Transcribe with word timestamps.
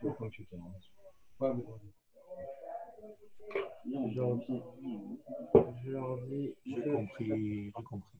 J'ai 0.00 0.08
compris, 0.08 0.46
j'ai 6.66 7.72
compris. 7.72 8.18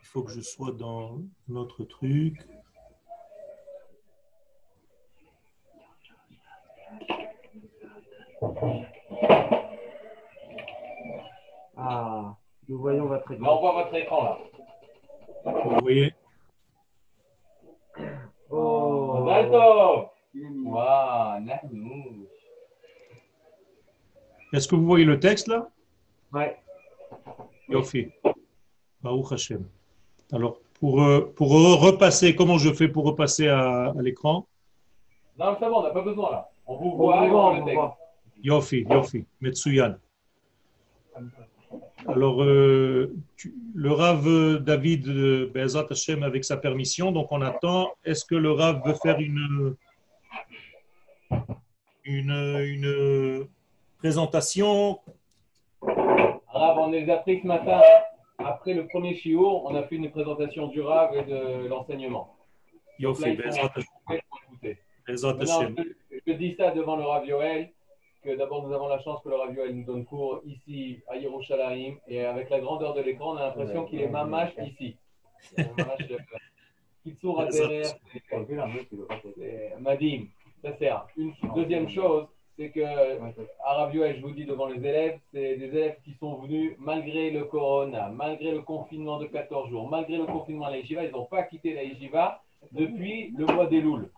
Il 0.00 0.06
faut 0.06 0.22
que 0.22 0.32
je 0.32 0.40
sois 0.40 0.72
dans 0.72 1.20
notre 1.48 1.84
truc. 1.84 2.46
Ah, 11.76 12.36
nous 12.68 12.78
voyons 12.78 13.06
votre 13.06 13.32
écran. 13.32 13.44
Là, 13.44 13.52
on 13.52 13.60
voit 13.60 13.84
votre 13.84 13.94
écran 13.94 14.24
là. 14.24 14.38
Vous 15.44 15.80
voyez? 15.80 16.14
Oh, 18.50 19.24
Waouh. 20.64 22.26
Est-ce 24.52 24.66
que 24.68 24.74
vous 24.76 24.84
voyez 24.86 25.04
le 25.04 25.18
texte 25.20 25.48
là? 25.48 25.68
Ouais. 26.32 26.56
Yofi. 27.68 28.08
Baruch 29.02 29.32
Hashem. 29.32 29.64
Alors, 30.32 30.58
pour, 30.80 31.02
euh, 31.02 31.32
pour 31.36 31.50
repasser, 31.80 32.34
comment 32.34 32.58
je 32.58 32.72
fais 32.72 32.88
pour 32.88 33.04
repasser 33.04 33.48
à, 33.48 33.90
à 33.90 34.02
l'écran? 34.02 34.46
Non, 35.38 35.56
c'est 35.58 35.66
bon, 35.68 35.76
on 35.80 35.82
n'a 35.82 35.90
pas 35.90 36.02
besoin 36.02 36.30
là. 36.30 36.48
On 36.66 36.76
vous 36.76 36.90
On 36.90 36.96
voit, 36.96 37.18
vous 37.20 37.24
et 37.26 37.28
voit, 37.30 37.46
on 37.52 37.58
le 37.60 37.64
texte. 37.64 37.80
Yofi, 38.42 38.86
Yofi, 38.90 39.24
Metsuyan. 39.40 39.96
Alors, 42.06 42.42
euh, 42.42 43.12
tu- 43.36 43.54
le 43.74 43.92
Rav 43.92 44.58
David 44.62 45.08
euh, 45.08 45.50
Be'ezrat 45.52 45.86
Hashem 45.90 46.22
avec 46.22 46.44
sa 46.44 46.56
permission, 46.56 47.12
donc 47.12 47.30
on 47.32 47.42
attend. 47.42 47.90
Est-ce 48.04 48.24
que 48.24 48.34
le 48.34 48.52
Rav 48.52 48.80
veut 48.86 48.94
faire 48.94 49.18
une, 49.18 49.74
une, 52.08 52.30
une 52.30 53.46
présentation 53.98 54.98
Arabe, 56.52 56.78
on 56.78 56.90
les 56.90 57.08
a 57.10 57.18
pris 57.18 57.40
ce 57.42 57.46
matin. 57.46 57.80
Après 58.38 58.72
le 58.72 58.86
premier 58.86 59.14
chiour, 59.14 59.64
on 59.66 59.74
a 59.74 59.82
fait 59.84 59.96
une 59.96 60.10
présentation 60.10 60.68
du 60.68 60.80
Rav 60.80 61.14
et 61.14 61.22
de 61.22 61.68
l'enseignement. 61.68 62.36
Yofi, 62.98 63.36
Be'ezrat 63.36 63.72
Hashem, 65.40 65.76
je, 66.26 66.32
dis 66.32 66.54
ça 66.56 66.70
devant 66.70 66.96
le 66.96 67.04
Rav 67.04 67.26
Yoel, 67.26 67.70
que 68.22 68.36
d'abord 68.36 68.66
nous 68.66 68.74
avons 68.74 68.88
la 68.88 68.98
chance 69.00 69.22
que 69.22 69.28
le 69.28 69.36
Rav 69.36 69.54
Yoel 69.54 69.74
nous 69.76 69.84
donne 69.84 70.04
cours 70.04 70.40
ici 70.44 71.00
à 71.08 71.16
Yerushalayim, 71.16 71.96
et 72.08 72.24
avec 72.24 72.50
la 72.50 72.60
grandeur 72.60 72.94
de 72.94 73.02
l'écran, 73.02 73.34
on 73.34 73.36
a 73.36 73.46
l'impression 73.46 73.84
qu'il 73.84 74.00
est 74.00 74.08
mamache 74.08 74.52
ici. 74.62 74.96
Mamash, 75.56 76.10
euh, 76.10 76.18
Kitsour 77.04 77.40
Aterer, 77.40 77.82
c'est 78.20 79.80
Madim. 79.80 80.26
Ça 80.62 80.76
sert. 80.78 81.06
Une 81.16 81.32
deuxième 81.54 81.88
chose, 81.88 82.26
c'est 82.58 82.70
que 82.70 82.80
à 83.64 83.74
Rav 83.74 83.94
Yoel, 83.94 84.16
je 84.16 84.22
vous 84.22 84.32
dis 84.32 84.44
devant 84.44 84.66
les 84.66 84.78
élèves, 84.78 85.18
c'est 85.32 85.56
des 85.56 85.66
élèves 85.66 85.96
qui 86.04 86.14
sont 86.18 86.36
venus 86.42 86.74
malgré 86.78 87.30
le 87.30 87.44
corona, 87.44 88.08
malgré 88.08 88.50
le 88.50 88.62
confinement 88.62 89.18
de 89.18 89.26
14 89.26 89.70
jours, 89.70 89.88
malgré 89.88 90.16
le 90.16 90.26
confinement 90.26 90.66
à 90.66 90.70
la 90.70 90.78
ils 90.78 91.10
n'ont 91.12 91.26
pas 91.26 91.44
quitté 91.44 91.74
la 91.74 91.82
depuis 92.72 93.32
le 93.36 93.46
mois 93.46 93.66
des 93.66 93.80
Louls. 93.80 94.10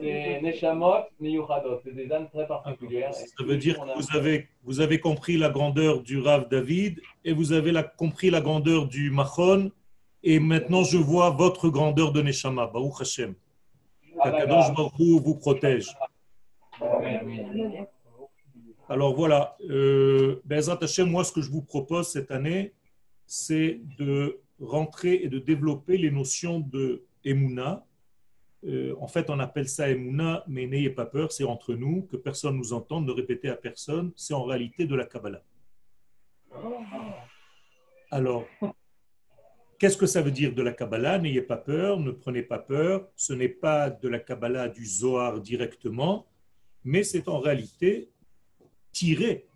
C'est 0.00 0.40
Neshamot, 0.42 1.04
Miyuchadot. 1.20 1.80
C'est 1.84 1.94
des 1.94 2.10
âmes 2.12 2.28
très 2.30 2.46
particulières. 2.46 3.12
Ça 3.14 3.44
veut 3.44 3.56
dire 3.56 3.78
que 3.80 3.98
vous 3.98 4.16
avez, 4.16 4.48
vous 4.64 4.80
avez 4.80 5.00
compris 5.00 5.36
la 5.36 5.48
grandeur 5.50 6.00
du 6.02 6.20
Rav 6.20 6.48
David 6.48 7.00
et 7.24 7.32
vous 7.32 7.52
avez 7.52 7.72
la- 7.72 7.82
compris 7.82 8.30
la 8.30 8.40
grandeur 8.40 8.86
du 8.86 9.10
Machon. 9.10 9.70
Et 10.22 10.38
maintenant, 10.38 10.84
je 10.84 10.98
vois 10.98 11.30
votre 11.30 11.68
grandeur 11.68 12.12
de 12.12 12.22
Neshama. 12.22 12.66
Baruch 12.66 13.00
Hashem. 13.00 13.34
D'accord. 14.24 14.74
Baruch 14.74 15.22
vous 15.22 15.34
protège. 15.36 15.94
Alors 18.88 19.14
voilà, 19.14 19.56
euh, 19.70 20.42
Hashem, 20.50 21.08
moi, 21.08 21.24
ce 21.24 21.32
que 21.32 21.40
je 21.40 21.50
vous 21.50 21.62
propose 21.62 22.08
cette 22.08 22.30
année, 22.30 22.74
c'est 23.26 23.80
de 23.98 24.40
rentrer 24.60 25.14
et 25.14 25.28
de 25.28 25.38
développer 25.38 25.96
les 25.96 26.10
notions 26.10 26.60
de 26.60 27.04
Emouna. 27.24 27.86
Euh, 28.64 28.94
en 29.00 29.08
fait, 29.08 29.30
on 29.30 29.38
appelle 29.38 29.68
ça 29.68 29.88
Emouna, 29.88 30.44
mais 30.46 30.66
n'ayez 30.66 30.90
pas 30.90 31.06
peur, 31.06 31.32
c'est 31.32 31.44
entre 31.44 31.74
nous, 31.74 32.02
que 32.02 32.16
personne 32.16 32.56
nous 32.56 32.72
entende, 32.72 33.06
ne 33.06 33.12
répétez 33.12 33.48
à 33.48 33.56
personne, 33.56 34.12
c'est 34.14 34.34
en 34.34 34.44
réalité 34.44 34.86
de 34.86 34.94
la 34.94 35.06
Kabbalah. 35.06 35.42
Alors, 38.10 38.44
qu'est-ce 39.82 39.96
que 39.96 40.06
ça 40.06 40.22
veut 40.22 40.30
dire 40.30 40.54
de 40.54 40.62
la 40.62 40.70
Kabbalah? 40.70 41.18
N'ayez 41.18 41.42
pas 41.42 41.56
peur, 41.56 41.98
ne 41.98 42.12
prenez 42.12 42.44
pas 42.44 42.60
peur, 42.60 43.08
ce 43.16 43.32
n'est 43.32 43.48
pas 43.48 43.90
de 43.90 44.06
la 44.06 44.20
Kabbalah 44.20 44.68
du 44.68 44.86
Zohar 44.86 45.40
directement, 45.40 46.28
mais 46.84 47.02
c'est 47.02 47.26
en 47.26 47.40
réalité 47.40 48.08
tiré 48.92 49.48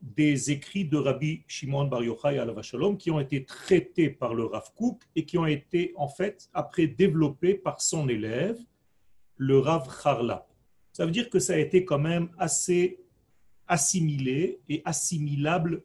des 0.00 0.52
écrits 0.52 0.84
de 0.84 0.96
Rabbi 0.96 1.42
Shimon 1.48 1.86
Bar 1.86 2.04
Yochai 2.04 2.38
alav 2.38 2.62
Shalom 2.62 2.96
qui 2.96 3.10
ont 3.10 3.18
été 3.18 3.44
traités 3.44 4.08
par 4.08 4.34
le 4.34 4.44
Rav 4.44 4.72
Kook 4.76 5.02
et 5.16 5.24
qui 5.24 5.36
ont 5.36 5.46
été 5.46 5.92
en 5.96 6.06
fait 6.06 6.48
après 6.54 6.86
développés 6.86 7.54
par 7.54 7.80
son 7.80 8.08
élève, 8.08 8.60
le 9.36 9.58
Rav 9.58 9.90
Charla. 10.00 10.46
Ça 10.92 11.06
veut 11.06 11.10
dire 11.10 11.28
que 11.28 11.40
ça 11.40 11.54
a 11.54 11.58
été 11.58 11.84
quand 11.84 11.98
même 11.98 12.28
assez 12.38 13.00
assimilé 13.66 14.60
et 14.68 14.80
assimilable 14.84 15.82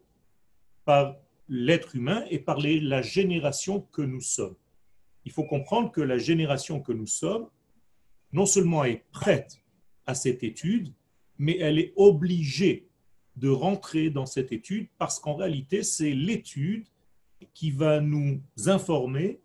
par 0.84 1.16
l'être 1.48 1.96
humain 1.96 2.24
et 2.30 2.38
par 2.38 2.58
les- 2.58 2.80
la 2.80 3.02
génération 3.02 3.80
que 3.80 4.02
nous 4.02 4.20
sommes. 4.20 4.56
Il 5.24 5.32
faut 5.32 5.44
comprendre 5.44 5.90
que 5.90 6.00
la 6.00 6.18
génération 6.18 6.80
que 6.80 6.92
nous 6.92 7.06
sommes, 7.06 7.48
non 8.32 8.46
seulement 8.46 8.84
est 8.84 9.04
prête 9.10 9.60
à 10.06 10.14
cette 10.14 10.42
étude, 10.42 10.92
mais 11.38 11.56
elle 11.58 11.78
est 11.78 11.92
obligée 11.96 12.88
de 13.36 13.48
rentrer 13.48 14.10
dans 14.10 14.26
cette 14.26 14.52
étude 14.52 14.88
parce 14.98 15.20
qu'en 15.20 15.34
réalité, 15.34 15.82
c'est 15.82 16.12
l'étude 16.12 16.86
qui 17.54 17.70
va 17.70 18.00
nous 18.00 18.42
informer 18.66 19.40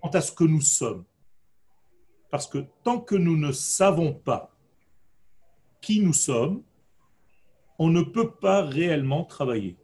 quant 0.00 0.10
à 0.12 0.20
ce 0.20 0.32
que 0.32 0.44
nous 0.44 0.60
sommes. 0.60 1.04
Parce 2.30 2.46
que 2.46 2.58
tant 2.84 3.00
que 3.00 3.16
nous 3.16 3.36
ne 3.36 3.52
savons 3.52 4.12
pas 4.12 4.54
qui 5.80 6.00
nous 6.00 6.12
sommes, 6.12 6.62
on 7.78 7.88
ne 7.88 8.02
peut 8.02 8.32
pas 8.32 8.62
réellement 8.62 9.24
travailler. 9.24 9.76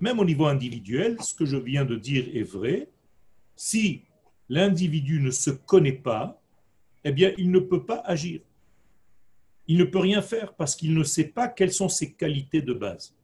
Même 0.00 0.18
au 0.18 0.24
niveau 0.24 0.46
individuel, 0.46 1.16
ce 1.20 1.34
que 1.34 1.44
je 1.44 1.58
viens 1.58 1.84
de 1.84 1.96
dire 1.96 2.24
est 2.34 2.42
vrai. 2.42 2.88
Si 3.54 4.02
l'individu 4.48 5.20
ne 5.20 5.30
se 5.30 5.50
connaît 5.50 5.92
pas, 5.92 6.40
eh 7.04 7.12
bien, 7.12 7.32
il 7.36 7.50
ne 7.50 7.58
peut 7.58 7.84
pas 7.84 8.00
agir. 8.04 8.40
Il 9.68 9.76
ne 9.78 9.84
peut 9.84 9.98
rien 9.98 10.22
faire 10.22 10.54
parce 10.54 10.74
qu'il 10.74 10.94
ne 10.94 11.04
sait 11.04 11.28
pas 11.28 11.48
quelles 11.48 11.72
sont 11.72 11.88
ses 11.88 12.12
qualités 12.12 12.62
de 12.62 12.72
base. 12.72 13.14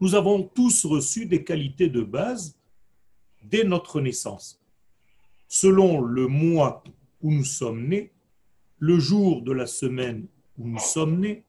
Nous 0.00 0.14
avons 0.14 0.42
tous 0.42 0.84
reçu 0.84 1.26
des 1.26 1.44
qualités 1.44 1.88
de 1.88 2.02
base 2.02 2.56
dès 3.42 3.64
notre 3.64 4.00
naissance. 4.00 4.60
Selon 5.48 6.00
le 6.00 6.26
mois 6.26 6.84
où 7.22 7.32
nous 7.32 7.44
sommes 7.44 7.86
nés, 7.88 8.12
le 8.78 8.98
jour 8.98 9.42
de 9.42 9.52
la 9.52 9.66
semaine 9.66 10.26
où 10.58 10.68
nous 10.68 10.78
sommes 10.78 11.20
nés, 11.20 11.44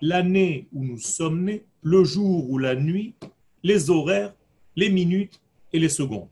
l'année 0.00 0.68
où 0.72 0.84
nous 0.84 0.98
sommes 0.98 1.44
nés, 1.44 1.64
le 1.82 2.04
jour 2.04 2.48
ou 2.50 2.58
la 2.58 2.74
nuit, 2.74 3.14
les 3.62 3.90
horaires, 3.90 4.34
les 4.74 4.90
minutes 4.90 5.40
et 5.72 5.78
les 5.78 5.88
secondes. 5.88 6.28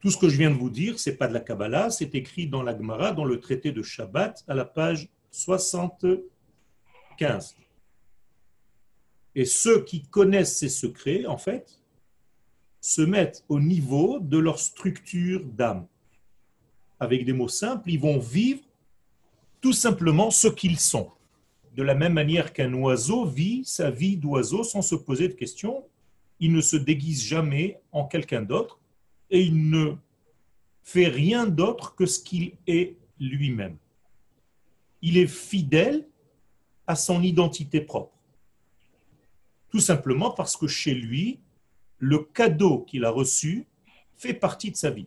Tout 0.00 0.10
ce 0.10 0.16
que 0.16 0.28
je 0.28 0.38
viens 0.38 0.50
de 0.50 0.56
vous 0.56 0.70
dire, 0.70 0.98
c'est 0.98 1.16
pas 1.16 1.28
de 1.28 1.34
la 1.34 1.40
Kabbalah, 1.40 1.90
c'est 1.90 2.14
écrit 2.14 2.46
dans 2.46 2.62
la 2.62 2.74
Gemara, 2.76 3.12
dans 3.12 3.26
le 3.26 3.38
traité 3.38 3.70
de 3.70 3.82
Shabbat, 3.82 4.42
à 4.48 4.54
la 4.54 4.64
page 4.64 5.10
75. 5.30 7.54
Et 9.34 9.44
ceux 9.44 9.84
qui 9.84 10.06
connaissent 10.06 10.56
ces 10.56 10.70
secrets, 10.70 11.26
en 11.26 11.36
fait, 11.36 11.78
se 12.80 13.02
mettent 13.02 13.44
au 13.48 13.60
niveau 13.60 14.20
de 14.20 14.38
leur 14.38 14.58
structure 14.58 15.44
d'âme. 15.44 15.86
Avec 16.98 17.26
des 17.26 17.34
mots 17.34 17.48
simples, 17.48 17.90
ils 17.90 18.00
vont 18.00 18.18
vivre 18.18 18.62
tout 19.60 19.74
simplement 19.74 20.30
ce 20.30 20.48
qu'ils 20.48 20.80
sont. 20.80 21.10
De 21.76 21.82
la 21.82 21.94
même 21.94 22.14
manière 22.14 22.52
qu'un 22.52 22.72
oiseau 22.74 23.24
vit 23.24 23.64
sa 23.64 23.90
vie 23.90 24.16
d'oiseau 24.16 24.64
sans 24.64 24.82
se 24.82 24.94
poser 24.94 25.28
de 25.28 25.34
questions, 25.34 25.84
il 26.40 26.52
ne 26.52 26.60
se 26.60 26.76
déguise 26.76 27.22
jamais 27.22 27.80
en 27.92 28.06
quelqu'un 28.06 28.42
d'autre 28.42 28.80
et 29.30 29.40
il 29.40 29.70
ne 29.70 29.94
fait 30.82 31.08
rien 31.08 31.46
d'autre 31.46 31.94
que 31.94 32.06
ce 32.06 32.18
qu'il 32.18 32.54
est 32.66 32.96
lui-même. 33.20 33.76
Il 35.02 35.16
est 35.16 35.28
fidèle 35.28 36.08
à 36.86 36.96
son 36.96 37.22
identité 37.22 37.80
propre. 37.80 38.18
Tout 39.70 39.80
simplement 39.80 40.32
parce 40.32 40.56
que 40.56 40.66
chez 40.66 40.94
lui, 40.94 41.38
le 41.98 42.18
cadeau 42.18 42.80
qu'il 42.80 43.04
a 43.04 43.10
reçu 43.10 43.66
fait 44.16 44.34
partie 44.34 44.72
de 44.72 44.76
sa 44.76 44.90
vie. 44.90 45.06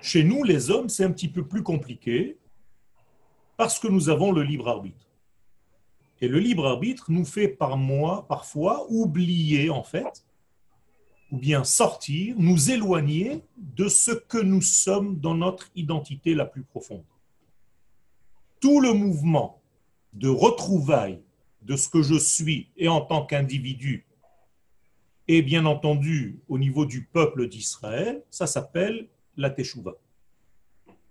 Chez 0.00 0.24
nous, 0.24 0.42
les 0.42 0.70
hommes, 0.70 0.88
c'est 0.88 1.04
un 1.04 1.10
petit 1.10 1.28
peu 1.28 1.46
plus 1.46 1.62
compliqué 1.62 2.38
parce 3.56 3.78
que 3.78 3.88
nous 3.88 4.08
avons 4.08 4.32
le 4.32 4.42
libre 4.42 4.68
arbitre. 4.68 5.06
Et 6.20 6.28
le 6.28 6.38
libre 6.38 6.66
arbitre 6.66 7.10
nous 7.10 7.24
fait 7.24 7.48
par 7.48 7.76
moi, 7.76 8.26
parfois, 8.28 8.86
oublier 8.88 9.70
en 9.70 9.82
fait, 9.82 10.24
ou 11.30 11.38
bien 11.38 11.64
sortir, 11.64 12.34
nous 12.38 12.70
éloigner 12.70 13.42
de 13.56 13.88
ce 13.88 14.12
que 14.12 14.38
nous 14.38 14.62
sommes 14.62 15.18
dans 15.18 15.34
notre 15.34 15.70
identité 15.74 16.34
la 16.34 16.46
plus 16.46 16.62
profonde. 16.62 17.04
Tout 18.60 18.80
le 18.80 18.92
mouvement 18.92 19.60
de 20.12 20.28
retrouvailles 20.28 21.20
de 21.62 21.76
ce 21.76 21.88
que 21.88 22.02
je 22.02 22.18
suis 22.18 22.68
et 22.76 22.88
en 22.88 23.00
tant 23.00 23.26
qu'individu, 23.26 24.06
et 25.26 25.42
bien 25.42 25.64
entendu 25.64 26.40
au 26.48 26.58
niveau 26.58 26.84
du 26.84 27.04
peuple 27.04 27.48
d'Israël, 27.48 28.22
ça 28.30 28.46
s'appelle 28.46 29.08
la 29.36 29.50
Teshuvah. 29.50 29.96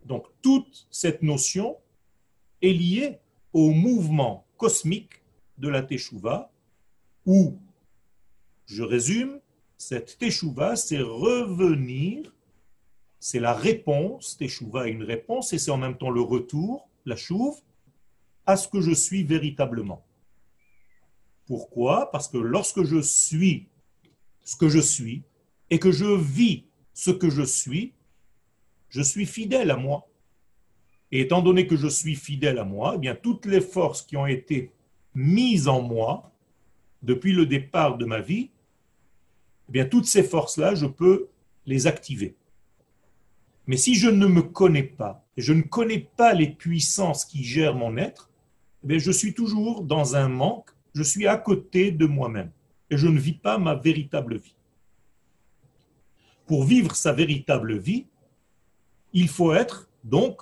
Donc 0.05 0.27
toute 0.41 0.87
cette 0.91 1.23
notion 1.23 1.77
est 2.63 2.73
liée 2.73 3.19
au 3.51 3.69
mouvement 3.69 4.47
cosmique 4.57 5.21
de 5.59 5.67
la 5.67 5.83
Teshuvah, 5.83 6.51
où, 7.25 7.59
je 8.65 8.81
résume, 8.81 9.39
cette 9.77 10.17
Teshuvah, 10.17 10.75
c'est 10.75 11.01
revenir, 11.01 12.33
c'est 13.19 13.39
la 13.39 13.53
réponse, 13.53 14.37
Teshuvah 14.37 14.87
est 14.87 14.93
une 14.93 15.03
réponse, 15.03 15.53
et 15.53 15.59
c'est 15.59 15.71
en 15.71 15.77
même 15.77 15.97
temps 15.97 16.09
le 16.09 16.21
retour, 16.21 16.89
la 17.05 17.15
chouve, 17.15 17.61
à 18.45 18.57
ce 18.57 18.67
que 18.67 18.81
je 18.81 18.91
suis 18.91 19.23
véritablement. 19.23 20.03
Pourquoi? 21.45 22.09
Parce 22.11 22.27
que 22.27 22.37
lorsque 22.37 22.83
je 22.83 23.01
suis 23.01 23.67
ce 24.45 24.55
que 24.55 24.69
je 24.69 24.79
suis 24.79 25.23
et 25.69 25.79
que 25.79 25.91
je 25.91 26.05
vis 26.05 26.65
ce 26.93 27.11
que 27.11 27.29
je 27.29 27.43
suis, 27.43 27.93
je 28.89 29.01
suis 29.01 29.25
fidèle 29.25 29.71
à 29.71 29.77
moi. 29.77 30.07
Et 31.13 31.19
étant 31.19 31.43
donné 31.43 31.67
que 31.67 31.75
je 31.75 31.87
suis 31.87 32.15
fidèle 32.15 32.57
à 32.57 32.63
moi, 32.63 32.93
eh 32.95 32.97
bien 32.97 33.13
toutes 33.13 33.45
les 33.45 33.61
forces 33.61 34.01
qui 34.01 34.17
ont 34.17 34.25
été 34.25 34.71
mises 35.13 35.67
en 35.67 35.79
moi 35.79 36.31
depuis 37.03 37.33
le 37.33 37.45
départ 37.45 37.99
de 37.99 38.05
ma 38.05 38.19
vie, 38.19 38.49
eh 39.69 39.71
bien 39.71 39.85
toutes 39.85 40.07
ces 40.07 40.23
forces-là, 40.23 40.73
je 40.73 40.87
peux 40.87 41.27
les 41.67 41.85
activer. 41.85 42.35
Mais 43.67 43.77
si 43.77 43.93
je 43.93 44.09
ne 44.09 44.25
me 44.25 44.41
connais 44.41 44.81
pas, 44.81 45.23
je 45.37 45.53
ne 45.53 45.61
connais 45.61 45.99
pas 45.99 46.33
les 46.33 46.47
puissances 46.47 47.25
qui 47.25 47.43
gèrent 47.43 47.75
mon 47.75 47.95
être, 47.95 48.31
eh 48.83 48.87
bien 48.87 48.97
je 48.97 49.11
suis 49.11 49.35
toujours 49.35 49.83
dans 49.83 50.15
un 50.15 50.29
manque, 50.29 50.71
je 50.95 51.03
suis 51.03 51.27
à 51.27 51.37
côté 51.37 51.91
de 51.91 52.07
moi-même 52.07 52.49
et 52.89 52.97
je 52.97 53.07
ne 53.07 53.19
vis 53.19 53.33
pas 53.33 53.59
ma 53.59 53.75
véritable 53.75 54.37
vie. 54.37 54.55
Pour 56.47 56.63
vivre 56.63 56.95
sa 56.95 57.13
véritable 57.13 57.77
vie, 57.77 58.07
il 59.13 59.27
faut 59.27 59.53
être 59.53 59.87
donc 60.03 60.41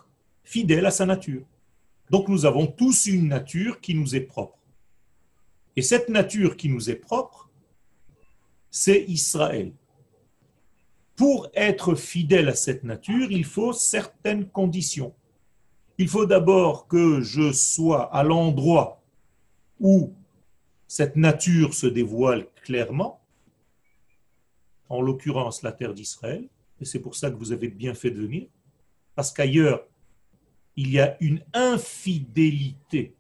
fidèle 0.51 0.85
à 0.85 0.91
sa 0.91 1.05
nature. 1.05 1.45
Donc 2.09 2.27
nous 2.27 2.45
avons 2.45 2.67
tous 2.67 3.05
une 3.05 3.29
nature 3.29 3.79
qui 3.79 3.95
nous 3.95 4.17
est 4.17 4.27
propre. 4.35 4.59
Et 5.77 5.81
cette 5.81 6.09
nature 6.09 6.57
qui 6.57 6.67
nous 6.67 6.89
est 6.89 6.95
propre, 6.95 7.49
c'est 8.69 9.05
Israël. 9.07 9.71
Pour 11.15 11.49
être 11.53 11.95
fidèle 11.95 12.49
à 12.49 12.55
cette 12.55 12.83
nature, 12.83 13.31
il 13.31 13.45
faut 13.45 13.71
certaines 13.71 14.45
conditions. 14.45 15.13
Il 15.97 16.09
faut 16.09 16.25
d'abord 16.25 16.87
que 16.87 17.21
je 17.21 17.53
sois 17.53 18.13
à 18.13 18.21
l'endroit 18.23 19.01
où 19.79 20.13
cette 20.85 21.15
nature 21.15 21.73
se 21.73 21.87
dévoile 21.87 22.45
clairement, 22.61 23.21
en 24.89 25.01
l'occurrence 25.01 25.63
la 25.63 25.71
terre 25.71 25.93
d'Israël, 25.93 26.49
et 26.81 26.85
c'est 26.85 26.99
pour 26.99 27.15
ça 27.15 27.31
que 27.31 27.37
vous 27.37 27.53
avez 27.53 27.69
bien 27.69 27.93
fait 27.93 28.11
de 28.11 28.19
venir, 28.19 28.47
parce 29.15 29.31
qu'ailleurs, 29.31 29.87
il 30.75 30.89
y 30.89 30.99
a 30.99 31.17
une 31.21 31.43
infidélité 31.53 33.15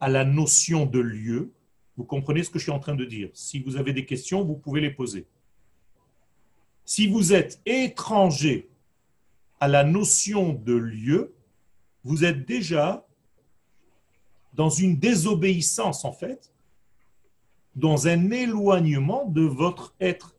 à 0.00 0.08
la 0.08 0.24
notion 0.24 0.86
de 0.86 0.98
lieu. 0.98 1.52
Vous 1.96 2.04
comprenez 2.04 2.42
ce 2.42 2.50
que 2.50 2.58
je 2.58 2.64
suis 2.64 2.72
en 2.72 2.80
train 2.80 2.94
de 2.94 3.04
dire? 3.04 3.30
Si 3.32 3.58
vous 3.60 3.76
avez 3.76 3.92
des 3.92 4.04
questions, 4.04 4.44
vous 4.44 4.56
pouvez 4.56 4.80
les 4.80 4.90
poser. 4.90 5.26
Si 6.84 7.06
vous 7.06 7.32
êtes 7.32 7.60
étranger 7.64 8.68
à 9.60 9.68
la 9.68 9.84
notion 9.84 10.52
de 10.52 10.74
lieu, 10.74 11.34
vous 12.02 12.24
êtes 12.24 12.46
déjà 12.46 13.06
dans 14.52 14.68
une 14.68 14.98
désobéissance 14.98 16.04
en 16.04 16.12
fait 16.12 16.52
dans 17.74 18.06
un 18.06 18.30
éloignement 18.30 19.26
de 19.26 19.42
votre 19.42 19.94
être. 20.00 20.36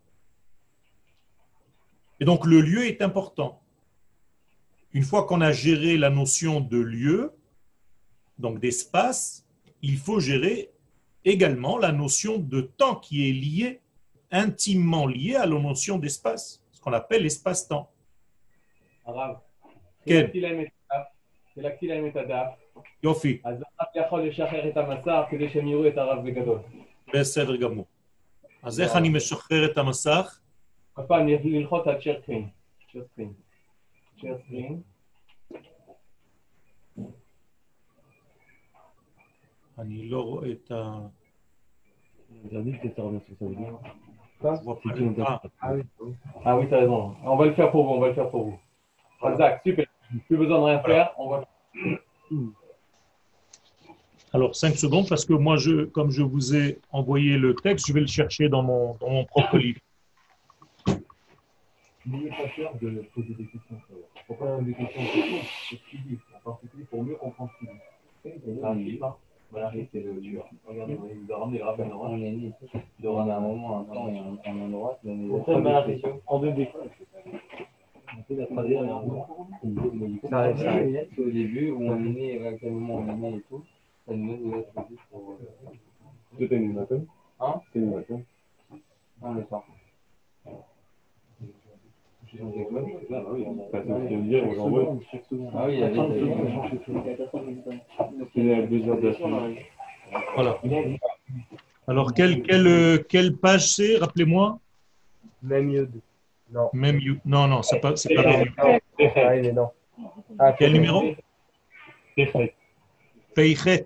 Et 2.19 2.25
donc 2.25 2.45
le 2.45 2.61
lieu 2.61 2.85
est 2.85 3.01
important. 3.01 3.61
Une 4.94 5.02
fois 5.04 5.24
qu'on 5.26 5.40
a 5.40 5.52
géré 5.52 5.96
la 5.96 6.10
notion 6.10 6.60
de 6.60 6.78
lieu, 6.78 7.32
donc 8.38 8.58
d'espace, 8.58 9.46
il 9.82 9.96
faut 9.98 10.20
gérer 10.20 10.70
également 11.24 11.78
la 11.78 11.92
notion 11.92 12.38
de 12.38 12.60
temps 12.62 12.96
qui 12.96 13.28
est 13.28 13.32
liée, 13.32 13.80
intimement 14.30 15.06
liée 15.06 15.36
à 15.36 15.46
la 15.46 15.58
notion 15.58 15.98
d'espace, 15.98 16.62
ce 16.72 16.80
qu'on 16.80 16.92
appelle 16.92 17.22
l'espace-temps. 17.22 17.90
Quel 20.06 20.30
בסדר 27.14 27.56
גמור. 27.56 27.86
אז 28.62 28.80
איך 28.80 28.96
אני 28.96 29.08
משחרר 29.08 29.70
את 29.70 29.78
המסך? 29.78 30.40
הפעם 30.96 31.28
ללחוץ 31.28 31.86
על 31.86 31.98
share 31.98 32.20
screen. 32.22 33.43
share 34.20 34.38
screen. 34.44 34.84
share 35.50 35.62
screen. 36.94 37.12
אני 39.78 40.08
לא 40.08 40.20
רואה 40.22 40.50
את 40.52 40.70
ה... 40.70 40.98
Ah 46.44 46.56
oui, 46.56 46.68
t'as 46.68 46.78
raison. 46.78 47.14
On 47.24 47.36
va 47.36 47.46
le 47.46 47.52
faire 47.52 47.70
pour 47.70 47.84
vous, 47.84 47.90
on 47.90 48.00
va 48.00 48.08
le 48.08 48.14
faire 48.14 48.30
pour 48.30 48.44
vous. 48.44 48.58
Zach, 49.36 49.60
super. 49.66 49.86
Plus 50.26 50.36
besoin 50.36 50.58
de 50.60 50.64
rien 50.64 50.80
faire, 50.80 51.12
on 51.18 51.28
va... 51.28 51.44
Alors, 54.32 54.54
cinq 54.54 54.76
secondes, 54.76 55.08
parce 55.08 55.24
que 55.24 55.34
moi, 55.34 55.56
je, 55.56 55.84
comme 55.86 56.10
je 56.10 56.22
vous 56.22 56.54
ai 56.54 56.78
envoyé 56.90 57.36
le 57.36 57.54
texte, 57.54 57.86
je 57.88 57.92
vais 57.92 58.00
le 58.00 58.06
chercher 58.06 58.48
dans 58.48 58.62
mon, 58.62 58.94
dans 58.94 59.10
mon 59.10 59.24
propre 59.24 59.58
livre. 59.58 59.80
N'ayez 62.07 62.29
pas 62.29 62.47
peur 62.55 62.73
de 62.81 63.01
poser 63.13 63.33
des 63.33 63.45
questions. 63.45 63.75
Pourquoi 64.27 64.61
des 64.61 64.73
questions 64.73 65.01
C'est 65.69 65.75
ce 65.75 65.89
qu'il 65.89 66.03
dit, 66.03 66.19
en 66.35 66.51
particulier 66.51 66.83
pour 66.85 67.03
mieux 67.03 67.15
comprendre 67.15 67.51
ce 67.53 67.65
qu'il 67.65 67.73
dit. 67.73 68.41
C'est 68.45 68.63
un 68.63 68.75
livre. 68.75 69.19
Voilà, 69.51 69.71
c'est 69.91 69.99
le 70.01 70.19
tueur. 70.19 70.47
Regardez, 70.67 70.97
il 71.11 71.19
vous 71.19 71.33
a 71.33 71.37
ramené 71.37 71.59
le 71.59 71.63
rappel 71.65 71.91
orange. 71.91 72.19
On 72.19 72.23
est 72.23 72.31
né. 72.31 72.51
De 72.99 73.07
rendre 73.07 73.31
un 73.31 73.39
moment, 73.39 73.79
un 73.79 73.83
temps 73.85 74.09
et 74.09 74.17
un, 74.17 74.37
un 74.45 74.61
endroit. 74.65 74.99
En 76.27 76.39
deux 76.39 76.51
défauts. 76.51 76.79
On 78.17 78.23
fait 78.23 78.35
la 78.35 78.45
troisième. 78.47 78.87
Ça 80.29 80.39
arrive, 80.39 81.07
au 81.17 81.29
début 81.29 81.71
où 81.71 81.83
on 81.83 81.95
est 82.05 82.09
né, 82.09 82.47
à 82.47 82.53
quel 82.53 82.71
moment 82.73 82.95
on 82.95 83.07
est 83.09 83.15
né 83.31 83.37
et 83.37 83.41
tout. 83.49 83.63
Ça 84.07 84.13
nous 84.13 84.35
donne 84.35 84.51
des 84.51 84.57
attributs 84.57 84.99
pour. 85.09 85.37
Toi, 86.37 86.47
t'as 86.49 86.55
une 86.55 86.73
matin 86.73 86.99
Hein? 87.39 87.61
T'as 87.73 87.79
une 87.79 87.95
matin 87.95 88.21
Non, 89.21 89.33
le 89.33 89.43
soir. 89.45 89.63
De 92.35 94.15
dire. 94.27 94.43
Ah 95.53 95.65
oui, 95.67 95.73
il 95.73 95.79
y 95.79 95.83
avait. 95.83 95.99
Il. 98.35 99.57
Voilà. 100.35 100.59
Alors, 101.87 102.13
quelle, 102.13 102.41
quelle, 102.43 103.05
quelle 103.07 103.37
page 103.37 103.67
c'est 103.73 103.97
Rappelez-moi? 103.97 104.59
Même 105.43 105.69
Yud. 105.69 106.01
Non. 106.51 106.69
Même 106.73 106.99
you- 106.99 107.19
Non, 107.25 107.47
non, 107.47 107.61
c'est 107.63 107.79
pas, 107.79 107.95
c'est 107.95 108.13
pas 108.13 108.23
Même 108.23 108.45
You. 108.45 108.51
Ah 108.59 108.65
oui, 109.33 109.41
mais 109.41 109.51
non. 109.51 109.69
Ah, 110.39 110.53
Quel 110.53 110.73
numéro? 110.73 111.03
Perfect. 112.15 112.55
Peichet. 113.33 113.85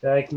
C'est 0.00 0.06
avec 0.08 0.30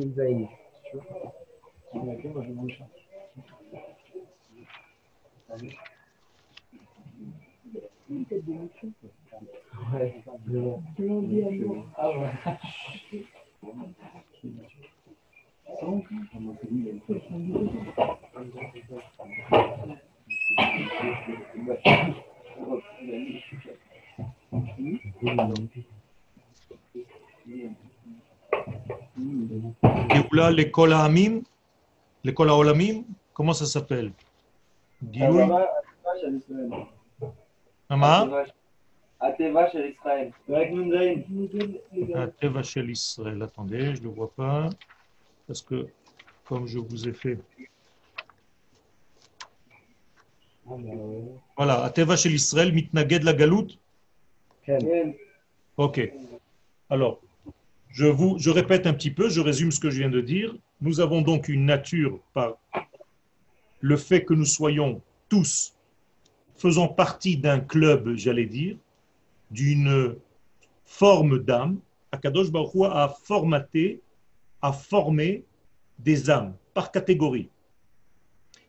Géoula, 30.09 30.51
l'école 30.51 30.93
Amim? 30.93 31.41
L'école 32.23 32.49
Olamim? 32.51 33.03
Comment 33.33 33.53
ça 33.53 33.65
s'appelle 33.65 34.11
Avec 37.89 39.39
Mizaïn. 40.71 41.23
Ah, 42.15 42.27
Teva 42.39 42.63
Shel 42.63 42.89
Israël. 42.89 43.41
Attendez, 43.41 43.95
je 43.95 44.01
ne 44.01 44.05
le 44.05 44.09
vois 44.09 44.31
pas. 44.31 44.69
Parce 45.47 45.61
que, 45.61 45.87
comme 46.45 46.67
je 46.67 46.79
vous 46.79 47.07
ai 47.07 47.13
fait. 47.13 47.39
Voilà, 51.55 51.93
chez 52.17 52.29
l'Israël, 52.29 52.73
mitnaged 52.73 53.23
la 53.23 53.33
galoute? 53.33 53.79
כן. 54.65 55.13
Ok. 55.77 56.11
Alors, 56.89 57.21
je, 57.89 58.05
vous, 58.05 58.37
je 58.37 58.49
répète 58.49 58.85
un 58.85 58.93
petit 58.93 59.11
peu, 59.11 59.29
je 59.29 59.39
résume 59.39 59.71
ce 59.71 59.79
que 59.79 59.89
je 59.89 59.99
viens 59.99 60.09
de 60.09 60.19
dire. 60.19 60.53
Nous 60.81 60.99
avons 60.99 61.21
donc 61.21 61.47
une 61.47 61.65
nature 61.65 62.19
par 62.33 62.57
le 63.79 63.95
fait 63.95 64.25
que 64.25 64.33
nous 64.33 64.45
soyons 64.45 65.01
tous 65.29 65.76
faisant 66.57 66.87
partie 66.87 67.37
d'un 67.37 67.59
club, 67.59 68.15
j'allais 68.15 68.45
dire, 68.45 68.77
d'une 69.51 70.15
forme 70.83 71.39
d'âme. 71.39 71.79
Akadosh 72.11 72.51
Baruch 72.51 72.89
a 72.91 73.09
formaté, 73.23 74.01
a 74.61 74.71
formé 74.71 75.43
des 75.99 76.29
âmes 76.29 76.55
par 76.73 76.91
catégorie. 76.91 77.49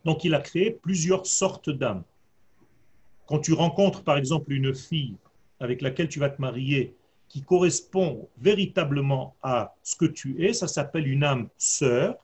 Donc 0.05 0.25
il 0.25 0.35
a 0.35 0.41
créé 0.41 0.71
plusieurs 0.71 1.27
sortes 1.27 1.71
d'âmes. 1.71 2.03
Quand 3.27 3.39
tu 3.39 3.53
rencontres 3.53 4.03
par 4.03 4.17
exemple 4.17 4.53
une 4.53 4.75
fille 4.75 5.17
avec 5.61 5.83
laquelle 5.83 6.09
tu 6.09 6.19
vas 6.19 6.31
te 6.31 6.41
marier 6.41 6.95
qui 7.29 7.43
correspond 7.43 8.29
véritablement 8.39 9.37
à 9.43 9.75
ce 9.83 9.97
que 9.97 10.07
tu 10.07 10.45
es, 10.45 10.53
ça 10.53 10.67
s'appelle 10.67 11.07
une 11.07 11.25
âme 11.25 11.49
sœur. 11.59 12.17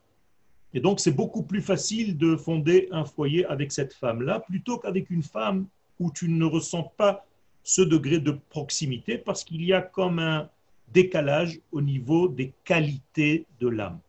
Et 0.75 0.81
donc 0.81 0.99
c'est 0.99 1.13
beaucoup 1.13 1.45
plus 1.45 1.63
facile 1.63 2.19
de 2.19 2.37
fonder 2.37 2.89
un 2.91 3.05
foyer 3.05 3.47
avec 3.47 3.71
cette 3.71 3.95
femme-là 3.95 4.41
plutôt 4.41 4.79
qu'avec 4.79 5.09
une 5.09 5.23
femme 5.23 5.67
où 6.01 6.11
tu 6.11 6.29
ne 6.29 6.45
ressens 6.45 6.93
pas 6.97 7.25
ce 7.63 7.81
degré 7.81 8.19
de 8.19 8.33
proximité 8.51 9.17
parce 9.17 9.45
qu'il 9.45 9.65
y 9.65 9.73
a 9.73 9.81
comme 9.81 10.19
un 10.19 10.51
décalage 10.89 11.61
au 11.71 11.81
niveau 11.81 12.29
des 12.29 12.53
qualités 12.65 13.47
de 13.61 13.69
l'âme. 13.69 14.01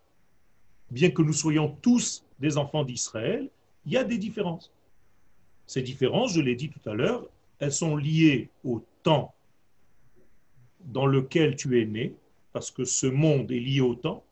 Bien 0.90 1.12
que 1.12 1.22
nous 1.22 1.34
soyons 1.34 1.70
tous 1.82 2.26
des 2.40 2.58
enfants 2.58 2.84
d'Israël, 2.84 3.50
il 3.86 3.94
y 3.94 3.98
a 3.98 4.04
des 4.04 4.18
différences. 4.18 4.72
Ces 5.68 5.84
différences, 5.84 6.34
je 6.34 6.42
l'ai 6.42 6.56
dit 6.56 6.70
tout 6.70 6.90
à 6.90 6.94
l'heure, 6.94 7.28
elles 7.60 7.72
sont 7.72 7.96
liées 7.96 8.50
au 8.64 8.84
temps 9.04 9.34
dans 10.82 11.06
lequel 11.06 11.56
tu 11.56 11.82
es 11.82 11.86
né, 11.86 12.14
parce 12.54 12.72
que 12.72 12.86
ce 12.86 13.08
monde 13.08 13.52
est 13.52 13.60
lié 13.60 13.82
au 13.82 13.96
temps, 13.96 14.25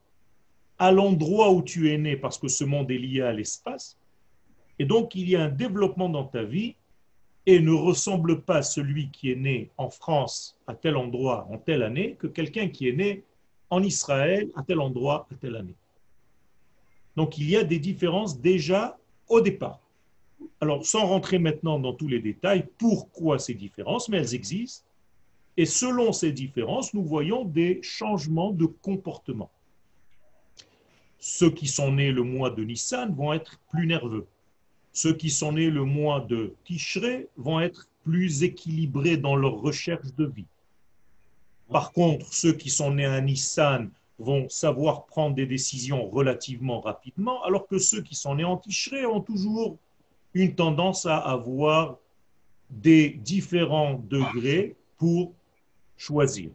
à 0.84 0.92
l'endroit 0.92 1.50
où 1.54 1.62
tu 1.62 1.94
es 1.94 1.98
né, 1.98 2.18
parce 2.18 2.38
que 2.38 2.50
ce 2.50 2.66
monde 2.66 2.92
est 2.92 2.98
lié 2.98 3.22
à 3.22 3.32
l'espace, 3.32 3.98
et 4.78 4.84
donc 4.84 5.16
il 5.16 5.30
y 5.30 5.38
a 5.38 5.44
un 5.44 5.48
développement 5.48 6.10
dans 6.10 6.26
ta 6.26 6.44
vie 6.44 6.76
et 7.46 7.62
ne 7.62 7.72
ressemble 7.72 8.42
pas 8.42 8.62
celui 8.62 9.10
qui 9.10 9.32
est 9.32 9.38
né 9.38 9.70
en 9.78 9.90
France 9.90 10.58
à 10.68 10.76
tel 10.76 10.98
endroit 10.98 11.48
en 11.50 11.58
telle 11.58 11.84
année 11.84 12.18
que 12.20 12.28
quelqu'un 12.28 12.68
qui 12.68 12.90
est 12.90 12.98
né 12.98 13.24
en 13.70 13.82
Israël 13.82 14.50
à 14.58 14.64
tel 14.64 14.82
endroit 14.82 15.26
à 15.32 15.36
telle 15.36 15.56
année. 15.56 15.76
Donc 17.16 17.38
il 17.38 17.50
y 17.50 17.56
a 17.56 17.64
des 17.64 17.80
différences 17.80 18.42
déjà 18.42 18.98
au 19.30 19.40
départ. 19.40 19.80
Alors 20.60 20.86
sans 20.86 21.06
rentrer 21.06 21.40
maintenant 21.40 21.80
dans 21.80 21.94
tous 21.94 22.10
les 22.10 22.20
détails, 22.20 22.66
pourquoi 22.78 23.40
ces 23.40 23.54
différences, 23.54 24.10
mais 24.10 24.18
elles 24.18 24.36
existent. 24.36 24.86
Et 25.56 25.66
selon 25.66 26.12
ces 26.12 26.34
différences, 26.34 26.94
nous 26.94 27.06
voyons 27.06 27.46
des 27.46 27.80
changements 27.82 28.52
de 28.52 28.66
comportement. 28.66 29.50
Ceux 31.26 31.52
qui 31.52 31.68
sont 31.68 31.94
nés 31.94 32.12
le 32.12 32.22
mois 32.22 32.50
de 32.50 32.66
Nissan 32.66 33.16
vont 33.16 33.32
être 33.32 33.58
plus 33.70 33.88
nerveux. 33.88 34.28
Ceux 34.92 35.14
qui 35.14 35.30
sont 35.30 35.54
nés 35.54 35.70
le 35.70 35.86
mois 35.86 36.20
de 36.20 36.54
Tishré 36.66 37.30
vont 37.38 37.62
être 37.62 37.88
plus 38.04 38.44
équilibrés 38.44 39.16
dans 39.16 39.38
leur 39.38 39.54
recherche 39.54 40.14
de 40.18 40.26
vie. 40.26 40.48
Par 41.70 41.94
contre, 41.94 42.34
ceux 42.34 42.52
qui 42.52 42.70
sont 42.70 42.92
nés 42.92 43.06
à 43.06 43.22
Nissan 43.22 43.90
vont 44.20 44.50
savoir 44.50 45.06
prendre 45.06 45.34
des 45.34 45.46
décisions 45.46 46.10
relativement 46.10 46.82
rapidement, 46.82 47.42
alors 47.46 47.68
que 47.68 47.80
ceux 47.80 48.02
qui 48.02 48.16
sont 48.16 48.36
nés 48.36 48.44
en 48.44 48.58
Tishré 48.58 49.06
ont 49.06 49.22
toujours 49.22 49.78
une 50.34 50.54
tendance 50.54 51.06
à 51.06 51.20
avoir 51.20 52.00
des 52.70 53.12
différents 53.12 53.94
degrés 53.94 54.76
pour 54.98 55.32
choisir. 55.96 56.52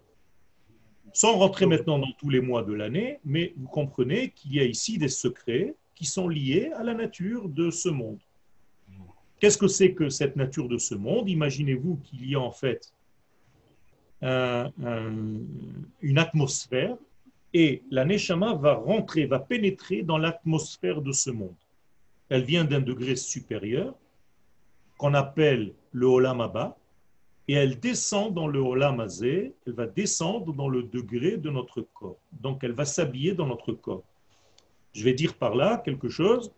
Sans 1.13 1.37
rentrer 1.37 1.67
maintenant 1.67 1.99
dans 1.99 2.13
tous 2.19 2.31
les 2.31 2.41
mois 2.41 2.63
de 2.63 2.73
l'année, 2.73 3.19
mais 3.25 3.53
vous 3.57 3.69
comprenez 3.69 4.31
qu'il 4.31 4.55
y 4.55 4.61
a 4.61 4.65
ici 4.65 4.99
des 4.99 5.09
secrets 5.09 5.75
qui 5.95 6.05
sont 6.05 6.29
liés 6.29 6.71
à 6.77 6.85
la 6.85 6.95
nature 6.95 7.49
de 7.49 7.71
ce 7.71 7.89
monde. 7.89 8.19
Qu'est-ce 9.41 9.59
que 9.59 9.69
c'est 9.69 9.93
que 9.93 10.09
cette 10.09 10.37
nature 10.37 10.69
de 10.69 10.79
ce 10.79 10.95
monde? 10.95 11.29
Imaginez-vous 11.29 11.97
qu'il 12.05 12.29
y 12.29 12.35
a 12.35 12.41
en 12.41 12.53
fait 12.53 12.93
un- 14.23 14.71
un- 14.85 15.39
une 16.03 16.19
atmosphère 16.19 16.97
et 17.55 17.83
la 17.91 18.05
Neshama 18.05 18.55
va 18.55 18.75
rentrer, 18.75 19.27
va 19.27 19.39
pénétrer 19.39 20.03
dans 20.03 20.19
l'atmosphère 20.19 21.01
de 21.03 21.13
ce 21.13 21.31
monde. 21.31 21.55
Elle 22.29 22.45
vient 22.45 22.65
d'un 22.65 22.81
degré 22.81 23.17
supérieur 23.17 23.95
qu'on 24.99 25.15
appelle 25.15 25.73
le 25.93 26.07
Olam 26.07 26.41
Abba 26.41 26.77
et 27.49 27.55
elle 27.55 27.81
descend 27.81 28.35
dans 28.35 28.47
le 28.47 28.61
Olam 28.61 29.01
Azé, 29.01 29.55
elle 29.67 29.73
va 29.73 29.87
descendre 29.87 30.53
dans 30.53 30.69
le 30.69 30.83
degré 30.83 31.39
de 31.39 31.49
notre 31.49 31.81
corps. 31.81 32.19
Donc 32.31 32.63
elle 32.63 32.73
va 32.73 32.85
s'habiller 32.85 33.33
dans 33.33 33.47
notre 33.47 33.73
corps. 33.73 34.03
Je 34.93 35.03
vais 35.03 35.15
dire 35.15 35.35
par 35.35 35.55
là 35.55 35.79
quelque 35.79 36.11
chose, 36.11 36.53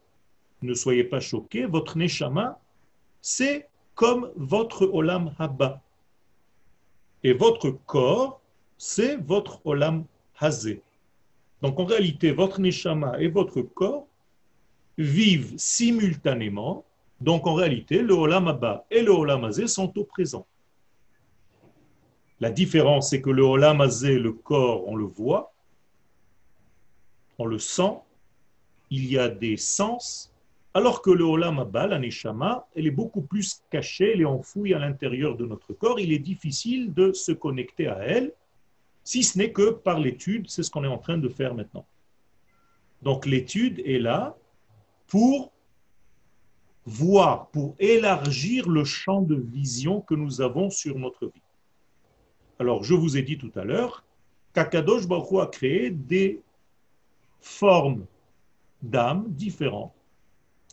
ne 0.63 0.75
soyez 0.75 1.05
pas 1.05 1.21
choqués, 1.21 1.67
votre 1.67 1.97
Neshama, 1.97 2.59
c'est 3.21 3.69
comme 3.95 4.33
votre 4.35 4.85
Olam 4.87 5.33
Haba. 5.39 5.81
Et 7.23 7.35
votre 7.35 7.71
corps, 7.71 8.41
c'est 8.77 9.17
votre 9.17 9.65
Olam 9.65 10.05
Hazé. 10.41 10.83
Donc 11.63 11.79
en 11.79 11.85
réalité, 11.85 12.33
votre 12.33 12.61
Neshama 12.61 13.21
et 13.21 13.29
votre 13.29 13.63
corps 13.63 14.09
vivent 14.99 15.55
simultanément. 15.57 16.85
Donc 17.21 17.47
en 17.47 17.55
réalité, 17.55 18.03
le 18.03 18.15
Olam 18.15 18.49
Haba 18.49 18.87
et 18.91 19.03
le 19.03 19.13
Olam 19.13 19.45
Hazé 19.45 19.69
sont 19.69 19.97
au 19.97 20.05
présent. 20.05 20.47
La 22.41 22.51
différence, 22.51 23.11
c'est 23.11 23.21
que 23.21 23.31
le 23.31 23.43
Olam 23.43 23.81
Hazé, 23.81 24.19
le 24.19 24.33
corps, 24.33 24.89
on 24.89 24.97
le 24.97 25.05
voit, 25.05 25.53
on 27.39 27.45
le 27.45 27.59
sent, 27.59 27.99
il 28.91 29.07
y 29.07 29.19
a 29.19 29.29
des 29.29 29.57
sens, 29.57 30.35
alors 30.73 31.03
que 31.03 31.11
le 31.11 31.25
Olam 31.25 31.59
Abba, 31.59 31.87
la 31.87 32.01
elle 32.75 32.87
est 32.87 32.91
beaucoup 32.91 33.23
plus 33.23 33.63
cachée, 33.71 34.13
elle 34.13 34.23
est 34.23 34.27
enfouie 34.27 34.73
à 34.73 34.79
l'intérieur 34.79 35.37
de 35.37 35.45
notre 35.45 35.73
corps. 35.75 36.01
Il 36.01 36.13
est 36.13 36.19
difficile 36.19 36.95
de 36.95 37.13
se 37.13 37.33
connecter 37.33 37.89
à 37.89 37.99
elle, 37.99 38.33
si 39.05 39.23
ce 39.23 39.39
n'est 39.39 39.53
que 39.53 39.71
par 39.71 39.99
l'étude, 39.99 40.49
c'est 40.49 40.63
ce 40.63 40.71
qu'on 40.71 40.85
est 40.85 40.89
en 40.89 40.99
train 40.99 41.19
de 41.19 41.29
faire 41.29 41.55
maintenant. 41.55 41.87
Donc 43.03 43.27
l'étude 43.27 43.81
est 43.81 43.99
là 43.99 44.37
pour 45.07 45.53
voir, 46.85 47.49
pour 47.49 47.75
élargir 47.79 48.69
le 48.69 48.85
champ 48.85 49.23
de 49.23 49.37
vision 49.37 50.01
que 50.01 50.15
nous 50.15 50.41
avons 50.41 50.71
sur 50.71 50.99
notre 50.99 51.27
vie. 51.27 51.43
Alors 52.61 52.85
je 52.85 52.93
vous 52.93 53.17
ai 53.17 53.23
dit 53.23 53.39
tout 53.39 53.51
à 53.55 53.65
l'heure 53.65 54.05
qu'Akadosh 54.53 55.09
Baruch 55.09 55.41
a 55.41 55.47
créé 55.47 55.89
des 55.89 56.43
formes 57.41 58.05
d'âmes 58.83 59.25
différentes. 59.29 59.95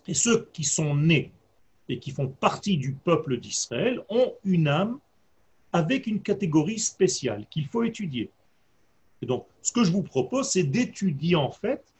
Et 0.05 0.13
ceux 0.13 0.49
qui 0.51 0.65
sont 0.65 0.93
nés 0.95 1.31
et 1.87 1.97
qui 1.97 2.11
font 2.11 2.27
partie 2.27 2.77
du 2.77 2.91
peuple 2.91 3.37
d'Israël 3.37 4.03
ont 4.09 4.33
une 4.43 4.67
âme 4.67 4.99
avec 5.71 6.07
une 6.07 6.21
catégorie 6.21 6.79
spéciale 6.79 7.45
qu'il 7.49 7.67
faut 7.67 7.83
étudier. 7.83 8.31
Et 9.21 9.25
donc, 9.25 9.45
ce 9.61 9.71
que 9.71 9.85
je 9.85 9.91
vous 9.91 10.03
propose, 10.03 10.49
c'est 10.49 10.63
d'étudier 10.63 11.37
en 11.37 11.51
fait 11.51 11.93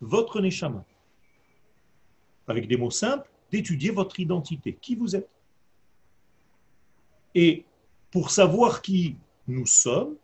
votre 0.00 0.40
Neshama. 0.40 0.84
Avec 2.48 2.66
des 2.66 2.76
mots 2.76 2.90
simples, 2.90 3.30
d'étudier 3.52 3.92
votre 3.92 4.18
identité, 4.18 4.76
qui 4.80 4.96
vous 4.96 5.14
êtes. 5.14 5.30
Et 7.36 7.64
pour 8.10 8.30
savoir 8.30 8.82
qui 8.82 9.16
nous 9.48 9.66
sommes, 9.66 10.16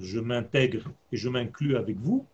je 0.00 0.18
m'intègre 0.18 0.90
et 1.12 1.16
je 1.16 1.28
m'inclus 1.28 1.76
avec 1.76 1.98
vous, 1.98 2.26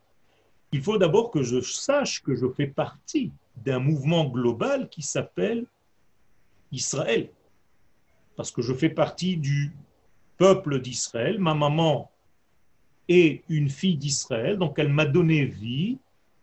il 0.73 0.83
faut 0.83 0.99
d'abord 0.99 1.31
que 1.31 1.43
je 1.43 1.61
sache 1.61 2.23
que 2.23 2.35
je 2.35 2.47
fais 2.49 2.67
partie 2.67 3.33
d'un 3.57 3.79
mouvement 3.79 4.25
global 4.25 4.89
qui 4.89 5.03
s'appelle 5.03 5.67
Israël. 6.73 7.31
Parce 8.37 8.51
que 8.51 8.63
je 8.63 8.75
fais 8.75 8.91
partie 8.91 9.37
du 9.37 9.73
peuple 10.37 10.81
d'Israël. 10.81 11.39
Ma 11.39 11.55
maman 11.55 12.11
est 13.09 13.43
une 13.49 13.71
fille 13.71 13.97
d'Israël, 13.97 14.59
donc 14.59 14.79
elle 14.79 14.91
m'a 14.91 15.07
donné 15.07 15.45
vie. 15.45 15.99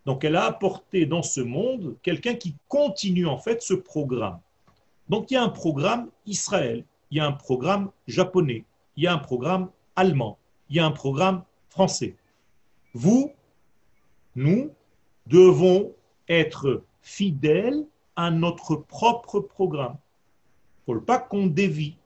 Donc 0.05 0.23
elle 0.23 0.35
a 0.35 0.45
apporté 0.45 1.05
dans 1.05 1.23
ce 1.23 1.41
monde 1.41 1.95
quelqu'un 2.03 2.35
qui 2.35 2.55
continue 2.67 3.27
en 3.27 3.37
fait 3.37 3.61
ce 3.61 3.73
programme. 3.73 4.39
Donc 5.09 5.31
il 5.31 5.35
y 5.35 5.37
a 5.37 5.43
un 5.43 5.49
programme 5.49 6.09
Israël, 6.25 6.83
il 7.11 7.17
y 7.17 7.19
a 7.19 7.25
un 7.25 7.31
programme 7.31 7.91
japonais, 8.07 8.65
il 8.97 9.03
y 9.03 9.07
a 9.07 9.13
un 9.13 9.19
programme 9.19 9.69
allemand, 9.95 10.37
il 10.69 10.77
y 10.77 10.79
a 10.79 10.85
un 10.85 10.91
programme 10.91 11.43
français. 11.69 12.15
Vous, 12.93 13.31
nous 14.35 14.71
devons 15.27 15.93
être 16.27 16.83
fidèles 17.01 17.85
à 18.15 18.31
notre 18.31 18.75
propre 18.75 19.39
programme. 19.39 19.97
Il 20.87 20.93
ne 20.93 20.99
faut 20.99 21.05
pas 21.05 21.19
qu'on 21.19 21.47
dévie. 21.47 21.97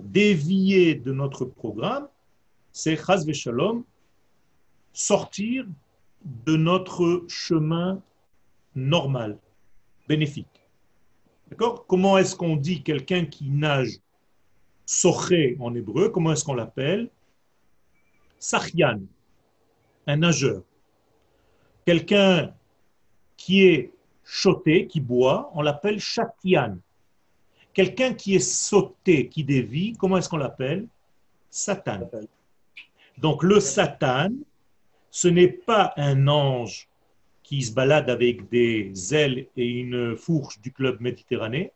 Dévier 0.00 0.94
de 0.94 1.12
notre 1.12 1.44
programme, 1.44 2.06
c'est 2.70 2.96
sortir 4.92 5.66
de 6.24 6.56
notre 6.56 7.24
chemin 7.28 8.00
normal, 8.74 9.38
bénéfique. 10.08 10.46
Comment 11.88 12.18
est-ce 12.18 12.36
qu'on 12.36 12.56
dit 12.56 12.82
quelqu'un 12.82 13.24
qui 13.24 13.50
nage? 13.50 13.98
Soché 14.90 15.56
en 15.60 15.72
hébreu 15.76 16.08
Comment 16.08 16.32
est-ce 16.32 16.44
qu'on 16.44 16.54
l'appelle? 16.54 17.08
Sachyan, 18.40 19.00
un 20.06 20.16
nageur. 20.16 20.62
Quelqu'un 21.86 22.52
qui 23.36 23.62
est 23.62 23.92
choté, 24.24 24.88
qui 24.88 25.00
boit, 25.00 25.50
on 25.54 25.62
l'appelle 25.62 26.00
chatian. 26.00 26.78
Quelqu'un 27.72 28.14
qui 28.14 28.34
est 28.34 28.40
sauté, 28.40 29.28
qui 29.28 29.44
dévie, 29.44 29.92
comment 29.92 30.16
est-ce 30.16 30.28
qu'on 30.28 30.38
l'appelle? 30.38 30.88
Satan. 31.50 32.10
Donc 33.16 33.44
le 33.44 33.60
Satan, 33.60 34.30
ce 35.10 35.28
n'est 35.28 35.52
pas 35.52 35.92
un 35.96 36.26
ange 36.26 36.88
qui 37.44 37.62
se 37.62 37.72
balade 37.72 38.10
avec 38.10 38.48
des 38.48 38.92
ailes 39.14 39.46
et 39.56 39.68
une 39.68 40.16
fourche 40.16 40.60
du 40.60 40.72
club 40.72 41.00
méditerranéen, 41.00 41.68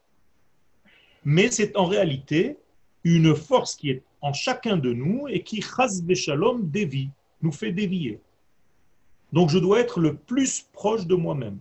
mais 1.24 1.50
c'est 1.50 1.76
en 1.76 1.86
réalité 1.86 2.58
une 3.04 3.34
force 3.34 3.76
qui 3.76 3.90
est 3.90 4.02
en 4.22 4.32
chacun 4.32 4.76
de 4.76 4.92
nous 4.92 5.28
et 5.28 5.42
qui, 5.42 5.60
chas 5.60 6.00
shalom, 6.14 6.68
dévie, 6.70 7.10
nous 7.42 7.52
fait 7.52 7.72
dévier. 7.72 8.20
Donc 9.32 9.50
je 9.50 9.58
dois 9.58 9.80
être 9.80 10.00
le 10.00 10.16
plus 10.16 10.62
proche 10.72 11.06
de 11.06 11.14
moi-même. 11.14 11.58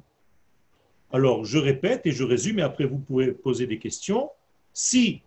Alors 1.11 1.43
je 1.43 1.57
répète 1.57 2.05
et 2.05 2.11
je 2.11 2.23
résume 2.23 2.59
et 2.59 2.63
après 2.63 2.85
vous 2.85 2.99
pouvez 2.99 3.33
poser 3.33 3.67
des 3.67 3.79
questions. 3.79 4.29
Si 4.71 5.21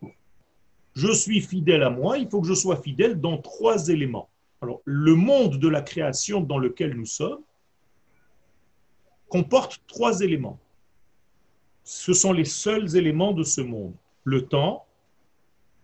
je 0.94 1.12
suis 1.12 1.42
fidèle 1.42 1.82
à 1.82 1.90
moi, 1.90 2.18
il 2.18 2.28
faut 2.28 2.40
que 2.40 2.48
je 2.48 2.54
sois 2.54 2.80
fidèle 2.80 3.20
dans 3.20 3.36
trois 3.36 3.88
éléments. 3.88 4.30
Alors 4.62 4.80
le 4.84 5.14
monde 5.14 5.58
de 5.58 5.68
la 5.68 5.82
création 5.82 6.40
dans 6.40 6.58
lequel 6.58 6.94
nous 6.94 7.04
sommes, 7.04 7.42
comporte 9.28 9.82
trois 9.86 10.20
éléments. 10.20 10.58
Ce 11.84 12.14
sont 12.14 12.32
les 12.32 12.46
seuls 12.46 12.96
éléments 12.96 13.32
de 13.32 13.42
ce 13.42 13.60
monde. 13.60 13.92
Le 14.24 14.46
temps, 14.46 14.85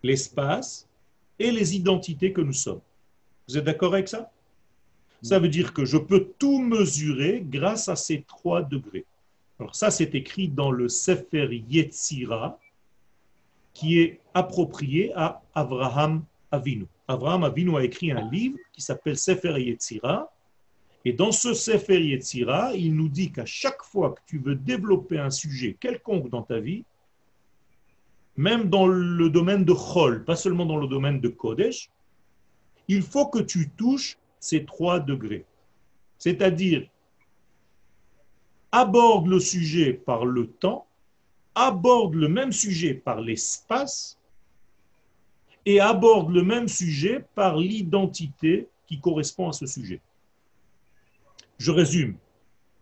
l'espace 0.03 0.87
et 1.39 1.51
les 1.51 1.75
identités 1.75 2.33
que 2.33 2.41
nous 2.41 2.53
sommes. 2.53 2.81
Vous 3.47 3.57
êtes 3.57 3.63
d'accord 3.63 3.93
avec 3.93 4.07
ça? 4.07 4.31
Ça 5.21 5.39
veut 5.39 5.49
dire 5.49 5.73
que 5.73 5.85
je 5.85 5.97
peux 5.97 6.31
tout 6.37 6.59
mesurer 6.59 7.43
grâce 7.45 7.87
à 7.87 7.95
ces 7.95 8.23
trois 8.23 8.61
degrés. 8.61 9.05
Alors 9.59 9.75
ça, 9.75 9.89
c'est 9.89 10.13
écrit 10.15 10.49
dans 10.49 10.71
le 10.71 10.89
Sefer 10.89 11.63
Yetzira, 11.69 12.59
qui 13.73 13.99
est 13.99 14.19
approprié 14.33 15.13
à 15.15 15.41
Abraham 15.55 16.23
Avinu. 16.51 16.85
Abraham 17.07 17.43
Avinu 17.45 17.77
a 17.77 17.83
écrit 17.83 18.11
un 18.11 18.29
livre 18.29 18.57
qui 18.73 18.81
s'appelle 18.81 19.17
Sefer 19.17 19.59
Yetzira, 19.59 20.29
et 21.05 21.13
dans 21.13 21.31
ce 21.31 21.53
Sefer 21.53 22.01
Yetzira, 22.01 22.73
il 22.75 22.93
nous 22.95 23.09
dit 23.09 23.31
qu'à 23.31 23.45
chaque 23.45 23.83
fois 23.83 24.11
que 24.11 24.21
tu 24.27 24.39
veux 24.39 24.55
développer 24.55 25.19
un 25.19 25.29
sujet 25.29 25.75
quelconque 25.79 26.29
dans 26.29 26.43
ta 26.43 26.59
vie, 26.59 26.83
même 28.35 28.69
dans 28.69 28.87
le 28.87 29.29
domaine 29.29 29.63
de 29.63 29.73
Chol, 29.73 30.23
pas 30.25 30.35
seulement 30.35 30.65
dans 30.65 30.77
le 30.77 30.87
domaine 30.87 31.19
de 31.19 31.29
Kodesh, 31.29 31.89
il 32.87 33.01
faut 33.01 33.27
que 33.27 33.39
tu 33.39 33.69
touches 33.69 34.17
ces 34.39 34.65
trois 34.65 34.99
degrés. 34.99 35.45
C'est-à-dire, 36.17 36.87
aborde 38.71 39.27
le 39.27 39.39
sujet 39.39 39.93
par 39.93 40.25
le 40.25 40.47
temps, 40.47 40.87
aborde 41.55 42.15
le 42.15 42.27
même 42.27 42.51
sujet 42.51 42.93
par 42.93 43.21
l'espace 43.21 44.17
et 45.65 45.79
aborde 45.79 46.31
le 46.31 46.43
même 46.43 46.67
sujet 46.67 47.25
par 47.35 47.57
l'identité 47.57 48.67
qui 48.87 48.99
correspond 48.99 49.49
à 49.49 49.53
ce 49.53 49.65
sujet. 49.65 50.01
Je 51.59 51.71
résume. 51.71 52.17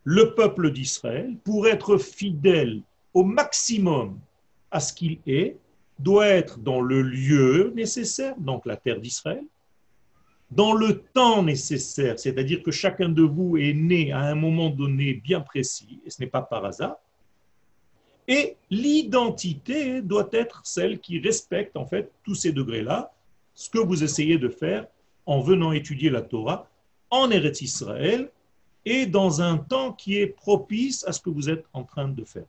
Le 0.04 0.34
peuple 0.34 0.72
d'Israël, 0.72 1.36
pour 1.44 1.68
être 1.68 1.98
fidèle 1.98 2.82
au 3.14 3.24
maximum 3.24 4.18
à 4.72 4.80
ce 4.80 4.94
qu'il 4.94 5.20
est, 5.28 5.58
doit 6.00 6.28
être 6.28 6.60
dans 6.60 6.82
le 6.82 7.02
lieu 7.02 7.72
nécessaire, 7.76 8.36
donc 8.38 8.66
la 8.66 8.76
terre 8.76 9.00
d'Israël, 9.00 9.44
dans 10.50 10.74
le 10.74 11.00
temps 11.14 11.44
nécessaire, 11.44 12.20
c'est-à-dire 12.20 12.62
que 12.64 12.72
chacun 12.72 13.10
de 13.10 13.22
vous 13.22 13.58
est 13.58 13.74
né 13.74 14.12
à 14.12 14.22
un 14.22 14.36
moment 14.36 14.70
donné 14.70 15.14
bien 15.14 15.42
précis, 15.42 16.00
et 16.06 16.10
ce 16.10 16.22
n'est 16.22 16.28
pas 16.28 16.42
par 16.42 16.66
hasard, 16.66 16.98
et 18.28 18.56
l'identité 18.70 20.02
doit 20.02 20.30
être 20.32 20.62
celle 20.64 21.00
qui 21.00 21.20
respecte 21.20 21.76
en 21.78 21.86
fait 21.86 22.12
tous 22.24 22.36
ces 22.36 22.52
degrés-là, 22.52 23.12
ce 23.54 23.70
que 23.70 23.80
vous 23.80 24.04
essayez 24.04 24.38
de 24.38 24.50
faire 24.50 24.88
en 25.26 25.42
venant 25.42 25.72
étudier 25.72 26.10
la 26.10 26.22
Torah 26.22 26.68
en 27.10 27.30
Eretz 27.30 27.62
Israël 27.62 28.30
et 28.86 29.06
dans 29.06 29.42
un 29.42 29.58
temps 29.58 29.94
qui 29.94 30.18
est 30.18 30.28
propice 30.28 31.06
à 31.06 31.12
ce 31.12 31.20
que 31.20 31.30
vous 31.30 31.50
êtes 31.50 31.66
en 31.74 31.84
train 31.84 32.08
de 32.08 32.24
faire. 32.24 32.46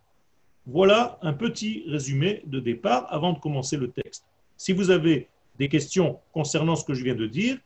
Voilà 0.67 1.19
un 1.23 1.33
petit 1.33 1.85
résumé 1.89 2.43
de 2.47 2.61
départ 2.61 3.07
avant 3.11 3.33
de 3.33 3.39
commencer 3.39 3.77
le 3.77 3.91
texte. 3.91 4.25
Si 4.57 4.73
vous 4.73 4.91
avez 4.91 5.29
des 5.59 5.69
questions 5.69 6.21
concernant 6.33 6.77
ce 6.77 6.85
que 6.85 6.95
je 6.95 7.03
viens 7.03 7.17
de 7.17 7.27
dire, 7.27 7.59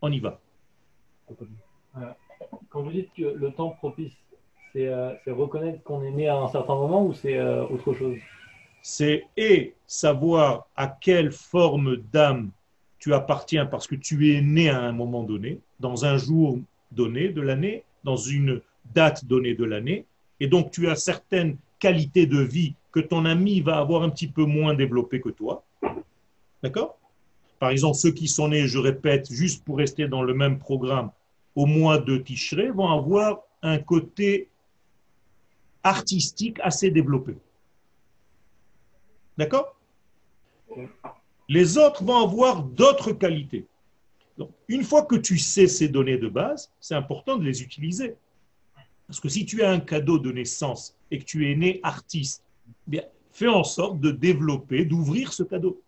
on 0.00 0.10
y 0.10 0.18
va. 0.18 0.40
Quand 2.68 2.82
vous 2.82 2.90
dites 2.90 3.10
que 3.16 3.22
le 3.22 3.52
temps 3.52 3.70
propice, 3.70 4.12
c'est 4.72 4.88
euh, 4.88 5.12
reconnaître 5.26 5.82
qu'on 5.82 6.02
est 6.02 6.10
né 6.10 6.28
à 6.28 6.36
un 6.36 6.48
certain 6.48 6.74
moment 6.74 7.06
ou 7.06 7.14
c'est 7.14 7.36
euh, 7.36 7.64
autre 7.66 7.94
chose? 7.94 8.16
C'est 8.82 9.24
et 9.36 9.74
savoir 9.86 10.66
à 10.74 10.88
quelle 10.88 11.30
forme 11.30 11.96
d'âme 12.12 12.50
tu 12.98 13.14
appartiens 13.14 13.66
parce 13.66 13.86
que 13.86 13.94
tu 13.94 14.34
es 14.34 14.40
né 14.40 14.68
à 14.68 14.80
un 14.80 14.92
moment 14.92 15.22
donné, 15.22 15.60
dans 15.78 16.04
un 16.04 16.16
jour 16.16 16.58
donné 16.90 17.28
de 17.28 17.40
l'année, 17.40 17.84
dans 18.02 18.16
une 18.16 18.60
date 18.94 19.24
donnée 19.24 19.54
de 19.54 19.64
l'année, 19.64 20.06
et 20.40 20.48
donc 20.48 20.72
tu 20.72 20.88
as 20.88 20.96
certaines 20.96 21.56
qualités 21.82 22.26
de 22.26 22.40
vie 22.40 22.76
que 22.92 23.00
ton 23.00 23.24
ami 23.24 23.60
va 23.60 23.78
avoir 23.78 24.04
un 24.04 24.10
petit 24.10 24.28
peu 24.28 24.44
moins 24.44 24.72
développées 24.72 25.20
que 25.20 25.30
toi. 25.30 25.64
D'accord? 26.62 26.96
Par 27.58 27.70
exemple, 27.70 27.96
ceux 27.96 28.12
qui 28.12 28.28
sont 28.28 28.48
nés, 28.48 28.68
je 28.68 28.78
répète, 28.78 29.32
juste 29.32 29.64
pour 29.64 29.78
rester 29.78 30.06
dans 30.06 30.22
le 30.22 30.32
même 30.32 30.60
programme, 30.60 31.10
au 31.56 31.66
mois 31.66 31.98
de 31.98 32.18
Tishré, 32.18 32.70
vont 32.70 32.88
avoir 32.88 33.40
un 33.62 33.78
côté 33.78 34.48
artistique 35.82 36.58
assez 36.60 36.90
développé. 36.92 37.36
D'accord? 39.36 39.76
Les 41.48 41.78
autres 41.78 42.04
vont 42.04 42.20
avoir 42.28 42.62
d'autres 42.62 43.12
qualités. 43.12 43.66
Donc, 44.38 44.50
une 44.68 44.84
fois 44.84 45.02
que 45.04 45.16
tu 45.16 45.36
sais 45.36 45.66
ces 45.66 45.88
données 45.88 46.18
de 46.18 46.28
base, 46.28 46.70
c'est 46.78 46.94
important 46.94 47.36
de 47.36 47.44
les 47.44 47.60
utiliser. 47.60 48.14
Parce 49.12 49.20
que 49.20 49.28
si 49.28 49.44
tu 49.44 49.62
as 49.62 49.70
un 49.70 49.80
cadeau 49.80 50.18
de 50.18 50.32
naissance 50.32 50.96
et 51.10 51.18
que 51.18 51.24
tu 51.24 51.50
es 51.50 51.54
né 51.54 51.80
artiste, 51.82 52.42
fais 53.30 53.46
en 53.46 53.62
sorte 53.62 54.00
de 54.00 54.10
développer, 54.10 54.86
d'ouvrir 54.86 55.34
ce 55.34 55.42
cadeau. 55.42 55.82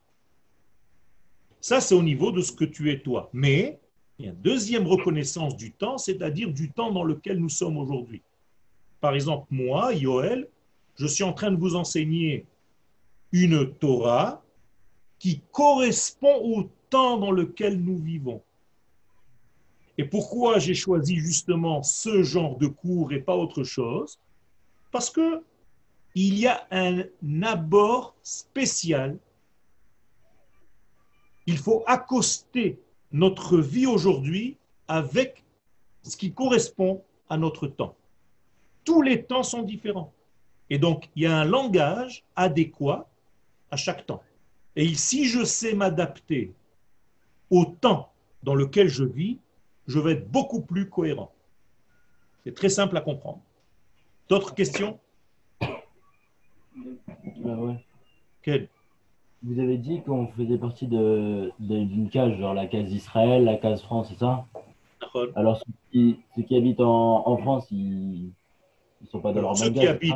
Ça, 1.58 1.80
c'est 1.80 1.94
au 1.94 2.02
niveau 2.02 2.32
de 2.32 2.42
ce 2.42 2.52
que 2.52 2.66
tu 2.66 2.92
es 2.92 2.98
toi. 2.98 3.30
Mais 3.32 3.78
il 4.18 4.26
y 4.26 4.28
a 4.28 4.32
une 4.32 4.40
deuxième 4.42 4.86
reconnaissance 4.86 5.56
du 5.56 5.72
temps, 5.72 5.96
c'est-à-dire 5.96 6.52
du 6.52 6.70
temps 6.70 6.92
dans 6.92 7.02
lequel 7.02 7.38
nous 7.38 7.48
sommes 7.48 7.78
aujourd'hui. 7.78 8.20
Par 9.00 9.14
exemple, 9.14 9.46
moi, 9.50 9.94
Yoel, 9.94 10.46
je 10.96 11.06
suis 11.06 11.24
en 11.24 11.32
train 11.32 11.50
de 11.50 11.56
vous 11.56 11.76
enseigner 11.76 12.44
une 13.32 13.72
Torah 13.72 14.42
qui 15.18 15.40
correspond 15.50 16.42
au 16.42 16.68
dans 16.94 17.32
lequel 17.32 17.80
nous 17.80 17.98
vivons. 17.98 18.42
Et 19.96 20.04
pourquoi 20.04 20.58
j'ai 20.58 20.74
choisi 20.74 21.16
justement 21.16 21.82
ce 21.82 22.22
genre 22.22 22.56
de 22.56 22.66
cours 22.66 23.12
et 23.12 23.20
pas 23.20 23.36
autre 23.36 23.62
chose? 23.64 24.18
Parce 24.90 25.10
que 25.10 25.42
il 26.14 26.38
y 26.38 26.46
a 26.46 26.66
un 26.70 27.02
abord 27.42 28.14
spécial. 28.22 29.18
Il 31.46 31.58
faut 31.58 31.82
accoster 31.86 32.78
notre 33.10 33.58
vie 33.58 33.86
aujourd'hui 33.86 34.56
avec 34.86 35.44
ce 36.02 36.16
qui 36.16 36.32
correspond 36.32 37.02
à 37.28 37.36
notre 37.36 37.66
temps. 37.66 37.96
Tous 38.84 39.02
les 39.02 39.24
temps 39.24 39.42
sont 39.42 39.62
différents. 39.62 40.12
Et 40.70 40.78
donc, 40.78 41.08
il 41.16 41.22
y 41.22 41.26
a 41.26 41.36
un 41.36 41.44
langage 41.44 42.24
adéquat 42.36 43.08
à 43.70 43.76
chaque 43.76 44.06
temps. 44.06 44.22
Et 44.76 44.94
si 44.94 45.26
je 45.26 45.44
sais 45.44 45.74
m'adapter 45.74 46.52
au 47.50 47.64
temps 47.64 48.12
dans 48.42 48.54
lequel 48.54 48.88
je 48.88 49.04
vis, 49.04 49.38
je 49.86 49.98
vais 49.98 50.12
être 50.12 50.30
beaucoup 50.30 50.60
plus 50.60 50.88
cohérent. 50.88 51.32
C'est 52.44 52.54
très 52.54 52.68
simple 52.68 52.96
à 52.96 53.00
comprendre. 53.00 53.40
D'autres 54.28 54.54
questions? 54.54 54.98
Ah 55.60 55.68
Quelle? 58.42 58.68
Vous 59.42 59.60
avez 59.60 59.76
dit 59.76 60.02
qu'on 60.02 60.28
faisait 60.28 60.56
partie 60.56 60.86
d'une 60.86 62.08
case, 62.10 62.34
genre 62.38 62.54
la 62.54 62.66
case 62.66 62.90
Israël, 62.92 63.44
la 63.44 63.56
case 63.56 63.82
France, 63.82 64.08
c'est 64.08 64.18
ça? 64.18 64.46
Alors 65.36 65.58
ceux 65.58 66.16
qui, 66.42 66.56
habitent 66.56 66.80
en, 66.80 67.36
France, 67.38 67.66
ils 67.70 68.32
ne 69.02 69.06
sont 69.06 69.20
pas 69.20 69.32
dans 69.32 69.42
leur 69.42 69.56
ceux 69.56 69.70
qui, 69.70 69.86
habitent, 69.86 70.14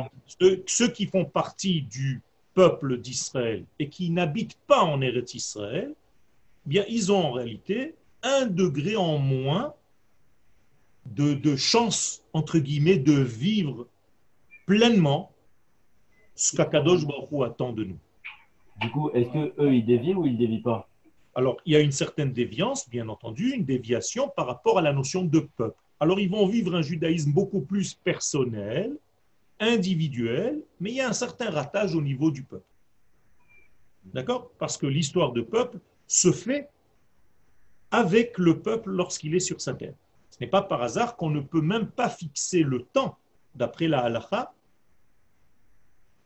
ceux, 0.65 0.87
qui 0.87 1.05
font 1.05 1.25
partie 1.25 1.83
du 1.83 2.21
peuple 2.55 2.97
d'Israël 2.97 3.65
et 3.77 3.87
qui 3.87 4.09
n'habitent 4.09 4.57
pas 4.67 4.81
en 4.81 4.99
Eretz 5.01 5.35
Israël, 5.35 5.93
bien, 6.65 6.83
ils 6.89 7.11
ont 7.11 7.23
en 7.23 7.31
réalité 7.31 7.95
un 8.23 8.45
degré 8.45 8.95
en 8.95 9.17
moins 9.17 9.73
de, 11.05 11.55
chance, 11.55 12.23
entre 12.33 12.59
guillemets, 12.59 12.97
de 12.97 13.13
vivre 13.13 13.87
pleinement 14.65 15.31
ce 16.35 16.55
qu'Akadosh 16.55 17.05
Baruch 17.05 17.49
attend 17.49 17.73
de 17.73 17.85
nous. 17.85 17.99
Du 18.79 18.91
coup, 18.91 19.09
est-ce 19.11 19.29
que 19.29 19.61
eux 19.61 19.73
ils 19.73 19.85
dévient 19.85 20.13
ou 20.13 20.25
ils 20.25 20.37
dévient 20.37 20.61
pas? 20.61 20.87
Alors, 21.35 21.57
il 21.65 21.73
y 21.73 21.75
a 21.75 21.79
une 21.79 21.91
certaine 21.91 22.31
déviance, 22.31 22.89
bien 22.89 23.09
entendu, 23.09 23.51
une 23.51 23.65
déviation 23.65 24.31
par 24.35 24.47
rapport 24.47 24.77
à 24.77 24.81
la 24.81 24.93
notion 24.93 25.23
de 25.23 25.39
peuple. 25.39 25.75
Alors, 25.99 26.19
ils 26.19 26.29
vont 26.29 26.47
vivre 26.47 26.75
un 26.75 26.81
judaïsme 26.81 27.31
beaucoup 27.31 27.61
plus 27.61 27.93
personnel, 27.93 28.95
individuel, 29.59 30.61
mais 30.79 30.91
il 30.91 30.95
y 30.95 31.01
a 31.01 31.09
un 31.09 31.13
certain 31.13 31.49
ratage 31.49 31.93
au 31.95 32.01
niveau 32.01 32.31
du 32.31 32.43
peuple. 32.43 32.65
D'accord? 34.05 34.51
Parce 34.57 34.77
que 34.77 34.87
l'histoire 34.87 35.33
de 35.33 35.41
peuple 35.41 35.79
se 36.07 36.31
fait 36.31 36.69
avec 37.91 38.37
le 38.37 38.59
peuple 38.59 38.91
lorsqu'il 38.91 39.35
est 39.35 39.39
sur 39.39 39.61
sa 39.61 39.73
terre. 39.73 39.93
Ce 40.29 40.37
n'est 40.41 40.49
pas 40.49 40.61
par 40.61 40.81
hasard 40.81 41.15
qu'on 41.15 41.29
ne 41.29 41.41
peut 41.41 41.61
même 41.61 41.87
pas 41.87 42.09
fixer 42.09 42.63
le 42.63 42.83
temps, 42.83 43.17
d'après 43.55 43.87
la 43.87 44.01
halacha, 44.01 44.53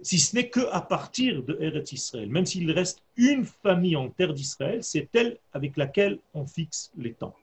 si 0.01 0.19
ce 0.19 0.35
n'est 0.35 0.49
qu'à 0.49 0.81
partir 0.81 1.43
de 1.43 1.57
Eretz 1.61 1.93
Israël. 1.93 2.29
Même 2.29 2.45
s'il 2.45 2.69
reste 2.71 3.01
une 3.15 3.45
famille 3.45 3.95
en 3.95 4.09
terre 4.09 4.33
d'Israël, 4.33 4.83
c'est 4.83 5.07
elle 5.15 5.39
avec 5.53 5.77
laquelle 5.77 6.19
on 6.33 6.45
fixe 6.45 6.91
les 6.97 7.13
temps. 7.13 7.35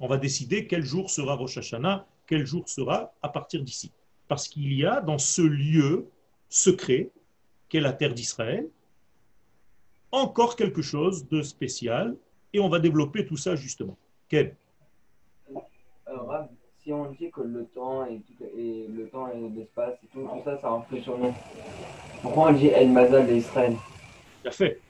On 0.00 0.08
va 0.08 0.18
décider 0.18 0.66
quel 0.66 0.84
jour 0.84 1.10
sera 1.10 1.34
Rosh 1.34 1.58
Hashanah, 1.58 2.06
quel 2.26 2.44
jour 2.44 2.68
sera 2.68 3.12
à 3.22 3.28
partir 3.28 3.62
d'ici. 3.62 3.92
Parce 4.26 4.48
qu'il 4.48 4.72
y 4.72 4.84
a 4.84 5.00
dans 5.00 5.18
ce 5.18 5.42
lieu 5.42 6.06
secret, 6.48 7.10
qu'est 7.68 7.80
la 7.80 7.92
terre 7.92 8.14
d'Israël, 8.14 8.68
encore 10.10 10.56
quelque 10.56 10.82
chose 10.82 11.28
de 11.28 11.42
spécial, 11.42 12.16
et 12.52 12.60
on 12.60 12.68
va 12.68 12.78
développer 12.78 13.26
tout 13.26 13.36
ça 13.36 13.56
justement. 13.56 13.96
Quel 14.28 14.54
Alors, 16.06 16.48
si 16.82 16.92
on 16.92 17.10
dit 17.12 17.30
que 17.30 17.42
le 17.42 17.66
temps 17.66 18.06
et, 18.06 18.20
le 18.88 19.08
temps 19.08 19.28
et 19.28 19.48
l'espace 19.54 19.94
et 20.02 20.06
tout, 20.12 20.28
ça, 20.44 20.58
ça 20.58 20.70
influe 20.70 21.02
sur 21.02 21.18
nous, 21.18 21.34
pourquoi 22.22 22.50
on 22.50 22.52
dit 22.52 22.68
El 22.68 22.90
Mazal 22.90 23.26
d'Israël 23.26 23.76
Tout 24.44 24.52
fait. 24.52 24.80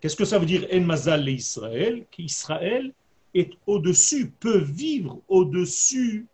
Qu'est-ce 0.00 0.16
que 0.16 0.24
ça 0.24 0.38
veut 0.38 0.46
dire 0.46 0.66
El 0.70 0.86
Mazal 0.86 1.24
d'Israël 1.24 2.06
Qu'Israël 2.10 2.92
est 3.34 3.52
au-dessus, 3.66 4.30
peut 4.30 4.58
vivre 4.58 5.20
au-dessus 5.28 6.26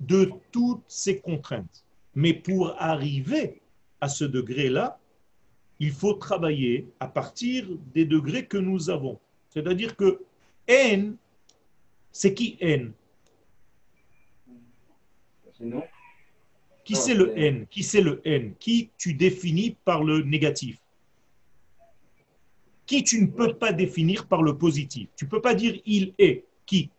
de 0.00 0.30
toutes 0.52 0.84
ces 0.86 1.18
contraintes. 1.20 1.84
Mais 2.14 2.34
pour 2.34 2.74
arriver 2.78 3.60
à 4.00 4.08
ce 4.08 4.24
degré-là, 4.24 4.98
il 5.80 5.92
faut 5.92 6.14
travailler 6.14 6.88
à 7.00 7.08
partir 7.08 7.66
des 7.94 8.04
degrés 8.04 8.46
que 8.46 8.58
nous 8.58 8.90
avons. 8.90 9.18
C'est-à-dire 9.48 9.96
que 9.96 10.22
N, 10.66 11.16
c'est 12.12 12.34
qui 12.34 12.56
N? 12.60 12.92
Qui 16.84 16.94
c'est 16.94 17.14
le 17.14 17.36
N? 17.38 17.66
Qui 17.66 17.82
c'est 17.82 18.00
le 18.00 18.20
N? 18.24 18.54
Qui 18.58 18.90
tu 18.96 19.14
définis 19.14 19.76
par 19.84 20.04
le 20.04 20.22
négatif? 20.22 20.78
Qui 22.86 23.04
tu 23.04 23.20
ne 23.20 23.26
peux 23.26 23.54
pas 23.54 23.72
définir 23.72 24.26
par 24.26 24.42
le 24.42 24.56
positif? 24.56 25.08
Tu 25.16 25.26
ne 25.26 25.30
peux 25.30 25.42
pas 25.42 25.54
dire 25.54 25.78
il 25.84 26.14
est. 26.18 26.44
Qui? 26.64 26.90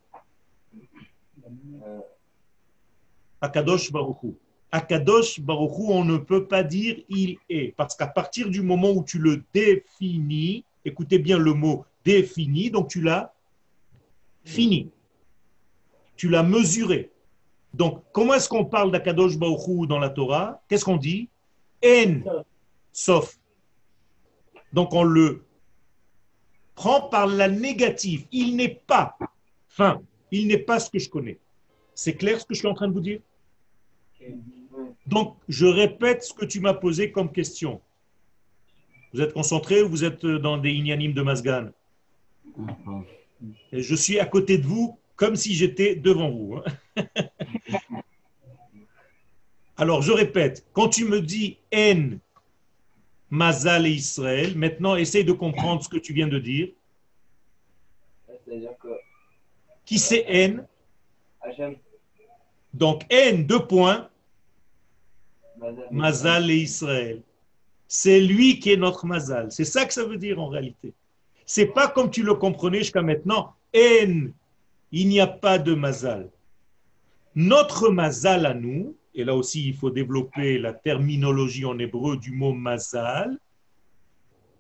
Euh. 1.84 2.00
Akadosh 3.42 3.92
Baruchou. 3.92 4.36
Akadosh 4.72 5.40
Baruchou, 5.40 5.88
on 5.90 6.06
ne 6.06 6.18
peut 6.18 6.46
pas 6.46 6.64
dire 6.64 7.02
il 7.10 7.38
est. 7.50 7.74
Parce 7.76 7.96
qu'à 7.96 8.08
partir 8.08 8.50
du 8.50 8.62
moment 8.62 8.92
où 8.92 9.04
tu 9.04 9.18
le 9.18 9.44
définis, 9.54 10.64
écoutez 10.86 11.18
bien 11.18 11.40
le 11.40 11.54
mot 11.54 11.86
défini, 12.06 12.72
donc 12.72 12.90
tu 12.90 13.02
l'as 13.02 13.34
fini. 14.44 14.90
Tu 16.16 16.30
l'as 16.30 16.44
mesuré. 16.44 17.12
Donc, 17.74 18.04
comment 18.12 18.34
est-ce 18.34 18.50
qu'on 18.50 18.66
parle 18.66 18.92
d'Akadosh 18.92 19.38
Baruchou 19.38 19.86
dans 19.86 20.00
la 20.00 20.10
Torah? 20.10 20.62
Qu'est-ce 20.68 20.84
qu'on 20.84 20.98
dit? 20.98 21.30
En, 21.86 22.44
sauf. 22.92 23.40
Donc, 24.74 24.94
on 24.94 25.04
le 25.04 25.46
prend 26.76 27.02
par 27.10 27.28
la 27.28 27.48
négative. 27.48 28.26
Il 28.32 28.56
n'est 28.56 28.82
pas 28.88 29.18
fin. 29.68 30.02
Il 30.32 30.48
n'est 30.48 30.58
pas 30.58 30.80
ce 30.80 30.90
que 30.90 31.00
je 31.00 31.10
connais. 31.10 31.38
C'est 31.94 32.16
clair 32.16 32.40
ce 32.40 32.46
que 32.46 32.54
je 32.54 32.60
suis 32.60 32.68
en 32.68 32.74
train 32.74 32.88
de 32.88 32.94
vous 32.94 33.02
dire? 33.02 33.20
Donc, 35.06 35.38
je 35.48 35.66
répète 35.66 36.24
ce 36.24 36.34
que 36.34 36.46
tu 36.46 36.60
m'as 36.60 36.74
posé 36.74 37.12
comme 37.12 37.32
question. 37.32 37.82
Vous 39.14 39.22
êtes 39.22 39.34
concentré 39.34 39.82
ou 39.82 39.90
vous 39.90 40.04
êtes 40.04 40.26
dans 40.26 40.58
des 40.58 40.72
ignanimes 40.72 41.14
de 41.14 41.22
Masgan 41.22 41.70
Et 43.72 43.82
Je 43.82 43.96
suis 43.96 44.20
à 44.20 44.26
côté 44.26 44.58
de 44.58 44.66
vous 44.66 44.98
comme 45.16 45.36
si 45.36 45.54
j'étais 45.54 45.96
devant 45.96 46.30
vous. 46.30 46.56
Hein. 46.96 47.04
Alors, 49.78 50.02
je 50.02 50.12
répète, 50.12 50.66
quand 50.74 50.90
tu 50.90 51.06
me 51.06 51.22
dis 51.22 51.58
En, 51.74 52.18
Mazal 53.30 53.86
et 53.86 53.92
Israël, 53.92 54.58
maintenant 54.58 54.96
essaye 54.96 55.24
de 55.24 55.32
comprendre 55.32 55.84
ce 55.84 55.90
que 55.90 55.98
tu 55.98 56.14
viens 56.14 56.28
de 56.28 56.40
dire. 56.40 56.70
Qui 59.86 60.00
c'est 60.00 60.26
N? 60.28 60.66
Donc, 62.74 63.06
N, 63.10 63.46
deux 63.46 63.66
points. 63.66 64.10
Mazal 65.92 66.50
et 66.52 66.58
Israël. 66.58 67.22
C'est 67.88 68.20
lui 68.20 68.60
qui 68.60 68.72
est 68.72 68.78
notre 68.78 69.06
Mazal. 69.06 69.52
C'est 69.52 69.66
ça 69.66 69.86
que 69.86 69.94
ça 69.94 70.06
veut 70.06 70.18
dire 70.18 70.40
en 70.40 70.48
réalité. 70.48 70.94
C'est 71.52 71.66
pas 71.66 71.88
comme 71.88 72.12
tu 72.12 72.22
le 72.22 72.36
comprenais 72.36 72.78
jusqu'à 72.78 73.02
maintenant. 73.02 73.56
N, 73.74 74.32
il 74.92 75.08
n'y 75.10 75.20
a 75.20 75.26
pas 75.26 75.58
de 75.58 75.74
mazal. 75.74 76.30
Notre 77.34 77.90
mazal 77.90 78.46
à 78.46 78.54
nous, 78.54 78.96
et 79.16 79.24
là 79.24 79.34
aussi 79.34 79.68
il 79.68 79.74
faut 79.74 79.90
développer 79.90 80.60
la 80.60 80.74
terminologie 80.74 81.66
en 81.66 81.80
hébreu 81.80 82.18
du 82.18 82.34
mot 82.34 82.54
mazal, 82.54 83.40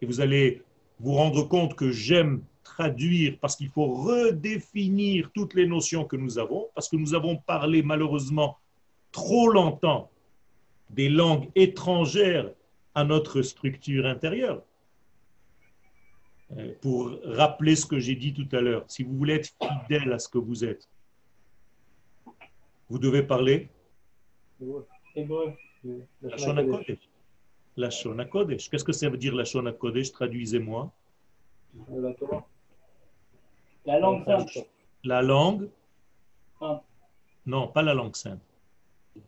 et 0.02 0.08
vous 0.08 0.19
allez 0.19 0.63
vous 0.99 1.13
rendre 1.13 1.47
compte 1.47 1.75
que 1.75 1.91
j'aime 1.91 2.41
traduire 2.63 3.38
parce 3.39 3.56
qu'il 3.56 3.69
faut 3.69 3.93
redéfinir 3.93 5.30
toutes 5.36 5.54
les 5.54 5.67
notions 5.67 6.06
que 6.06 6.15
nous 6.15 6.39
avons, 6.39 6.69
parce 6.73 6.89
que 6.89 6.95
nous 6.95 7.13
avons 7.13 7.38
parlé 7.38 7.84
malheureusement 7.84 8.58
trop 9.12 9.47
longtemps 9.47 10.10
des 10.89 11.10
langues 11.10 11.52
étrangères 11.54 12.49
à 12.95 13.04
notre 13.04 13.43
structure 13.43 14.08
intérieure. 14.08 14.63
Euh, 16.57 16.73
pour 16.81 17.12
rappeler 17.25 17.75
ce 17.75 17.85
que 17.85 17.99
j'ai 17.99 18.15
dit 18.15 18.33
tout 18.33 18.47
à 18.55 18.62
l'heure. 18.62 18.83
Si 18.88 19.03
vous 19.03 19.15
voulez 19.15 19.35
être 19.35 19.51
fidèle 19.83 20.12
à 20.12 20.17
ce 20.17 20.27
que 20.27 20.39
vous 20.39 20.65
êtes, 20.65 20.89
vous 22.89 22.97
devez 22.97 23.21
parler 23.21 23.69
la 24.59 26.38
Shona 26.38 26.63
Kodesh. 26.63 27.09
La 27.77 27.89
Shona 27.91 28.25
Kodesh. 28.25 28.69
Qu'est-ce 28.69 28.83
que 28.83 28.91
ça 28.91 29.09
veut 29.09 29.17
dire 29.17 29.35
la 29.35 29.45
Shona 29.45 29.73
Kodesh? 29.73 30.12
Traduisez-moi. 30.12 30.91
La 33.85 33.99
langue 33.99 34.25
sainte. 34.25 34.67
La 35.03 35.21
langue? 35.21 35.69
Non, 37.45 37.67
pas 37.67 37.83
la 37.83 37.93
langue 37.93 38.15
sainte. 38.15 38.41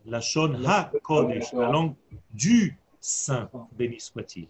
La 0.06 0.20
Shona 0.20 0.90
Kodesh, 1.02 1.52
la 1.52 1.70
langue 1.70 1.94
du 2.32 2.76
Saint, 3.00 3.48
béni 3.72 4.00
soit-il. 4.00 4.48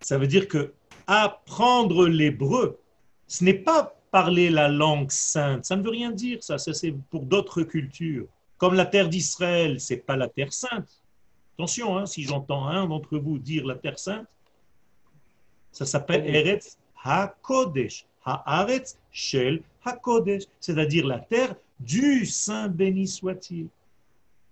Ça 0.00 0.18
veut 0.18 0.26
dire 0.26 0.48
que 0.48 0.72
apprendre 1.06 2.06
l'hébreu, 2.06 2.78
ce 3.26 3.44
n'est 3.44 3.54
pas 3.54 3.94
parler 4.10 4.50
la 4.50 4.68
langue 4.68 5.10
sainte. 5.10 5.64
Ça 5.64 5.76
ne 5.76 5.82
veut 5.82 5.90
rien 5.90 6.10
dire, 6.10 6.42
ça. 6.42 6.58
Ça, 6.58 6.72
c'est 6.72 6.94
pour 7.10 7.22
d'autres 7.22 7.62
cultures. 7.62 8.26
Comme 8.58 8.74
la 8.74 8.86
terre 8.86 9.08
d'Israël, 9.08 9.80
c'est 9.80 9.98
pas 9.98 10.16
la 10.16 10.28
terre 10.28 10.52
sainte. 10.52 10.88
Attention, 11.54 11.96
hein, 11.96 12.06
si 12.06 12.22
j'entends 12.22 12.66
un 12.66 12.86
d'entre 12.86 13.18
vous 13.18 13.38
dire 13.38 13.66
la 13.66 13.74
terre 13.74 13.98
sainte, 13.98 14.26
ça 15.72 15.86
s'appelle 15.86 16.26
Eretz 16.26 16.76
HaKodesh. 17.04 18.06
Haaretz 18.24 18.98
Shel 19.10 19.62
HaKodesh. 19.84 20.44
C'est-à-dire 20.58 21.06
la 21.06 21.20
terre 21.20 21.54
du 21.78 22.26
Saint 22.26 22.68
béni 22.68 23.06
soit-il. 23.06 23.68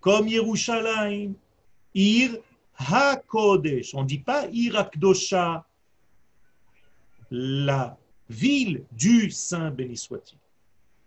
Comme 0.01 0.29
Yerushalayim, 0.29 1.35
Ir 1.95 2.39
HaKodesh. 2.79 3.95
On 3.95 4.03
ne 4.03 4.07
dit 4.07 4.19
pas 4.19 4.47
Irakdosha, 4.53 5.67
la 7.31 7.97
ville 8.29 8.85
du 8.93 9.31
Saint 9.31 9.71
béni 9.71 9.97
soit-il. 9.97 10.39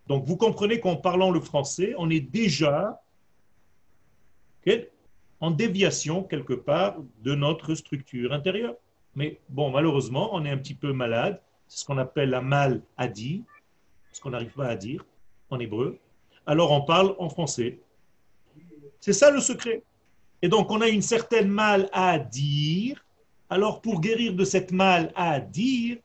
Donc 0.08 0.26
vous 0.26 0.38
comprenez 0.38 0.80
qu'en 0.80 0.96
parlant 0.96 1.32
le 1.32 1.40
français, 1.40 1.94
on 1.98 2.10
est 2.10 2.20
déjà 2.20 3.02
en 5.40 5.52
déviation 5.52 6.24
quelque 6.24 6.54
part 6.54 6.98
de 7.24 7.36
notre 7.36 7.76
structure 7.76 8.34
intérieure. 8.34 8.76
Mais 9.16 9.40
bon, 9.50 9.72
malheureusement, 9.72 10.30
on 10.34 10.46
est 10.46 10.50
un 10.50 10.58
petit 10.58 10.76
peu 10.76 10.94
malade. 10.94 11.42
C'est 11.68 11.80
ce 11.80 11.86
qu'on 11.86 11.98
appelle 11.98 12.30
la 12.30 12.42
maladie, 12.42 13.44
ce 14.12 14.22
qu'on 14.22 14.32
n'arrive 14.32 14.52
pas 14.52 14.68
à 14.68 14.76
dire 14.76 15.06
en 15.50 15.60
hébreu. 15.60 16.00
Alors 16.46 16.72
on 16.72 16.82
parle 16.82 17.16
en 17.18 17.30
français. 17.30 17.80
C'est 19.00 19.14
ça 19.14 19.32
le 19.32 19.40
secret. 19.40 19.84
Et 20.42 20.50
donc, 20.50 20.72
on 20.72 20.82
a 20.82 20.88
une 20.88 21.02
certaine 21.02 21.48
mal 21.48 21.90
à 21.94 22.18
dire. 22.18 23.04
Alors, 23.50 23.82
pour 23.82 24.02
guérir 24.02 24.34
de 24.34 24.44
cette 24.44 24.72
mal 24.72 25.12
à 25.16 25.40
dire, 25.40 25.98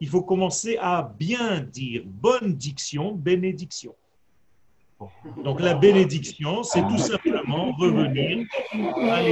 il 0.00 0.08
faut 0.08 0.22
commencer 0.22 0.78
à 0.80 1.02
bien 1.18 1.60
dire. 1.60 2.02
Bonne 2.06 2.54
diction, 2.54 3.12
bénédiction. 3.12 3.94
Donc, 5.44 5.60
la 5.60 5.74
bénédiction, 5.74 6.62
c'est 6.62 6.82
tout 6.82 6.98
simplement 6.98 7.72
revenir 7.72 8.46
à 9.10 9.22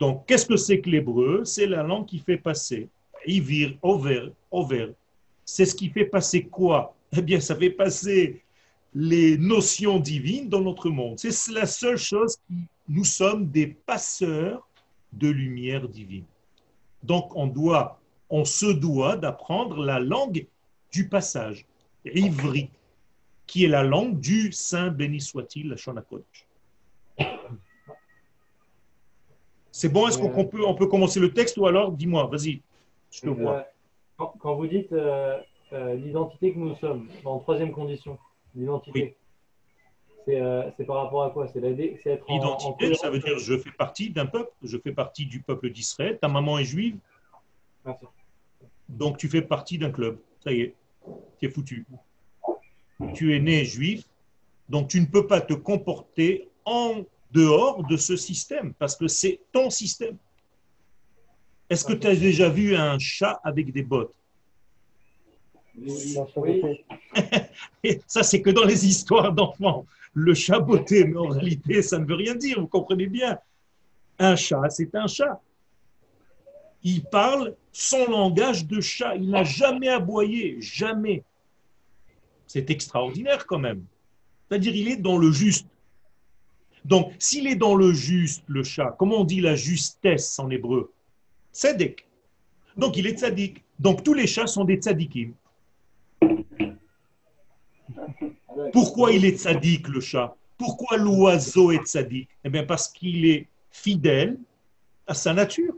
Donc, 0.00 0.26
qu'est-ce 0.26 0.46
que 0.46 0.56
c'est 0.56 0.80
que 0.80 0.90
l'hébreu? 0.90 1.44
C'est 1.44 1.66
la 1.66 1.82
langue 1.82 2.06
qui 2.06 2.18
fait 2.18 2.38
passer. 2.38 2.88
Ivir, 3.26 3.76
over, 3.82 4.30
over. 4.50 4.92
C'est 5.44 5.66
ce 5.66 5.74
qui 5.74 5.88
fait 5.90 6.06
passer 6.06 6.44
quoi? 6.44 6.94
Eh 7.16 7.22
bien, 7.22 7.38
ça 7.40 7.54
fait 7.54 7.70
passer 7.70 8.42
les 8.98 9.36
notions 9.36 10.00
divines 10.00 10.48
dans 10.48 10.62
notre 10.62 10.88
monde. 10.88 11.18
C'est 11.18 11.52
la 11.52 11.66
seule 11.66 11.98
chose 11.98 12.38
qui 12.48 12.54
nous 12.88 13.04
sommes 13.04 13.50
des 13.50 13.66
passeurs 13.66 14.66
de 15.12 15.28
lumière 15.28 15.86
divine. 15.86 16.24
Donc, 17.02 17.36
on 17.36 17.46
doit, 17.46 18.00
on 18.30 18.46
se 18.46 18.64
doit 18.64 19.18
d'apprendre 19.18 19.84
la 19.84 20.00
langue 20.00 20.46
du 20.90 21.10
passage, 21.10 21.66
ivri, 22.06 22.70
qui 23.46 23.64
est 23.64 23.68
la 23.68 23.82
langue 23.82 24.18
du 24.18 24.50
Saint 24.50 24.88
béni 24.88 25.20
soit-il, 25.20 25.68
la 25.68 25.76
Shona 25.76 26.02
C'est 29.72 29.90
bon, 29.90 30.08
est-ce 30.08 30.18
qu'on 30.18 30.46
peut, 30.46 30.64
on 30.66 30.74
peut 30.74 30.86
commencer 30.86 31.20
le 31.20 31.34
texte 31.34 31.58
ou 31.58 31.66
alors, 31.66 31.92
dis-moi, 31.92 32.26
vas-y, 32.28 32.62
je 33.10 33.20
te 33.20 33.28
vois. 33.28 33.66
Quand, 34.16 34.54
vous 34.54 34.66
dites 34.66 34.90
euh, 34.92 35.36
euh, 35.74 35.94
l'identité 35.96 36.54
que 36.54 36.58
nous 36.58 36.74
sommes, 36.76 37.10
en 37.26 37.38
troisième 37.40 37.72
condition, 37.72 38.18
l'identité, 38.56 39.16
euh, 40.28 40.70
c'est 40.76 40.84
par 40.84 41.04
rapport 41.04 41.22
à 41.24 41.30
quoi? 41.30 41.46
C'est 41.48 41.62
être 41.62 42.24
L'identité, 42.28 42.94
ça 42.94 43.10
veut 43.10 43.20
dire 43.20 43.38
je 43.38 43.56
fais 43.58 43.70
partie 43.70 44.10
d'un 44.10 44.26
peuple, 44.26 44.50
je 44.62 44.76
fais 44.78 44.92
partie 44.92 45.26
du 45.26 45.40
peuple 45.40 45.70
d'Israël, 45.70 46.18
ta 46.20 46.28
maman 46.28 46.58
est 46.58 46.64
juive, 46.64 46.98
donc 48.88 49.18
tu 49.18 49.28
fais 49.28 49.42
partie 49.42 49.78
d'un 49.78 49.90
club, 49.90 50.18
ça 50.42 50.52
y 50.52 50.62
est, 50.62 50.74
tu 51.38 51.46
es 51.46 51.50
foutu. 51.50 51.86
Tu 53.14 53.36
es 53.36 53.40
né 53.40 53.64
juif, 53.64 54.04
donc 54.68 54.88
tu 54.88 55.00
ne 55.00 55.06
peux 55.06 55.26
pas 55.26 55.40
te 55.40 55.52
comporter 55.52 56.48
en 56.64 57.04
dehors 57.30 57.86
de 57.86 57.96
ce 57.96 58.16
système, 58.16 58.72
parce 58.74 58.96
que 58.96 59.06
c'est 59.06 59.40
ton 59.52 59.70
système. 59.70 60.16
Est-ce 61.68 61.84
que 61.84 61.92
tu 61.92 62.06
as 62.06 62.16
déjà 62.16 62.48
vu 62.48 62.74
un 62.74 62.98
chat 62.98 63.40
avec 63.44 63.72
des 63.72 63.82
bottes? 63.82 64.14
Ça, 68.06 68.22
c'est 68.22 68.42
que 68.42 68.50
dans 68.50 68.64
les 68.64 68.86
histoires 68.86 69.32
d'enfants. 69.32 69.86
Le 70.14 70.32
chat 70.32 70.60
beauté, 70.60 71.04
mais 71.04 71.18
en 71.18 71.28
réalité, 71.28 71.82
ça 71.82 71.98
ne 71.98 72.06
veut 72.06 72.14
rien 72.14 72.34
dire, 72.34 72.60
vous 72.60 72.66
comprenez 72.66 73.06
bien. 73.06 73.38
Un 74.18 74.34
chat, 74.34 74.70
c'est 74.70 74.94
un 74.94 75.06
chat. 75.06 75.40
Il 76.82 77.04
parle 77.04 77.54
son 77.72 78.06
langage 78.08 78.66
de 78.66 78.80
chat. 78.80 79.14
Il 79.16 79.30
n'a 79.30 79.44
jamais 79.44 79.88
aboyé, 79.88 80.56
jamais. 80.60 81.22
C'est 82.46 82.70
extraordinaire 82.70 83.46
quand 83.46 83.58
même. 83.58 83.84
C'est-à-dire, 84.48 84.74
il 84.74 84.88
est 84.88 84.96
dans 84.96 85.18
le 85.18 85.32
juste. 85.32 85.66
Donc, 86.84 87.12
s'il 87.18 87.46
est 87.48 87.56
dans 87.56 87.74
le 87.74 87.92
juste, 87.92 88.44
le 88.46 88.62
chat, 88.62 88.94
comment 88.98 89.22
on 89.22 89.24
dit 89.24 89.40
la 89.40 89.56
justesse 89.56 90.38
en 90.38 90.48
hébreu? 90.50 90.92
Tzedek. 91.52 92.06
Donc, 92.76 92.96
il 92.96 93.06
est 93.06 93.18
tzaddik. 93.18 93.64
Donc, 93.78 94.04
tous 94.04 94.14
les 94.14 94.26
chats 94.26 94.46
sont 94.46 94.64
des 94.64 94.76
tzadikim. 94.76 95.32
Pourquoi 98.72 99.12
il 99.12 99.24
est 99.24 99.38
tzaddik, 99.38 99.88
le 99.88 100.00
chat? 100.00 100.36
Pourquoi 100.56 100.96
l'oiseau 100.96 101.70
est 101.70 101.84
tzaddik 101.84 102.28
Eh 102.44 102.50
bien, 102.50 102.64
parce 102.64 102.88
qu'il 102.88 103.26
est 103.26 103.48
fidèle 103.70 104.38
à 105.06 105.14
sa 105.14 105.34
nature. 105.34 105.74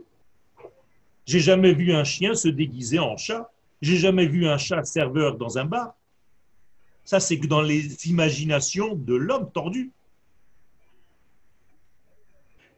J'ai 1.25 1.39
jamais 1.39 1.73
vu 1.73 1.93
un 1.93 2.03
chien 2.03 2.33
se 2.33 2.47
déguiser 2.47 2.99
en 2.99 3.17
chat. 3.17 3.51
J'ai 3.81 3.97
jamais 3.97 4.25
vu 4.25 4.47
un 4.47 4.57
chat 4.57 4.83
serveur 4.83 5.37
dans 5.37 5.57
un 5.57 5.65
bar. 5.65 5.95
Ça, 7.05 7.19
c'est 7.19 7.39
que 7.39 7.47
dans 7.47 7.61
les 7.61 8.07
imaginations 8.07 8.95
de 8.95 9.15
l'homme 9.15 9.51
tordu. 9.51 9.91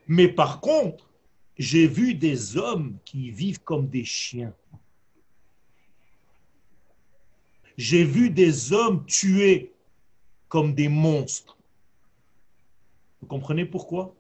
Mais 0.07 0.27
par 0.27 0.59
contre, 0.59 1.09
j'ai 1.57 1.87
vu 1.87 2.15
des 2.15 2.57
hommes 2.57 2.97
qui 3.05 3.31
vivent 3.31 3.61
comme 3.61 3.87
des 3.87 4.03
chiens. 4.03 4.53
J'ai 7.81 8.03
vu 8.03 8.29
des 8.29 8.73
hommes 8.73 9.03
tués 9.07 9.73
comme 10.49 10.75
des 10.75 10.87
monstres. 10.87 11.57
Vous 13.19 13.25
comprenez 13.25 13.65
pourquoi? 13.65 14.13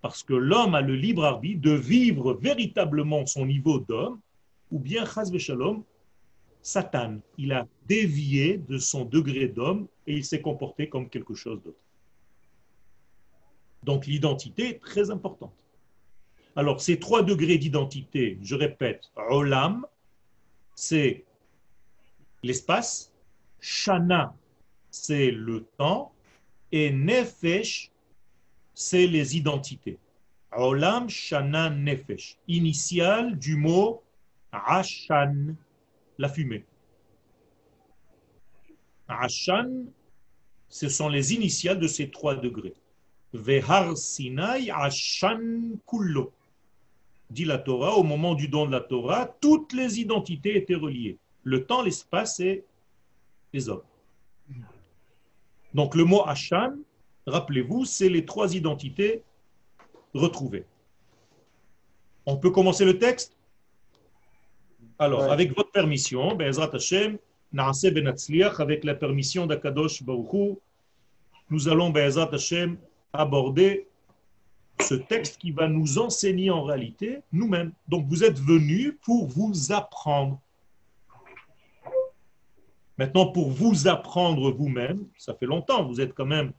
Parce 0.00 0.22
que 0.22 0.32
l'homme 0.32 0.74
a 0.74 0.80
le 0.80 0.96
libre 0.96 1.22
arbitre 1.22 1.60
de 1.60 1.72
vivre 1.72 2.32
véritablement 2.32 3.26
son 3.26 3.44
niveau 3.44 3.80
d'homme, 3.80 4.18
ou 4.70 4.78
bien, 4.78 5.04
chas 5.04 5.30
shalom, 5.36 5.84
Satan, 6.62 7.18
il 7.36 7.52
a 7.52 7.68
dévié 7.86 8.56
de 8.56 8.78
son 8.78 9.04
degré 9.04 9.46
d'homme 9.46 9.88
et 10.06 10.14
il 10.14 10.24
s'est 10.24 10.40
comporté 10.40 10.88
comme 10.88 11.10
quelque 11.10 11.34
chose 11.34 11.62
d'autre. 11.62 11.84
Donc 13.82 14.06
l'identité 14.06 14.70
est 14.70 14.80
très 14.80 15.10
importante. 15.10 15.52
Alors 16.56 16.80
ces 16.80 16.98
trois 16.98 17.22
degrés 17.22 17.58
d'identité, 17.58 18.38
je 18.40 18.54
répète, 18.54 19.10
Olam, 19.28 19.84
c'est 20.74 21.26
l'espace, 22.42 23.12
Shana, 23.60 24.34
c'est 24.90 25.30
le 25.30 25.64
temps, 25.78 26.12
et 26.70 26.90
Nefesh, 26.90 27.90
c'est 28.74 29.06
les 29.06 29.36
identités. 29.36 29.98
Olam, 30.52 31.08
Shana, 31.08 31.70
Nefesh, 31.70 32.38
initial 32.48 33.38
du 33.38 33.56
mot 33.56 34.02
Ashan, 34.52 35.56
la 36.18 36.28
fumée. 36.28 36.64
Ashan, 39.08 39.86
ce 40.68 40.88
sont 40.88 41.08
les 41.08 41.34
initiales 41.34 41.78
de 41.78 41.86
ces 41.86 42.10
trois 42.10 42.34
degrés. 42.34 42.74
Vehar 43.32 43.96
Sinai 43.96 44.70
Ashan 44.70 45.78
Kullo. 45.86 46.32
Dit 47.30 47.46
la 47.46 47.58
Torah, 47.58 47.96
au 47.96 48.02
moment 48.02 48.34
du 48.34 48.48
don 48.48 48.66
de 48.66 48.72
la 48.72 48.80
Torah, 48.80 49.26
toutes 49.40 49.72
les 49.72 50.00
identités 50.00 50.56
étaient 50.56 50.74
reliées. 50.74 51.18
Le 51.44 51.64
temps, 51.64 51.82
l'espace 51.82 52.40
et 52.40 52.64
les 53.52 53.68
hommes. 53.68 53.82
Donc 55.74 55.94
le 55.94 56.04
mot 56.04 56.22
Ashan, 56.26 56.74
rappelez-vous, 57.26 57.84
c'est 57.84 58.08
les 58.08 58.24
trois 58.24 58.54
identités 58.54 59.22
retrouvées. 60.14 60.66
On 62.26 62.36
peut 62.36 62.50
commencer 62.50 62.84
le 62.84 62.98
texte? 62.98 63.36
Alors, 64.98 65.32
avec 65.32 65.56
votre 65.56 65.72
permission, 65.72 66.36
Be'ezrat 66.36 66.70
Hashem, 66.72 67.18
avec 67.56 68.84
la 68.84 68.94
permission 68.94 69.46
d'Akadosh 69.46 70.02
Baruchou, 70.02 70.60
nous 71.50 71.68
allons, 71.68 71.90
Be'ezrat 71.90 72.32
Hashem, 72.32 72.78
aborder 73.12 73.88
ce 74.80 74.94
texte 74.94 75.38
qui 75.38 75.50
va 75.50 75.68
nous 75.68 75.98
enseigner 75.98 76.50
en 76.50 76.62
réalité 76.62 77.22
nous-mêmes. 77.32 77.72
Donc 77.88 78.06
vous 78.06 78.24
êtes 78.24 78.38
venus 78.38 78.94
pour 79.02 79.26
vous 79.26 79.72
apprendre. 79.72 80.40
Maintenant, 83.02 83.26
pour 83.26 83.50
vous 83.50 83.88
apprendre 83.88 84.52
vous-même, 84.52 85.08
ça 85.18 85.34
fait 85.34 85.46
longtemps, 85.46 85.84
vous 85.84 86.00
êtes 86.00 86.14
quand 86.14 86.24
même, 86.24 86.52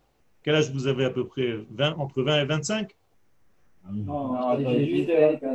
quel 0.44 0.56
âge 0.56 0.70
vous 0.72 0.88
avez 0.88 1.06
à 1.06 1.10
peu 1.10 1.26
près? 1.26 1.54
20, 1.72 1.96
Entre 1.98 2.22
20 2.22 2.42
et 2.42 2.46
25 2.46 2.94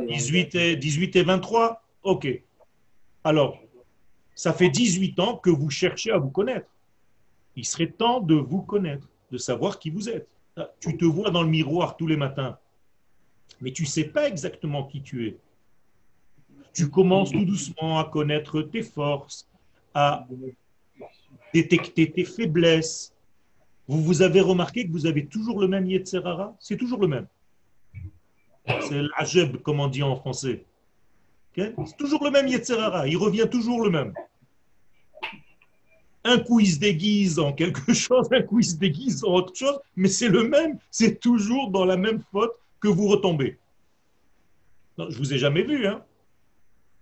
18 0.07 0.55
et, 0.55 0.75
18 0.77 1.15
et 1.15 1.21
23 1.21 1.83
Ok. 2.01 2.41
Alors, 3.23 3.59
ça 4.33 4.51
fait 4.51 4.71
18 4.71 5.19
ans 5.19 5.37
que 5.37 5.51
vous 5.51 5.69
cherchez 5.69 6.09
à 6.09 6.17
vous 6.17 6.31
connaître. 6.31 6.67
Il 7.55 7.65
serait 7.65 7.91
temps 7.91 8.19
de 8.19 8.33
vous 8.33 8.63
connaître, 8.63 9.07
de 9.31 9.37
savoir 9.37 9.77
qui 9.77 9.91
vous 9.91 10.09
êtes. 10.09 10.27
Tu 10.79 10.97
te 10.97 11.05
vois 11.05 11.29
dans 11.29 11.43
le 11.43 11.49
miroir 11.49 11.97
tous 11.97 12.07
les 12.07 12.17
matins, 12.17 12.57
mais 13.61 13.71
tu 13.71 13.83
ne 13.83 13.87
sais 13.87 14.05
pas 14.05 14.27
exactement 14.27 14.85
qui 14.85 15.03
tu 15.03 15.27
es. 15.27 15.37
Tu 16.73 16.89
commences 16.89 17.31
tout 17.31 17.45
doucement 17.45 17.99
à 17.99 18.05
connaître 18.05 18.63
tes 18.63 18.81
forces, 18.81 19.47
à 19.93 20.25
détecter 21.53 22.11
tes 22.11 22.25
faiblesses. 22.25 23.13
Vous, 23.87 24.01
vous 24.03 24.21
avez 24.21 24.41
remarqué 24.41 24.85
que 24.85 24.91
vous 24.91 25.05
avez 25.05 25.25
toujours 25.25 25.59
le 25.59 25.67
même 25.67 25.85
Yetzerara? 25.85 26.55
C'est 26.59 26.77
toujours 26.77 26.99
le 26.99 27.07
même. 27.07 27.27
C'est 28.67 29.01
l'ajeb, 29.01 29.57
comme 29.57 29.79
on 29.79 29.87
dit 29.87 30.03
en 30.03 30.15
français. 30.15 30.63
C'est 31.55 31.97
toujours 31.97 32.23
le 32.23 32.31
même 32.31 32.47
Yetzerara. 32.47 33.07
Il 33.07 33.17
revient 33.17 33.47
toujours 33.49 33.83
le 33.83 33.89
même. 33.89 34.13
Un 36.23 36.39
coup, 36.39 36.59
il 36.59 36.67
se 36.67 36.79
déguise 36.79 37.39
en 37.39 37.53
quelque 37.53 37.93
chose, 38.05 38.27
un 38.31 38.41
coup, 38.41 38.59
il 38.59 38.65
se 38.65 38.75
déguise 38.75 39.23
en 39.23 39.33
autre 39.33 39.55
chose, 39.55 39.79
mais 39.95 40.09
c'est 40.09 40.27
le 40.27 40.43
même. 40.43 40.77
C'est 40.91 41.19
toujours 41.19 41.71
dans 41.71 41.85
la 41.85 41.97
même 41.97 42.21
faute 42.31 42.51
que 42.79 42.87
vous 42.87 43.07
retombez. 43.07 43.57
Je 44.97 45.17
vous 45.17 45.33
ai 45.33 45.37
jamais 45.37 45.63
vu, 45.63 45.87
hein. 45.87 46.03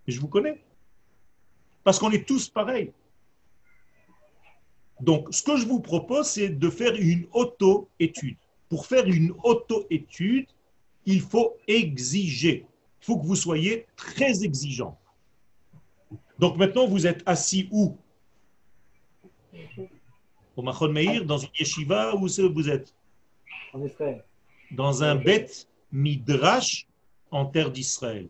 Mais 0.06 0.13
je 0.13 0.20
vous 0.20 0.28
connais. 0.28 0.63
Parce 1.84 2.00
qu'on 2.00 2.12
est 2.12 2.28
tous 2.28 2.48
pareils. 2.48 2.92
Donc, 5.00 5.28
ce 5.32 5.44
que 5.44 5.58
je 5.58 5.66
vous 5.66 5.80
propose, 5.80 6.28
c'est 6.28 6.50
de 6.50 6.70
faire 6.70 6.96
une 6.96 7.28
auto-étude. 7.32 8.38
Pour 8.70 8.86
faire 8.86 9.06
une 9.06 9.34
auto-étude, 9.44 10.48
il 11.06 11.22
faut 11.22 11.56
exiger. 11.68 12.66
Il 13.02 13.06
faut 13.06 13.18
que 13.18 13.26
vous 13.26 13.36
soyez 13.36 13.86
très 13.96 14.44
exigeant. 14.44 14.98
Donc 16.40 16.58
maintenant, 16.58 16.88
vous 16.88 17.08
êtes 17.08 17.24
assis 17.26 17.68
où? 17.72 17.98
Au 20.56 20.62
Machon 20.62 20.92
Meir, 20.92 21.26
dans 21.26 21.38
une 21.38 21.50
yeshiva, 21.58 22.16
où 22.16 22.28
vous 22.28 22.70
êtes? 22.70 22.94
En 23.74 23.84
Israël. 23.84 24.24
Dans 24.72 25.04
un 25.04 25.16
bête 25.16 25.68
midrash 25.92 26.88
en 27.32 27.46
terre 27.46 27.72
d'Israël 27.72 28.28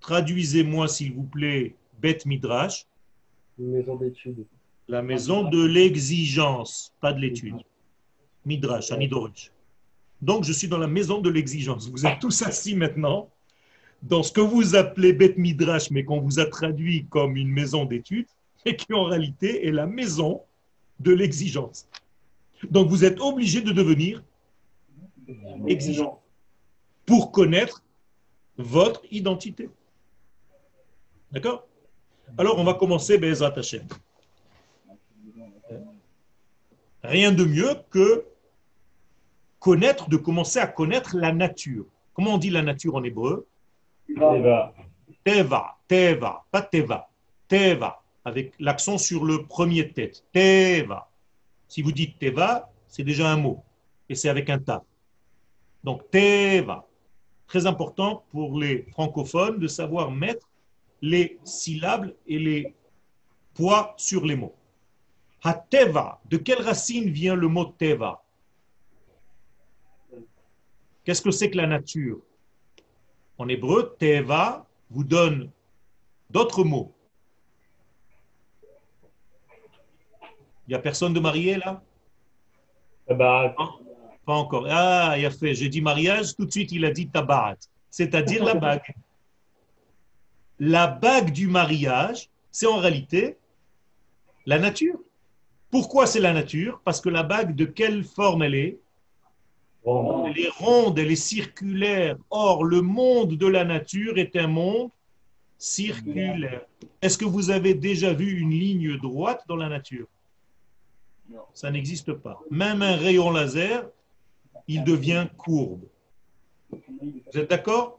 Traduisez-moi, 0.00 0.86
s'il 0.88 1.14
vous 1.14 1.24
plaît, 1.24 1.74
Bet 1.98 2.18
Midrash. 2.26 2.86
Une 3.58 3.72
maison 3.72 3.96
d'études. 3.96 4.46
La 4.88 5.02
maison 5.02 5.48
de 5.48 5.62
l'exigence, 5.62 6.94
pas 7.00 7.12
de 7.12 7.20
l'étude. 7.20 7.56
Midrash, 8.46 8.90
Anidorish. 8.90 9.52
Donc, 10.22 10.44
je 10.44 10.52
suis 10.52 10.66
dans 10.66 10.78
la 10.78 10.86
maison 10.86 11.20
de 11.20 11.28
l'exigence. 11.28 11.90
Vous 11.90 12.06
êtes 12.06 12.18
tous 12.20 12.40
assis 12.42 12.74
maintenant 12.74 13.28
dans 14.02 14.22
ce 14.22 14.32
que 14.32 14.40
vous 14.40 14.74
appelez 14.74 15.12
Bet 15.12 15.34
Midrash, 15.36 15.90
mais 15.90 16.04
qu'on 16.04 16.20
vous 16.20 16.38
a 16.40 16.46
traduit 16.46 17.04
comme 17.10 17.36
une 17.36 17.50
maison 17.50 17.84
d'études, 17.84 18.26
et 18.64 18.76
qui 18.76 18.92
en 18.94 19.04
réalité 19.04 19.66
est 19.66 19.72
la 19.72 19.86
maison 19.86 20.42
de 21.00 21.12
l'exigence. 21.12 21.86
Donc, 22.70 22.88
vous 22.88 23.04
êtes 23.04 23.20
obligé 23.20 23.60
de 23.60 23.72
devenir 23.72 24.22
exigeant 25.66 26.22
pour 27.04 27.30
connaître 27.30 27.82
votre 28.56 29.02
identité. 29.10 29.68
D'accord? 31.30 31.66
Alors, 32.38 32.58
on 32.58 32.64
va 32.64 32.72
commencer 32.74 33.18
Bezat 33.18 33.52
Hashem. 33.54 33.86
Rien 37.08 37.32
de 37.32 37.42
mieux 37.42 37.74
que 37.88 38.26
connaître, 39.58 40.10
de 40.10 40.18
commencer 40.18 40.58
à 40.58 40.66
connaître 40.66 41.16
la 41.16 41.32
nature. 41.32 41.86
Comment 42.12 42.34
on 42.34 42.38
dit 42.38 42.50
la 42.50 42.60
nature 42.60 42.96
en 42.96 43.02
hébreu? 43.02 43.46
Teva. 44.06 44.74
Teva, 45.24 45.78
Teva, 45.88 46.44
pas 46.50 46.60
Teva, 46.60 47.08
Teva, 47.48 48.02
avec 48.26 48.52
l'accent 48.60 48.98
sur 48.98 49.24
le 49.24 49.46
premier 49.46 49.90
tête. 49.90 50.22
Teva. 50.32 51.10
Si 51.66 51.80
vous 51.80 51.92
dites 51.92 52.18
Teva, 52.18 52.70
c'est 52.86 53.04
déjà 53.04 53.30
un 53.30 53.38
mot, 53.38 53.62
et 54.10 54.14
c'est 54.14 54.28
avec 54.28 54.50
un 54.50 54.58
ta. 54.58 54.84
Donc 55.84 56.10
Teva. 56.10 56.86
Très 57.46 57.64
important 57.64 58.24
pour 58.30 58.58
les 58.58 58.82
francophones 58.92 59.58
de 59.58 59.66
savoir 59.66 60.10
mettre 60.10 60.46
les 61.00 61.38
syllabes 61.44 62.12
et 62.26 62.38
les 62.38 62.74
poids 63.54 63.94
sur 63.96 64.26
les 64.26 64.36
mots. 64.36 64.57
Ha-teva, 65.42 66.20
de 66.24 66.36
quelle 66.36 66.62
racine 66.62 67.10
vient 67.10 67.36
le 67.36 67.48
mot 67.48 67.66
teva? 67.66 68.22
Qu'est-ce 71.04 71.22
que 71.22 71.30
c'est 71.30 71.50
que 71.50 71.56
la 71.56 71.66
nature? 71.66 72.20
En 73.38 73.48
hébreu, 73.48 73.96
teva 73.98 74.66
vous 74.90 75.04
donne 75.04 75.50
d'autres 76.28 76.64
mots. 76.64 76.92
Il 80.66 80.72
n'y 80.72 80.74
a 80.74 80.80
personne 80.80 81.14
de 81.14 81.20
marié 81.20 81.56
là? 81.56 81.82
Tabarat. 83.06 83.54
Pas 84.26 84.34
encore. 84.34 84.66
Ah, 84.68 85.14
il 85.16 85.24
a 85.24 85.30
fait. 85.30 85.54
J'ai 85.54 85.70
dit 85.70 85.80
mariage, 85.80 86.36
tout 86.36 86.44
de 86.44 86.50
suite 86.50 86.72
il 86.72 86.84
a 86.84 86.90
dit 86.90 87.08
tabarat, 87.08 87.56
c'est-à-dire 87.88 88.44
la 88.44 88.54
bague. 88.54 88.94
La 90.58 90.88
bague 90.88 91.30
du 91.30 91.46
mariage, 91.46 92.28
c'est 92.50 92.66
en 92.66 92.76
réalité 92.76 93.38
la 94.44 94.58
nature. 94.58 94.98
Pourquoi 95.70 96.06
c'est 96.06 96.20
la 96.20 96.32
nature? 96.32 96.80
Parce 96.84 97.00
que 97.00 97.08
la 97.08 97.22
bague, 97.22 97.54
de 97.54 97.64
quelle 97.64 98.04
forme 98.04 98.42
elle 98.42 98.54
est? 98.54 98.78
Elle 99.86 100.38
est 100.38 100.50
ronde, 100.50 100.98
elle 100.98 101.10
est 101.10 101.16
circulaire. 101.16 102.16
Or, 102.30 102.64
le 102.64 102.82
monde 102.82 103.36
de 103.36 103.46
la 103.46 103.64
nature 103.64 104.18
est 104.18 104.36
un 104.36 104.46
monde 104.46 104.90
circulaire. 105.56 106.62
Est-ce 107.00 107.16
que 107.16 107.24
vous 107.24 107.50
avez 107.50 107.74
déjà 107.74 108.12
vu 108.12 108.38
une 108.38 108.50
ligne 108.50 108.98
droite 108.98 109.42
dans 109.48 109.56
la 109.56 109.68
nature? 109.68 110.06
Non. 111.30 111.40
Ça 111.54 111.70
n'existe 111.70 112.12
pas. 112.12 112.40
Même 112.50 112.82
un 112.82 112.96
rayon 112.96 113.30
laser, 113.30 113.88
il 114.66 114.84
devient 114.84 115.26
courbe. 115.36 115.82
Vous 116.70 117.38
êtes 117.38 117.50
d'accord? 117.50 117.98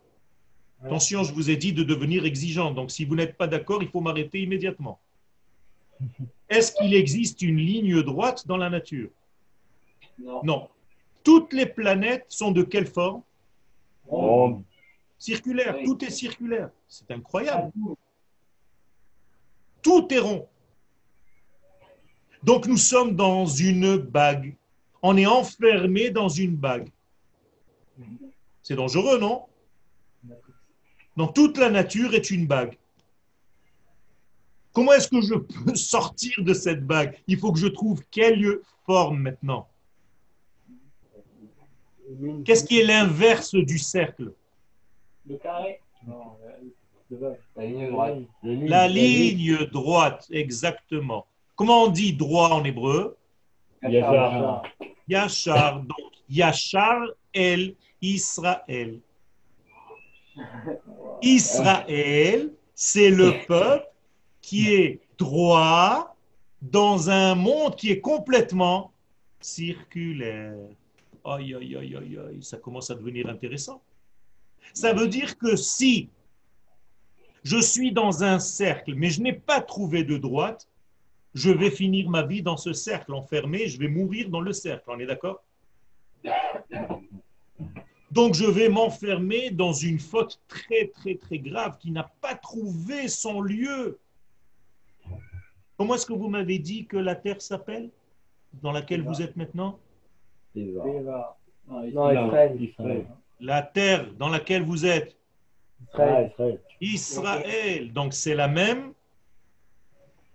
Attention, 0.83 1.23
je 1.23 1.33
vous 1.33 1.49
ai 1.49 1.57
dit 1.57 1.73
de 1.73 1.83
devenir 1.83 2.25
exigeant. 2.25 2.71
Donc, 2.71 2.91
si 2.91 3.03
vous 3.03 3.15
n'êtes 3.15 3.35
pas 3.35 3.47
d'accord, 3.47 3.83
il 3.83 3.89
faut 3.89 4.01
m'arrêter 4.01 4.41
immédiatement. 4.41 4.99
Est-ce 6.49 6.71
qu'il 6.73 6.93
existe 6.95 7.41
une 7.41 7.57
ligne 7.57 8.01
droite 8.01 8.47
dans 8.47 8.57
la 8.57 8.69
nature? 8.69 9.09
Non. 10.17 10.41
Non. 10.43 10.69
Toutes 11.23 11.53
les 11.53 11.65
planètes 11.65 12.25
sont 12.29 12.51
de 12.51 12.63
quelle 12.63 12.87
forme? 12.87 13.21
Ronde. 14.07 14.63
Circulaire. 15.17 15.75
Oui. 15.77 15.85
Tout 15.85 16.03
est 16.03 16.09
circulaire. 16.09 16.71
C'est 16.87 17.11
incroyable. 17.11 17.71
Tout 19.81 20.07
est 20.11 20.19
rond. 20.19 20.47
Donc 22.41 22.65
nous 22.67 22.77
sommes 22.77 23.15
dans 23.15 23.45
une 23.45 23.97
bague. 23.97 24.55
On 25.01 25.15
est 25.17 25.25
enfermé 25.25 26.09
dans 26.09 26.29
une 26.29 26.55
bague. 26.55 26.89
C'est 28.63 28.75
dangereux, 28.75 29.19
non? 29.19 29.45
Donc 31.15 31.33
toute 31.33 31.57
la 31.57 31.69
nature 31.69 32.13
est 32.13 32.31
une 32.31 32.47
bague. 32.47 32.77
Comment 34.79 34.93
est-ce 34.93 35.09
que 35.09 35.19
je 35.19 35.35
peux 35.35 35.75
sortir 35.93 36.31
de 36.37 36.53
cette 36.53 36.87
bague? 36.87 37.17
Il 37.27 37.37
faut 37.37 37.51
que 37.51 37.59
je 37.59 37.67
trouve 37.67 38.01
quelle 38.11 38.59
forme 38.85 39.19
maintenant. 39.19 39.67
Qu'est-ce 42.45 42.63
qui 42.63 42.79
est 42.79 42.85
l'inverse 42.85 43.55
du 43.55 43.77
cercle? 43.77 44.31
Le 45.27 45.35
carré. 45.35 45.81
Non. 46.07 46.37
La 47.57 47.65
ligne 47.65 47.89
droite. 47.89 48.17
La 48.41 48.87
ligne 48.87 49.65
droite, 49.65 50.27
exactement. 50.31 51.25
Comment 51.57 51.83
on 51.83 51.87
dit 51.89 52.13
droit 52.13 52.47
en 52.47 52.63
hébreu? 52.63 53.17
Yachar. 53.83 54.63
Yachar. 55.09 55.81
Donc, 55.81 56.13
Yachar 56.29 57.01
el 57.33 57.75
Israël. 58.01 59.01
Israël, 61.21 62.53
c'est 62.73 63.09
le 63.09 63.45
peuple 63.45 63.89
qui 64.41 64.73
est 64.73 65.01
droit 65.17 66.15
dans 66.61 67.09
un 67.09 67.35
monde 67.35 67.75
qui 67.75 67.91
est 67.91 68.01
complètement 68.01 68.91
circulaire. 69.39 70.55
Aïe, 71.23 71.55
aïe, 71.55 71.75
aïe, 71.75 71.95
aïe, 71.95 72.17
aïe, 72.17 72.43
ça 72.43 72.57
commence 72.57 72.89
à 72.89 72.95
devenir 72.95 73.29
intéressant. 73.29 73.81
Ça 74.73 74.93
veut 74.93 75.07
dire 75.07 75.37
que 75.37 75.55
si 75.55 76.09
je 77.43 77.59
suis 77.59 77.91
dans 77.91 78.23
un 78.23 78.39
cercle, 78.39 78.95
mais 78.95 79.09
je 79.09 79.21
n'ai 79.21 79.33
pas 79.33 79.61
trouvé 79.61 80.03
de 80.03 80.17
droite, 80.17 80.67
je 81.33 81.51
vais 81.51 81.71
finir 81.71 82.09
ma 82.09 82.23
vie 82.23 82.41
dans 82.41 82.57
ce 82.57 82.73
cercle, 82.73 83.13
enfermé, 83.13 83.67
je 83.67 83.79
vais 83.79 83.87
mourir 83.87 84.29
dans 84.29 84.41
le 84.41 84.53
cercle. 84.53 84.85
On 84.87 84.99
est 84.99 85.05
d'accord? 85.05 85.43
Donc 88.11 88.33
je 88.33 88.45
vais 88.45 88.69
m'enfermer 88.69 89.51
dans 89.51 89.71
une 89.71 89.99
faute 89.99 90.41
très, 90.47 90.87
très, 90.87 91.15
très 91.15 91.39
grave 91.39 91.77
qui 91.77 91.91
n'a 91.91 92.11
pas 92.21 92.35
trouvé 92.35 93.07
son 93.07 93.41
lieu. 93.41 93.99
Comment 95.79 95.95
est-ce 95.95 96.05
que 96.05 96.11
vous 96.11 96.27
m'avez 96.27 96.59
dit 96.59 96.85
que 96.87 96.97
la 96.97 97.15
terre 97.15 97.41
s'appelle 97.41 97.89
Dans 98.61 98.73
laquelle 98.73 99.01
vous 99.01 99.21
êtes 99.21 99.37
maintenant? 99.37 99.79
Teva. 100.53 101.37
Non, 101.69 101.83
il- 101.83 101.93
Non, 101.93 102.11
Israël. 102.11 102.61
Israël. 102.61 103.07
La 103.39 103.61
terre 103.61 104.11
dans 104.15 104.27
laquelle 104.27 104.63
vous 104.63 104.85
êtes? 104.85 105.15
Ah, 105.93 106.23
Israël. 106.23 106.59
Israël. 106.81 107.39
Israël. 107.41 107.93
Donc 107.93 108.13
c'est 108.13 108.35
la 108.35 108.49
même, 108.49 108.91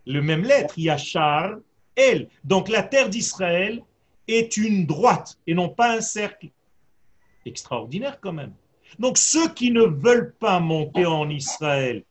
le 0.06 0.22
même 0.22 0.44
lettre, 0.44 0.78
Yachar, 0.78 1.58
El. 1.94 2.28
Donc 2.42 2.70
la 2.70 2.82
terre 2.82 3.10
d'Israël 3.10 3.82
est 4.26 4.56
une 4.56 4.86
droite 4.86 5.38
et 5.46 5.52
non 5.52 5.68
pas 5.68 5.94
un 5.94 6.00
cercle. 6.00 6.48
Extraordinaire 7.44 8.18
quand 8.18 8.32
même. 8.32 8.54
Donc 8.98 9.18
ceux 9.18 9.48
qui 9.52 9.70
ne 9.70 9.82
veulent 9.82 10.32
pas 10.40 10.58
monter 10.58 11.04
en 11.04 11.28
Israël, 11.28 12.02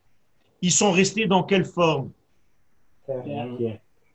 ils 0.62 0.70
sont 0.70 0.92
restés 0.92 1.26
dans 1.26 1.42
quelle 1.42 1.64
forme? 1.64 2.12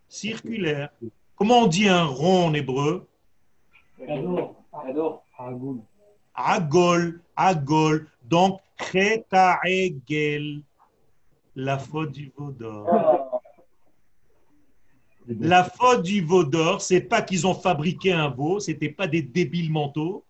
Circulaire. 0.08 0.90
Comment 1.36 1.64
on 1.64 1.68
dit 1.68 1.88
un 1.88 2.06
rond 2.06 2.48
en 2.48 2.54
hébreu? 2.54 3.08
Agoul. 5.38 5.82
Agol, 6.34 7.22
Agol. 7.36 8.08
Donc, 8.24 8.60
Cheta 8.80 9.60
Egel, 9.66 10.62
la 11.56 11.78
faute 11.78 12.12
du 12.12 12.32
veau 12.38 12.52
d'or. 12.52 13.42
La 15.28 15.64
faute 15.64 16.04
du 16.04 16.22
veau 16.22 16.44
d'or, 16.44 16.82
c'est 16.82 17.02
pas 17.02 17.22
qu'ils 17.22 17.46
ont 17.46 17.54
fabriqué 17.54 18.12
un 18.14 18.30
veau, 18.30 18.60
c'était 18.60 18.90
pas 18.90 19.08
des 19.08 19.22
débiles 19.22 19.72
mentaux. 19.72 20.24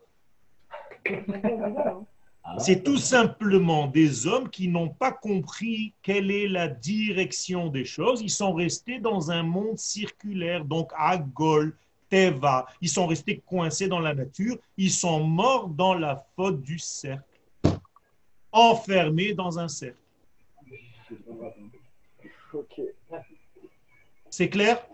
C'est 2.58 2.84
tout 2.84 2.98
simplement 2.98 3.88
des 3.88 4.26
hommes 4.26 4.50
qui 4.50 4.68
n'ont 4.68 4.90
pas 4.90 5.12
compris 5.12 5.94
quelle 6.02 6.32
est 6.32 6.48
la 6.48 6.68
direction 6.68 7.68
des 7.68 7.86
choses. 7.86 8.22
Ils 8.22 8.30
sont 8.30 8.54
restés 8.54 9.00
dans 9.00 9.30
un 9.30 9.44
monde 9.44 9.78
circulaire, 9.78 10.66
donc 10.66 10.92
Agol, 10.98 11.76
Teva. 12.10 12.66
Ils 12.82 12.90
sont 12.90 13.08
restés 13.08 13.42
coincés 13.46 13.88
dans 13.88 14.00
la 14.00 14.16
nature. 14.16 14.58
Ils 14.78 14.92
sont 14.92 15.24
morts 15.24 15.68
dans 15.68 15.94
la 15.94 16.26
faute 16.36 16.62
du 16.62 16.80
cercle, 16.80 17.24
enfermés 18.52 19.34
dans 19.34 19.60
un 19.60 19.68
cercle. 19.68 19.98
C'est 24.30 24.50
clair? 24.50 24.86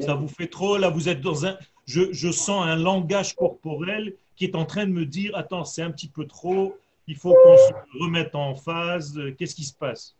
Ça 0.00 0.14
vous 0.14 0.28
fait 0.28 0.48
trop, 0.48 0.76
là, 0.76 0.90
vous 0.90 1.08
êtes 1.08 1.20
dans 1.20 1.46
un... 1.46 1.56
Je, 1.86 2.12
je 2.12 2.30
sens 2.30 2.66
un 2.66 2.76
langage 2.76 3.34
corporel 3.34 4.14
qui 4.38 4.44
est 4.44 4.54
en 4.54 4.64
train 4.64 4.86
de 4.86 4.92
me 4.92 5.04
dire, 5.04 5.32
attends, 5.34 5.64
c'est 5.64 5.82
un 5.82 5.90
petit 5.90 6.06
peu 6.08 6.24
trop, 6.24 6.78
il 7.08 7.16
faut 7.16 7.34
qu'on 7.34 7.56
se 7.56 7.72
remette 8.00 8.36
en 8.36 8.54
phase, 8.54 9.20
qu'est-ce 9.36 9.56
qui 9.56 9.64
se 9.64 9.74
passe? 9.74 10.14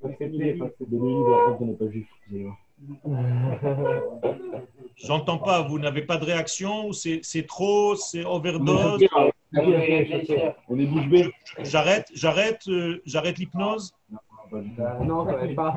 J'entends 4.94 5.38
pas, 5.38 5.62
vous 5.62 5.80
n'avez 5.80 6.02
pas 6.02 6.16
de 6.16 6.24
réaction, 6.24 6.92
c'est 6.92 7.46
trop, 7.48 7.96
c'est 7.96 8.24
overdose? 8.24 9.04
On 10.68 10.78
est 10.78 10.86
bouche 10.86 11.08
bée. 11.08 11.28
J'arrête, 11.64 12.08
j'arrête, 12.14 12.68
euh, 12.68 13.02
j'arrête 13.04 13.38
l'hypnose? 13.38 13.92
Non, 14.12 15.26
pas. 15.56 15.74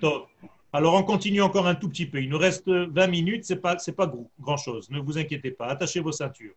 Top. 0.00 0.26
Alors 0.72 0.94
on 0.94 1.02
continue 1.02 1.40
encore 1.40 1.66
un 1.66 1.74
tout 1.74 1.88
petit 1.88 2.06
peu. 2.06 2.22
Il 2.22 2.28
nous 2.28 2.38
reste 2.38 2.68
20 2.68 3.06
minutes, 3.06 3.44
c'est 3.44 3.56
pas 3.56 3.78
c'est 3.78 3.92
pas 3.92 4.12
grand 4.40 4.56
chose. 4.56 4.90
Ne 4.90 5.00
vous 5.00 5.16
inquiétez 5.16 5.50
pas. 5.50 5.66
Attachez 5.66 6.00
vos 6.00 6.12
ceintures. 6.12 6.54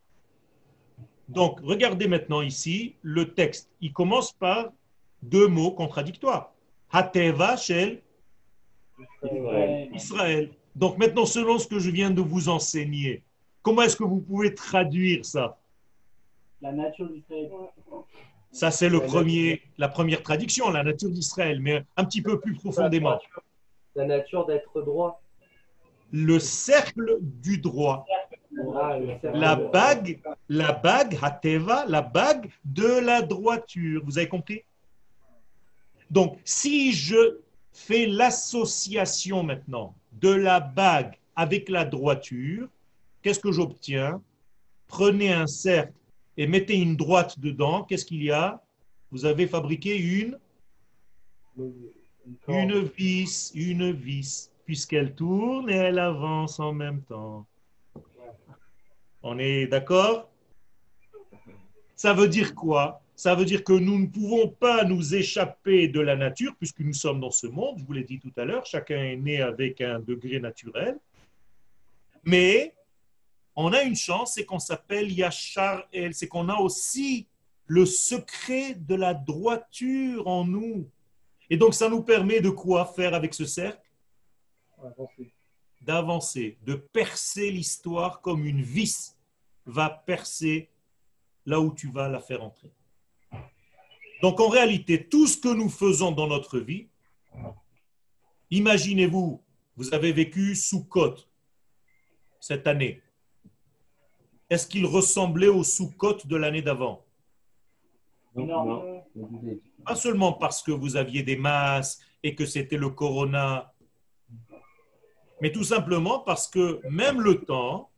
Donc 1.29 1.59
regardez 1.63 2.07
maintenant 2.07 2.41
ici 2.41 2.95
le 3.01 3.33
texte. 3.33 3.69
Il 3.79 3.93
commence 3.93 4.33
par 4.33 4.71
deux 5.23 5.47
mots 5.47 5.71
contradictoires. 5.71 6.53
Hateva 6.91 7.55
shel 7.55 8.01
Israël. 9.93 10.51
Donc 10.75 10.97
maintenant, 10.97 11.25
selon 11.25 11.57
ce 11.57 11.67
que 11.67 11.79
je 11.79 11.89
viens 11.89 12.11
de 12.11 12.21
vous 12.21 12.49
enseigner, 12.49 13.23
comment 13.61 13.81
est-ce 13.81 13.95
que 13.95 14.03
vous 14.03 14.19
pouvez 14.19 14.53
traduire 14.53 15.25
ça? 15.25 15.57
La 16.61 16.71
nature 16.71 17.09
d'Israël. 17.09 17.49
Ça, 18.51 18.69
c'est 18.69 18.89
le 18.89 18.99
premier, 18.99 19.61
la 19.77 19.87
première 19.87 20.21
traduction, 20.21 20.69
la 20.69 20.83
nature 20.83 21.09
d'Israël, 21.09 21.59
mais 21.61 21.83
un 21.95 22.03
petit 22.03 22.21
peu 22.21 22.39
plus 22.39 22.53
profondément. 22.53 23.17
La 23.95 24.05
nature 24.05 24.45
d'être 24.45 24.81
droit. 24.81 25.21
Le 26.11 26.39
cercle 26.39 27.17
du 27.21 27.57
droit. 27.57 28.05
La 29.23 29.55
bague, 29.55 30.21
la 30.49 30.73
bague, 30.73 31.17
Hateva, 31.21 31.85
la 31.87 32.01
bague 32.01 32.51
de 32.65 32.99
la 32.99 33.21
droiture. 33.21 34.01
Vous 34.03 34.17
avez 34.17 34.27
compris? 34.27 34.63
Donc, 36.09 36.37
si 36.43 36.91
je 36.91 37.39
fais 37.71 38.05
l'association 38.05 39.43
maintenant 39.43 39.95
de 40.11 40.29
la 40.29 40.59
bague 40.59 41.17
avec 41.35 41.69
la 41.69 41.85
droiture, 41.85 42.67
qu'est-ce 43.21 43.39
que 43.39 43.53
j'obtiens? 43.53 44.21
Prenez 44.87 45.31
un 45.31 45.47
cercle 45.47 45.93
et 46.35 46.47
mettez 46.47 46.75
une 46.75 46.97
droite 46.97 47.39
dedans. 47.39 47.83
Qu'est-ce 47.83 48.05
qu'il 48.05 48.21
y 48.21 48.31
a? 48.31 48.61
Vous 49.11 49.23
avez 49.25 49.47
fabriqué 49.47 49.97
une 49.97 50.37
une 52.47 52.83
vis, 52.83 53.51
une 53.55 53.91
vis, 53.91 54.51
puisqu'elle 54.65 55.13
tourne 55.15 55.69
et 55.69 55.75
elle 55.75 55.99
avance 55.99 56.59
en 56.59 56.73
même 56.73 57.01
temps. 57.03 57.45
On 59.23 59.37
est 59.37 59.67
d'accord? 59.67 60.29
Ça 61.95 62.13
veut 62.13 62.27
dire 62.27 62.55
quoi? 62.55 63.01
Ça 63.15 63.35
veut 63.35 63.45
dire 63.45 63.63
que 63.63 63.73
nous 63.73 63.99
ne 63.99 64.07
pouvons 64.07 64.47
pas 64.47 64.83
nous 64.83 65.13
échapper 65.13 65.87
de 65.87 65.99
la 65.99 66.15
nature, 66.15 66.55
puisque 66.57 66.79
nous 66.79 66.93
sommes 66.93 67.19
dans 67.19 67.29
ce 67.29 67.45
monde, 67.45 67.77
je 67.77 67.85
vous 67.85 67.93
l'ai 67.93 68.03
dit 68.03 68.19
tout 68.19 68.33
à 68.35 68.45
l'heure, 68.45 68.65
chacun 68.65 68.97
est 69.03 69.15
né 69.15 69.41
avec 69.41 69.79
un 69.81 69.99
degré 69.99 70.39
naturel. 70.39 70.97
Mais 72.23 72.73
on 73.55 73.73
a 73.73 73.83
une 73.83 73.95
chance, 73.95 74.33
c'est 74.33 74.45
qu'on 74.45 74.59
s'appelle 74.59 75.11
Yachar 75.11 75.87
El, 75.93 76.15
c'est 76.15 76.27
qu'on 76.27 76.49
a 76.49 76.55
aussi 76.55 77.27
le 77.67 77.85
secret 77.85 78.73
de 78.73 78.95
la 78.95 79.13
droiture 79.13 80.27
en 80.27 80.43
nous. 80.43 80.89
Et 81.51 81.57
donc, 81.57 81.73
ça 81.73 81.89
nous 81.89 82.01
permet 82.01 82.39
de 82.39 82.49
quoi 82.49 82.85
faire 82.85 83.13
avec 83.13 83.33
ce 83.33 83.43
cercle? 83.45 83.91
D'avancer, 85.81 86.57
de 86.61 86.75
percer 86.75 87.51
l'histoire 87.51 88.21
comme 88.21 88.45
une 88.45 88.61
vis 88.61 89.17
va 89.65 89.89
percer 89.89 90.69
là 91.45 91.59
où 91.59 91.73
tu 91.73 91.91
vas 91.91 92.07
la 92.07 92.21
faire 92.21 92.41
entrer. 92.41 92.71
Donc, 94.21 94.39
en 94.39 94.47
réalité, 94.47 95.09
tout 95.09 95.27
ce 95.27 95.35
que 95.35 95.49
nous 95.49 95.67
faisons 95.67 96.13
dans 96.13 96.27
notre 96.27 96.57
vie, 96.57 96.87
imaginez-vous, 98.49 99.43
vous 99.75 99.93
avez 99.93 100.13
vécu 100.13 100.55
sous 100.55 100.85
côte 100.85 101.27
cette 102.39 102.65
année. 102.65 103.03
Est-ce 104.49 104.67
qu'il 104.67 104.85
ressemblait 104.85 105.49
au 105.49 105.65
sous-côte 105.65 106.27
de 106.27 106.37
l'année 106.37 106.61
d'avant? 106.61 107.05
Non. 108.35 109.03
Pas 109.83 109.95
seulement 109.95 110.33
parce 110.33 110.61
que 110.63 110.71
vous 110.71 110.95
aviez 110.95 111.23
des 111.23 111.37
masques 111.37 112.01
et 112.23 112.35
que 112.35 112.45
c'était 112.45 112.77
le 112.77 112.89
corona, 112.89 113.73
mais 115.41 115.51
tout 115.51 115.63
simplement 115.63 116.19
parce 116.19 116.47
que 116.47 116.79
même 116.89 117.21
le 117.21 117.43
temps, 117.43 117.89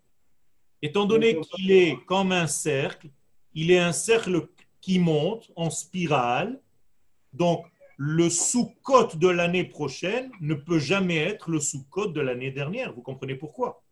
étant 0.81 1.05
donné 1.05 1.39
qu'il 1.39 1.71
est 1.71 1.97
comme 2.05 2.31
un 2.31 2.47
cercle, 2.47 3.09
il 3.53 3.71
est 3.71 3.79
un 3.79 3.91
cercle 3.91 4.47
qui 4.81 4.99
monte 4.99 5.51
en 5.55 5.69
spirale, 5.69 6.59
donc 7.33 7.65
le 7.97 8.29
sous-côte 8.29 9.17
de 9.17 9.27
l'année 9.27 9.63
prochaine 9.63 10.31
ne 10.41 10.55
peut 10.55 10.79
jamais 10.79 11.17
être 11.17 11.49
le 11.49 11.59
sous-côte 11.59 12.13
de 12.13 12.21
l'année 12.21 12.51
dernière. 12.51 12.93
Vous 12.93 13.01
comprenez 13.01 13.35
pourquoi? 13.35 13.83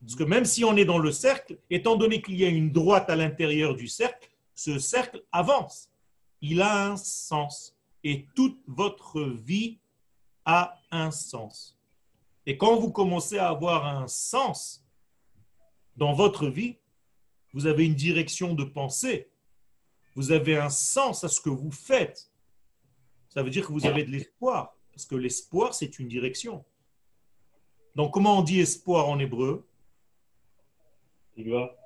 Parce 0.00 0.16
que 0.16 0.24
même 0.24 0.44
si 0.44 0.64
on 0.64 0.76
est 0.76 0.84
dans 0.84 0.98
le 0.98 1.12
cercle, 1.12 1.58
étant 1.68 1.96
donné 1.96 2.22
qu'il 2.22 2.36
y 2.36 2.44
a 2.44 2.48
une 2.48 2.72
droite 2.72 3.10
à 3.10 3.16
l'intérieur 3.16 3.74
du 3.74 3.86
cercle, 3.86 4.30
ce 4.54 4.78
cercle 4.78 5.22
avance 5.32 5.89
il 6.40 6.62
a 6.62 6.86
un 6.86 6.96
sens. 6.96 7.76
Et 8.02 8.26
toute 8.34 8.58
votre 8.66 9.22
vie 9.22 9.78
a 10.44 10.78
un 10.90 11.10
sens. 11.10 11.78
Et 12.46 12.56
quand 12.56 12.76
vous 12.76 12.90
commencez 12.90 13.38
à 13.38 13.48
avoir 13.48 13.86
un 13.86 14.08
sens 14.08 14.84
dans 15.96 16.14
votre 16.14 16.48
vie, 16.48 16.76
vous 17.52 17.66
avez 17.66 17.84
une 17.84 17.94
direction 17.94 18.54
de 18.54 18.64
pensée. 18.64 19.30
Vous 20.14 20.32
avez 20.32 20.56
un 20.56 20.70
sens 20.70 21.24
à 21.24 21.28
ce 21.28 21.40
que 21.40 21.50
vous 21.50 21.70
faites. 21.70 22.30
Ça 23.28 23.42
veut 23.42 23.50
dire 23.50 23.66
que 23.66 23.72
vous 23.72 23.86
avez 23.86 24.04
de 24.04 24.10
l'espoir. 24.10 24.76
Parce 24.92 25.04
que 25.04 25.14
l'espoir, 25.14 25.74
c'est 25.74 25.98
une 25.98 26.08
direction. 26.08 26.64
Donc, 27.94 28.12
comment 28.12 28.38
on 28.38 28.42
dit 28.42 28.60
espoir 28.60 29.08
en 29.08 29.18
hébreu? 29.18 29.66
Tikva. 31.34 31.76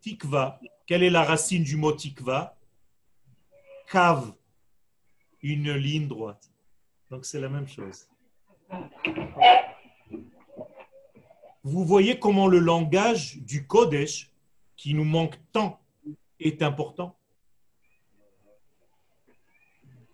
Tikva. 0.00 0.60
Quelle 0.86 1.02
est 1.02 1.10
la 1.10 1.24
racine 1.24 1.64
du 1.64 1.76
mot 1.76 1.92
tikva? 1.92 2.56
Cave, 3.90 4.32
une 5.42 5.72
ligne 5.72 6.08
droite. 6.08 6.50
Donc 7.10 7.24
c'est 7.24 7.40
la 7.40 7.48
même 7.48 7.68
chose. 7.68 8.08
Vous 11.62 11.84
voyez 11.84 12.18
comment 12.18 12.46
le 12.46 12.58
langage 12.58 13.38
du 13.38 13.66
Kodesh, 13.66 14.30
qui 14.76 14.92
nous 14.94 15.04
manque 15.04 15.38
tant, 15.52 15.80
est 16.40 16.62
important? 16.62 17.16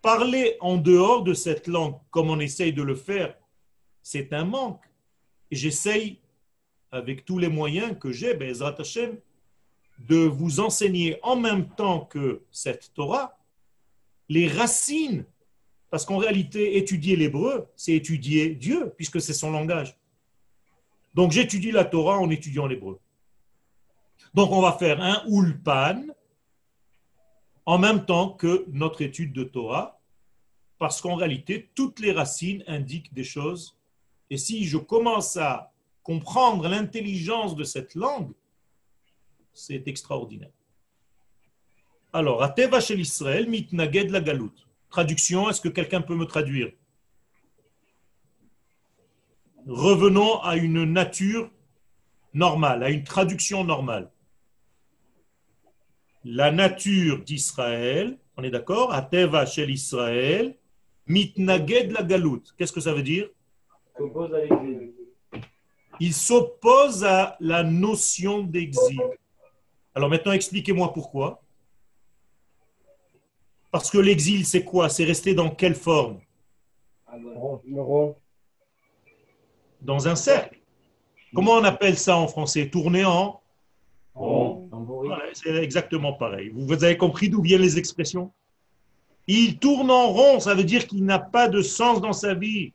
Parler 0.02 0.56
en 0.60 0.76
dehors 0.76 1.22
de 1.22 1.34
cette 1.34 1.66
langue, 1.66 1.96
comme 2.10 2.30
on 2.30 2.40
essaye 2.40 2.72
de 2.72 2.82
le 2.82 2.94
faire, 2.94 3.36
c'est 4.02 4.32
un 4.32 4.44
manque. 4.44 4.84
J'essaye, 5.50 6.20
avec 6.92 7.24
tous 7.24 7.38
les 7.38 7.48
moyens 7.48 7.98
que 7.98 8.12
j'ai, 8.12 8.34
de 9.98 10.16
vous 10.26 10.60
enseigner 10.60 11.18
en 11.22 11.36
même 11.36 11.68
temps 11.68 12.00
que 12.06 12.44
cette 12.50 12.94
Torah, 12.94 13.39
les 14.30 14.46
racines, 14.46 15.26
parce 15.90 16.06
qu'en 16.06 16.16
réalité, 16.16 16.76
étudier 16.76 17.16
l'hébreu, 17.16 17.66
c'est 17.74 17.94
étudier 17.94 18.54
Dieu, 18.54 18.94
puisque 18.96 19.20
c'est 19.20 19.34
son 19.34 19.50
langage. 19.50 19.98
Donc 21.14 21.32
j'étudie 21.32 21.72
la 21.72 21.84
Torah 21.84 22.16
en 22.16 22.30
étudiant 22.30 22.68
l'hébreu. 22.68 23.00
Donc 24.32 24.52
on 24.52 24.62
va 24.62 24.72
faire 24.78 25.02
un 25.02 25.24
ulpan 25.26 26.06
en 27.66 27.78
même 27.78 28.06
temps 28.06 28.30
que 28.30 28.64
notre 28.68 29.02
étude 29.02 29.32
de 29.32 29.42
Torah, 29.42 30.00
parce 30.78 31.00
qu'en 31.00 31.16
réalité, 31.16 31.68
toutes 31.74 31.98
les 31.98 32.12
racines 32.12 32.62
indiquent 32.68 33.12
des 33.12 33.24
choses. 33.24 33.76
Et 34.30 34.38
si 34.38 34.64
je 34.64 34.78
commence 34.78 35.36
à 35.36 35.72
comprendre 36.04 36.68
l'intelligence 36.68 37.56
de 37.56 37.64
cette 37.64 37.96
langue, 37.96 38.32
c'est 39.52 39.88
extraordinaire. 39.88 40.52
Alors, 42.12 42.42
Ateva 42.42 42.80
chez 42.80 42.96
l'Israël, 42.96 43.48
mitnaged 43.48 44.10
la 44.10 44.20
galout. 44.20 44.52
Traduction, 44.90 45.48
est-ce 45.48 45.60
que 45.60 45.68
quelqu'un 45.68 46.00
peut 46.00 46.16
me 46.16 46.24
traduire? 46.24 46.72
Revenons 49.66 50.40
à 50.40 50.56
une 50.56 50.84
nature 50.84 51.50
normale, 52.34 52.82
à 52.82 52.90
une 52.90 53.04
traduction 53.04 53.62
normale. 53.62 54.10
La 56.24 56.50
nature 56.50 57.22
d'Israël, 57.22 58.18
on 58.36 58.42
est 58.42 58.50
d'accord? 58.50 58.92
Ateva 58.92 59.46
chez 59.46 59.64
l'Israël, 59.64 60.56
mitnaged 61.06 61.92
la 61.92 62.02
galout. 62.02 62.42
Qu'est-ce 62.58 62.72
que 62.72 62.80
ça 62.80 62.92
veut 62.92 63.02
dire? 63.02 63.28
Il 66.00 66.14
s'oppose 66.14 67.04
à 67.04 67.36
la 67.38 67.62
notion 67.62 68.42
d'exil. 68.42 69.00
Alors 69.94 70.08
maintenant, 70.08 70.32
expliquez-moi 70.32 70.92
pourquoi. 70.92 71.42
Parce 73.70 73.90
que 73.90 73.98
l'exil, 73.98 74.44
c'est 74.44 74.64
quoi? 74.64 74.88
C'est 74.88 75.04
rester 75.04 75.34
dans 75.34 75.50
quelle 75.50 75.74
forme? 75.74 76.20
Dans 79.80 80.08
un 80.08 80.16
cercle. 80.16 80.58
Comment 81.34 81.52
on 81.52 81.64
appelle 81.64 81.96
ça 81.96 82.16
en 82.16 82.26
français? 82.26 82.68
Tourner 82.68 83.04
en? 83.04 83.40
Voilà, 84.14 85.24
c'est 85.32 85.54
exactement 85.56 86.12
pareil. 86.12 86.50
Vous, 86.52 86.72
avez 86.84 86.96
compris 86.96 87.28
d'où 87.28 87.42
viennent 87.42 87.62
les 87.62 87.78
expressions? 87.78 88.32
Il 89.26 89.58
tourne 89.58 89.90
en 89.90 90.08
rond, 90.08 90.40
ça 90.40 90.54
veut 90.54 90.64
dire 90.64 90.86
qu'il 90.86 91.04
n'a 91.04 91.18
pas 91.18 91.48
de 91.48 91.62
sens 91.62 92.00
dans 92.00 92.12
sa 92.12 92.34
vie. 92.34 92.72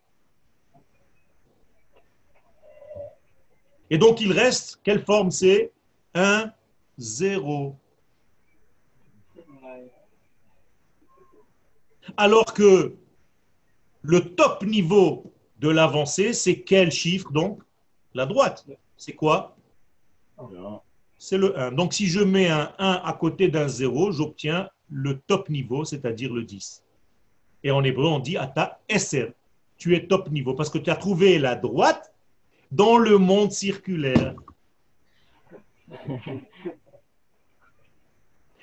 Et 3.90 3.98
donc 3.98 4.22
il 4.22 4.32
reste, 4.32 4.80
quelle 4.84 5.04
forme? 5.04 5.32
C'est 5.32 5.72
1, 6.14 6.52
0. 6.98 7.76
Alors 12.18 12.54
que 12.54 12.96
le 14.02 14.36
top 14.36 14.64
niveau 14.64 15.34
de 15.60 15.70
l'avancée, 15.70 16.34
c'est 16.34 16.62
quel 16.62 16.92
chiffre 16.92 17.32
donc? 17.32 17.62
La 18.14 18.26
droite. 18.26 18.66
C'est 18.98 19.14
quoi? 19.14 19.58
C'est 21.18 21.38
le 21.38 21.58
1. 21.60 21.72
Donc 21.74 21.94
si 21.94 22.08
je 22.08 22.20
mets 22.22 22.50
un 22.50 22.74
1 22.78 23.02
à 23.04 23.14
côté 23.14 23.48
d'un 23.48 23.68
0, 23.68 24.12
j'obtiens 24.12 24.70
le 24.90 25.20
top 25.20 25.50
niveau, 25.50 25.86
c'est-à-dire 25.86 26.34
le 26.34 26.44
10. 26.44 26.84
Et 27.64 27.72
en 27.72 27.84
hébreu, 27.84 28.06
on 28.06 28.20
dit 28.20 28.38
Ata 28.38 28.80
SR. 28.90 29.32
Tu 29.78 29.96
es 29.96 30.08
top 30.08 30.30
niveau 30.30 30.54
parce 30.54 30.70
que 30.70 30.78
tu 30.78 30.90
as 30.90 30.96
trouvé 30.96 31.40
la 31.40 31.56
droite 31.56 32.14
dans 32.72 32.98
le 32.98 33.18
monde 33.18 33.52
circulaire. 33.52 34.36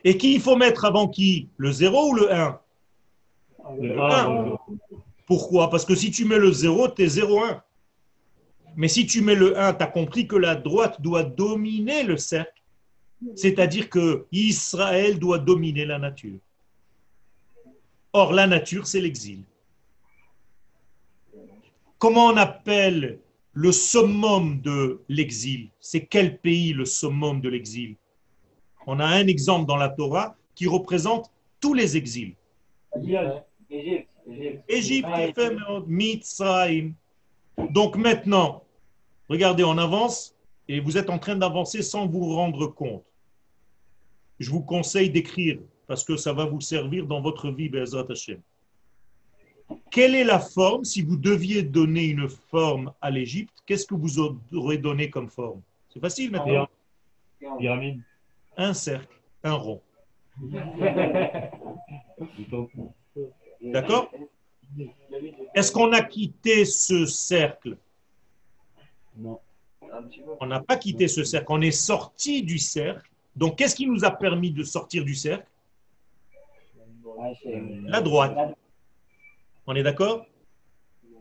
Et 0.04 0.16
qui 0.16 0.34
il 0.34 0.40
faut 0.40 0.56
mettre 0.56 0.84
avant 0.84 1.08
qui? 1.08 1.48
Le 1.56 1.70
0 1.72 2.10
ou 2.10 2.14
le 2.14 2.32
1 2.32 2.60
Le 3.78 4.00
1. 4.00 4.58
Pourquoi? 5.26 5.70
Parce 5.70 5.84
que 5.84 5.94
si 5.94 6.10
tu 6.10 6.24
mets 6.24 6.38
le 6.38 6.52
0, 6.52 6.88
tu 6.88 7.02
es 7.02 7.06
0-1. 7.06 7.60
Mais 8.76 8.88
si 8.88 9.06
tu 9.06 9.20
mets 9.20 9.34
le 9.34 9.58
1, 9.58 9.74
tu 9.74 9.82
as 9.82 9.86
compris 9.86 10.26
que 10.26 10.36
la 10.36 10.54
droite 10.54 11.00
doit 11.00 11.24
dominer 11.24 12.02
le 12.02 12.16
cercle. 12.16 12.62
C'est-à-dire 13.36 13.88
que 13.88 14.26
Israël 14.32 15.18
doit 15.18 15.38
dominer 15.38 15.84
la 15.84 15.98
nature. 15.98 16.38
Or, 18.12 18.32
la 18.32 18.46
nature, 18.46 18.86
c'est 18.86 19.00
l'exil. 19.00 19.44
Comment 21.98 22.26
on 22.26 22.36
appelle 22.36 23.20
le 23.52 23.72
summum 23.72 24.60
de 24.60 25.02
l'exil? 25.08 25.70
C'est 25.78 26.06
quel 26.06 26.38
pays 26.38 26.72
le 26.72 26.84
summum 26.84 27.40
de 27.40 27.48
l'exil? 27.48 27.96
On 28.86 28.98
a 28.98 29.06
un 29.06 29.28
exemple 29.28 29.66
dans 29.66 29.76
la 29.76 29.88
Torah 29.88 30.36
qui 30.54 30.66
représente 30.66 31.30
tous 31.60 31.74
les 31.74 31.96
exils. 31.96 32.34
Égypte. 33.72 34.10
Égypte, 34.68 35.08
Mitzrayim. 35.86 36.92
Donc 37.70 37.96
maintenant, 37.96 38.64
regardez, 39.28 39.64
on 39.64 39.78
avance 39.78 40.34
et 40.68 40.80
vous 40.80 40.98
êtes 40.98 41.10
en 41.10 41.18
train 41.18 41.36
d'avancer 41.36 41.82
sans 41.82 42.06
vous 42.06 42.34
rendre 42.34 42.66
compte. 42.66 43.04
Je 44.38 44.50
vous 44.50 44.62
conseille 44.62 45.10
d'écrire 45.10 45.58
parce 45.86 46.04
que 46.04 46.16
ça 46.16 46.32
va 46.32 46.44
vous 46.44 46.60
servir 46.60 47.06
dans 47.06 47.20
votre 47.20 47.50
vie, 47.50 47.68
Be'ezrat 47.68 48.06
Hashem. 48.08 48.40
Quelle 49.90 50.14
est 50.14 50.24
la 50.24 50.38
forme, 50.38 50.84
si 50.84 51.00
vous 51.00 51.16
deviez 51.16 51.62
donner 51.62 52.04
une 52.04 52.28
forme 52.28 52.92
à 53.00 53.10
l'Égypte, 53.10 53.54
qu'est-ce 53.66 53.86
que 53.86 53.94
vous 53.94 54.18
aurez 54.18 54.78
donné 54.78 55.08
comme 55.08 55.30
forme? 55.30 55.62
C'est 55.88 56.00
facile 56.00 56.30
maintenant. 56.30 56.68
Pyramide. 57.58 58.02
Un 58.56 58.74
cercle, 58.74 59.18
un 59.42 59.54
rond. 59.54 59.80
D'accord? 63.62 64.10
Est-ce 65.54 65.70
qu'on 65.70 65.92
a 65.92 66.02
quitté 66.02 66.64
ce 66.64 67.06
cercle? 67.06 67.76
Non. 69.16 69.38
On 70.40 70.46
n'a 70.46 70.60
pas 70.60 70.76
quitté 70.76 71.06
ce 71.06 71.22
cercle, 71.22 71.46
on 71.50 71.60
est 71.60 71.70
sorti 71.70 72.42
du 72.42 72.58
cercle. 72.58 73.10
Donc, 73.36 73.56
qu'est-ce 73.56 73.74
qui 73.74 73.86
nous 73.86 74.04
a 74.04 74.10
permis 74.10 74.50
de 74.50 74.64
sortir 74.64 75.04
du 75.04 75.14
cercle? 75.14 75.46
La 77.84 78.00
droite. 78.00 78.56
On 79.66 79.74
est 79.74 79.82
d'accord? 79.82 80.26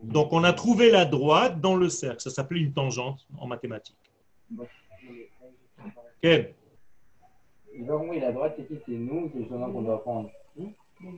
Donc, 0.02 0.32
on 0.32 0.42
a 0.42 0.52
trouvé 0.52 0.90
la 0.90 1.04
droite 1.04 1.60
dans 1.60 1.76
le 1.76 1.88
cercle. 1.88 2.20
Ça 2.20 2.30
s'appelle 2.30 2.58
une 2.58 2.72
tangente 2.72 3.26
en 3.38 3.46
mathématiques. 3.46 3.96
Quel 6.20 6.54
Donc 7.78 8.10
oui, 8.10 8.20
la 8.20 8.32
droite, 8.32 8.54
c'est 8.56 8.66
qui? 8.66 8.78
C'est 8.86 8.92
nous, 8.92 9.30
c'est 9.32 9.40
le 9.40 9.44
chemin 9.46 9.70
qu'on 9.70 9.82
doit 9.82 10.02
prendre. 10.02 10.30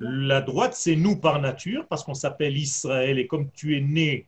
La 0.00 0.40
droite, 0.40 0.74
c'est 0.74 0.96
nous 0.96 1.16
par 1.16 1.40
nature, 1.40 1.86
parce 1.88 2.04
qu'on 2.04 2.14
s'appelle 2.14 2.56
Israël, 2.56 3.18
et 3.18 3.26
comme 3.26 3.50
tu 3.50 3.76
es 3.76 3.80
né 3.80 4.26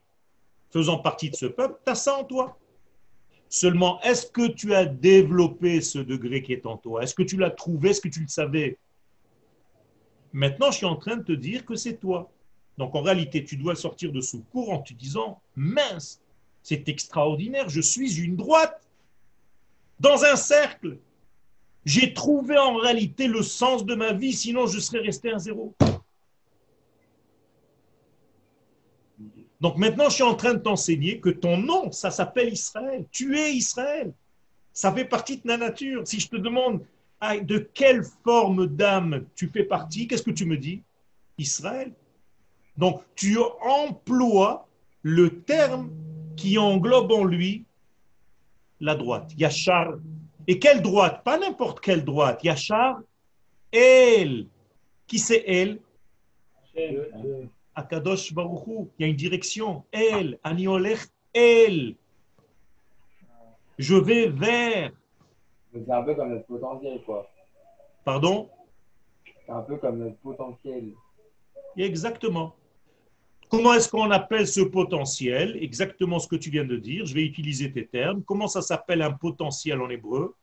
faisant 0.70 0.98
partie 0.98 1.30
de 1.30 1.36
ce 1.36 1.46
peuple, 1.46 1.80
tu 1.84 1.90
as 1.90 1.94
ça 1.94 2.16
en 2.16 2.24
toi. 2.24 2.58
Seulement, 3.48 4.00
est-ce 4.02 4.26
que 4.26 4.48
tu 4.48 4.74
as 4.74 4.84
développé 4.84 5.80
ce 5.80 5.98
degré 5.98 6.42
qui 6.42 6.52
est 6.52 6.66
en 6.66 6.76
toi? 6.76 7.02
Est-ce 7.02 7.14
que 7.14 7.22
tu 7.22 7.36
l'as 7.36 7.50
trouvé? 7.50 7.90
Est-ce 7.90 8.00
que 8.00 8.08
tu 8.08 8.20
le 8.20 8.28
savais? 8.28 8.76
Maintenant, 10.32 10.70
je 10.70 10.78
suis 10.78 10.86
en 10.86 10.96
train 10.96 11.16
de 11.16 11.22
te 11.22 11.32
dire 11.32 11.64
que 11.64 11.76
c'est 11.76 11.96
toi. 11.96 12.30
Donc, 12.76 12.94
en 12.94 13.00
réalité, 13.00 13.44
tu 13.44 13.56
dois 13.56 13.74
sortir 13.74 14.12
de 14.12 14.20
ce 14.20 14.36
cours 14.36 14.70
en 14.70 14.80
te 14.80 14.92
disant, 14.92 15.40
mince, 15.54 16.20
c'est 16.62 16.88
extraordinaire, 16.88 17.68
je 17.68 17.80
suis 17.80 18.20
une 18.20 18.36
droite 18.36 18.86
dans 20.00 20.24
un 20.24 20.36
cercle. 20.36 20.98
J'ai 21.86 22.12
trouvé 22.12 22.58
en 22.58 22.74
réalité 22.74 23.28
le 23.28 23.42
sens 23.42 23.86
de 23.86 23.94
ma 23.94 24.12
vie, 24.12 24.32
sinon 24.32 24.66
je 24.66 24.80
serais 24.80 24.98
resté 24.98 25.30
un 25.30 25.38
zéro. 25.38 25.72
Donc 29.60 29.76
maintenant, 29.76 30.08
je 30.08 30.14
suis 30.14 30.24
en 30.24 30.34
train 30.34 30.54
de 30.54 30.58
t'enseigner 30.58 31.20
que 31.20 31.30
ton 31.30 31.56
nom, 31.56 31.92
ça 31.92 32.10
s'appelle 32.10 32.52
Israël. 32.52 33.06
Tu 33.12 33.38
es 33.38 33.54
Israël. 33.54 34.12
Ça 34.72 34.92
fait 34.92 35.04
partie 35.04 35.36
de 35.36 35.42
ta 35.42 35.56
nature. 35.56 36.02
Si 36.08 36.18
je 36.18 36.28
te 36.28 36.36
demande 36.36 36.84
ah, 37.20 37.38
de 37.38 37.58
quelle 37.58 38.02
forme 38.24 38.66
d'âme 38.66 39.24
tu 39.36 39.48
fais 39.48 39.64
partie, 39.64 40.08
qu'est-ce 40.08 40.24
que 40.24 40.32
tu 40.32 40.44
me 40.44 40.56
dis? 40.56 40.82
Israël. 41.38 41.92
Donc 42.76 43.02
tu 43.14 43.38
emploies 43.62 44.66
le 45.02 45.40
terme 45.40 45.90
qui 46.36 46.58
englobe 46.58 47.12
en 47.12 47.24
lui 47.24 47.64
la 48.80 48.96
droite. 48.96 49.32
Yachar 49.38 49.94
et 50.46 50.58
quelle 50.58 50.82
droite? 50.82 51.22
Pas 51.24 51.38
n'importe 51.38 51.80
quelle 51.80 52.04
droite. 52.04 52.42
Yachar, 52.44 53.00
elle. 53.72 54.46
Qui 55.06 55.18
c'est 55.18 55.44
elle 55.46 55.80
Akadosh 57.74 58.32
Baruchou. 58.32 58.90
Il 58.98 59.02
y 59.02 59.06
a 59.06 59.10
une 59.10 59.16
direction. 59.16 59.84
Elle. 59.92 60.38
Aniolech, 60.42 61.00
elle. 61.32 61.94
Je 63.78 63.94
vais 63.94 64.28
vers. 64.28 64.92
C'est 65.72 65.90
un 65.90 66.02
peu 66.02 66.14
comme 66.14 66.30
notre 66.30 66.46
potentiel, 66.46 67.02
quoi. 67.04 67.30
Pardon? 68.04 68.48
C'est 69.24 69.52
un 69.52 69.60
peu 69.62 69.76
comme 69.76 69.98
notre 69.98 70.16
potentiel. 70.16 70.92
Exactement. 71.76 72.54
Comment 73.48 73.74
est-ce 73.74 73.88
qu'on 73.88 74.10
appelle 74.10 74.46
ce 74.46 74.60
potentiel? 74.60 75.56
Exactement 75.60 76.18
ce 76.18 76.26
que 76.26 76.36
tu 76.36 76.50
viens 76.50 76.64
de 76.64 76.76
dire. 76.76 77.06
Je 77.06 77.14
vais 77.14 77.24
utiliser 77.24 77.70
tes 77.70 77.86
termes. 77.86 78.22
Comment 78.24 78.48
ça 78.48 78.60
s'appelle 78.60 79.02
un 79.02 79.12
potentiel 79.12 79.80
en 79.80 79.88
hébreu? 79.88 80.34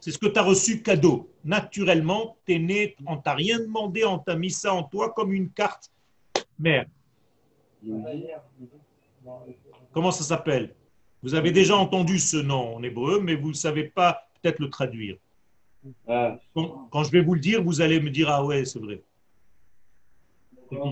C'est 0.00 0.10
ce 0.10 0.18
que 0.18 0.26
tu 0.26 0.38
as 0.38 0.42
reçu 0.42 0.82
cadeau. 0.82 1.30
Naturellement, 1.44 2.36
tu 2.46 2.54
es 2.54 2.58
né, 2.58 2.96
on 3.06 3.16
t'a 3.18 3.34
rien 3.34 3.58
demandé, 3.58 4.04
on 4.04 4.18
t'a 4.18 4.34
mis 4.34 4.50
ça 4.50 4.74
en 4.74 4.82
toi 4.82 5.10
comme 5.10 5.32
une 5.32 5.50
carte 5.50 5.90
mère. 6.58 6.86
Comment 9.92 10.10
ça 10.10 10.24
s'appelle? 10.24 10.74
Vous 11.22 11.34
avez 11.34 11.52
déjà 11.52 11.76
entendu 11.76 12.18
ce 12.18 12.36
nom 12.36 12.76
en 12.76 12.82
hébreu, 12.82 13.20
mais 13.20 13.34
vous 13.34 13.48
ne 13.48 13.54
savez 13.54 13.84
pas 13.84 14.28
peut-être 14.42 14.58
le 14.58 14.70
traduire. 14.70 15.16
Quand 16.06 17.04
je 17.04 17.10
vais 17.10 17.22
vous 17.22 17.34
le 17.34 17.40
dire, 17.40 17.62
vous 17.62 17.80
allez 17.80 18.00
me 18.00 18.10
dire, 18.10 18.28
ah 18.28 18.44
ouais, 18.44 18.64
c'est 18.64 18.78
vrai. 18.78 19.02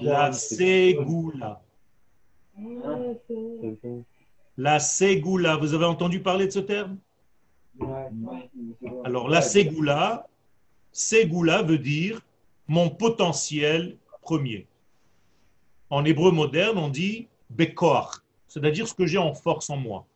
La 0.03 0.33
Ségoula. 0.33 1.63
La 4.57 4.79
Ségoula. 4.79 5.57
Vous 5.57 5.75
avez 5.75 5.85
entendu 5.85 6.21
parler 6.21 6.47
de 6.47 6.51
ce 6.51 6.61
terme? 6.61 6.99
Alors, 9.05 9.29
la 9.29 9.43
Ségoula, 9.43 10.27
Ségoula 10.93 11.63
veut 11.63 11.79
dire 11.79 12.21
mon 12.69 12.91
potentiel 12.91 13.97
premier. 14.21 14.67
En 15.91 16.05
hébreu 16.05 16.31
moderne, 16.31 16.79
on 16.79 16.89
dit 16.89 17.29
Bekor, 17.51 18.23
c'est-à-dire 18.47 18.87
ce 18.87 18.95
que 18.95 19.07
j'ai 19.07 19.19
en 19.19 19.35
force 19.35 19.69
en 19.71 19.77
moi. 19.77 20.07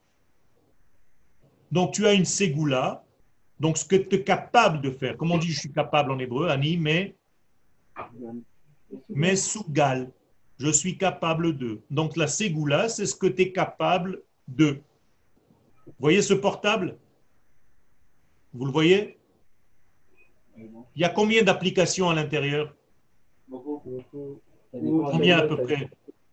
Donc, 1.73 1.93
tu 1.93 2.07
as 2.07 2.13
une 2.13 2.25
Ségoula, 2.25 3.05
donc 3.59 3.79
ce 3.79 3.85
que 3.85 3.97
tu 3.97 4.17
es 4.17 4.23
capable 4.23 4.81
de 4.81 4.91
faire. 4.91 5.17
Comment 5.17 5.35
on 5.35 5.39
dit 5.39 5.51
je 5.51 5.61
suis 5.61 5.73
capable 5.73 6.13
en 6.13 6.19
hébreu 6.19 6.49
Ani, 6.49 6.77
mais 6.77 7.15
mais 9.09 9.37
sougal, 9.37 10.11
je 10.59 10.71
suis 10.71 10.97
capable 10.97 11.57
de. 11.57 11.81
Donc 11.91 12.17
la 12.17 12.27
ségoula, 12.27 12.89
c'est 12.89 13.07
ce 13.07 13.15
que 13.15 13.27
tu 13.27 13.43
es 13.43 13.53
capable 13.53 14.23
de. 14.49 14.81
Vous 15.87 15.93
voyez 16.01 16.23
ce 16.23 16.35
portable? 16.35 16.97
Vous 18.53 18.65
le 18.65 18.73
voyez? 18.73 19.19
Il 20.57 21.03
y 21.03 21.05
a 21.05 21.09
combien 21.11 21.43
d'applications 21.43 22.09
à 22.09 22.15
l'intérieur? 22.15 22.75
Combien 24.73 25.39
à 25.39 25.43
peu 25.43 25.57
près? 25.59 25.91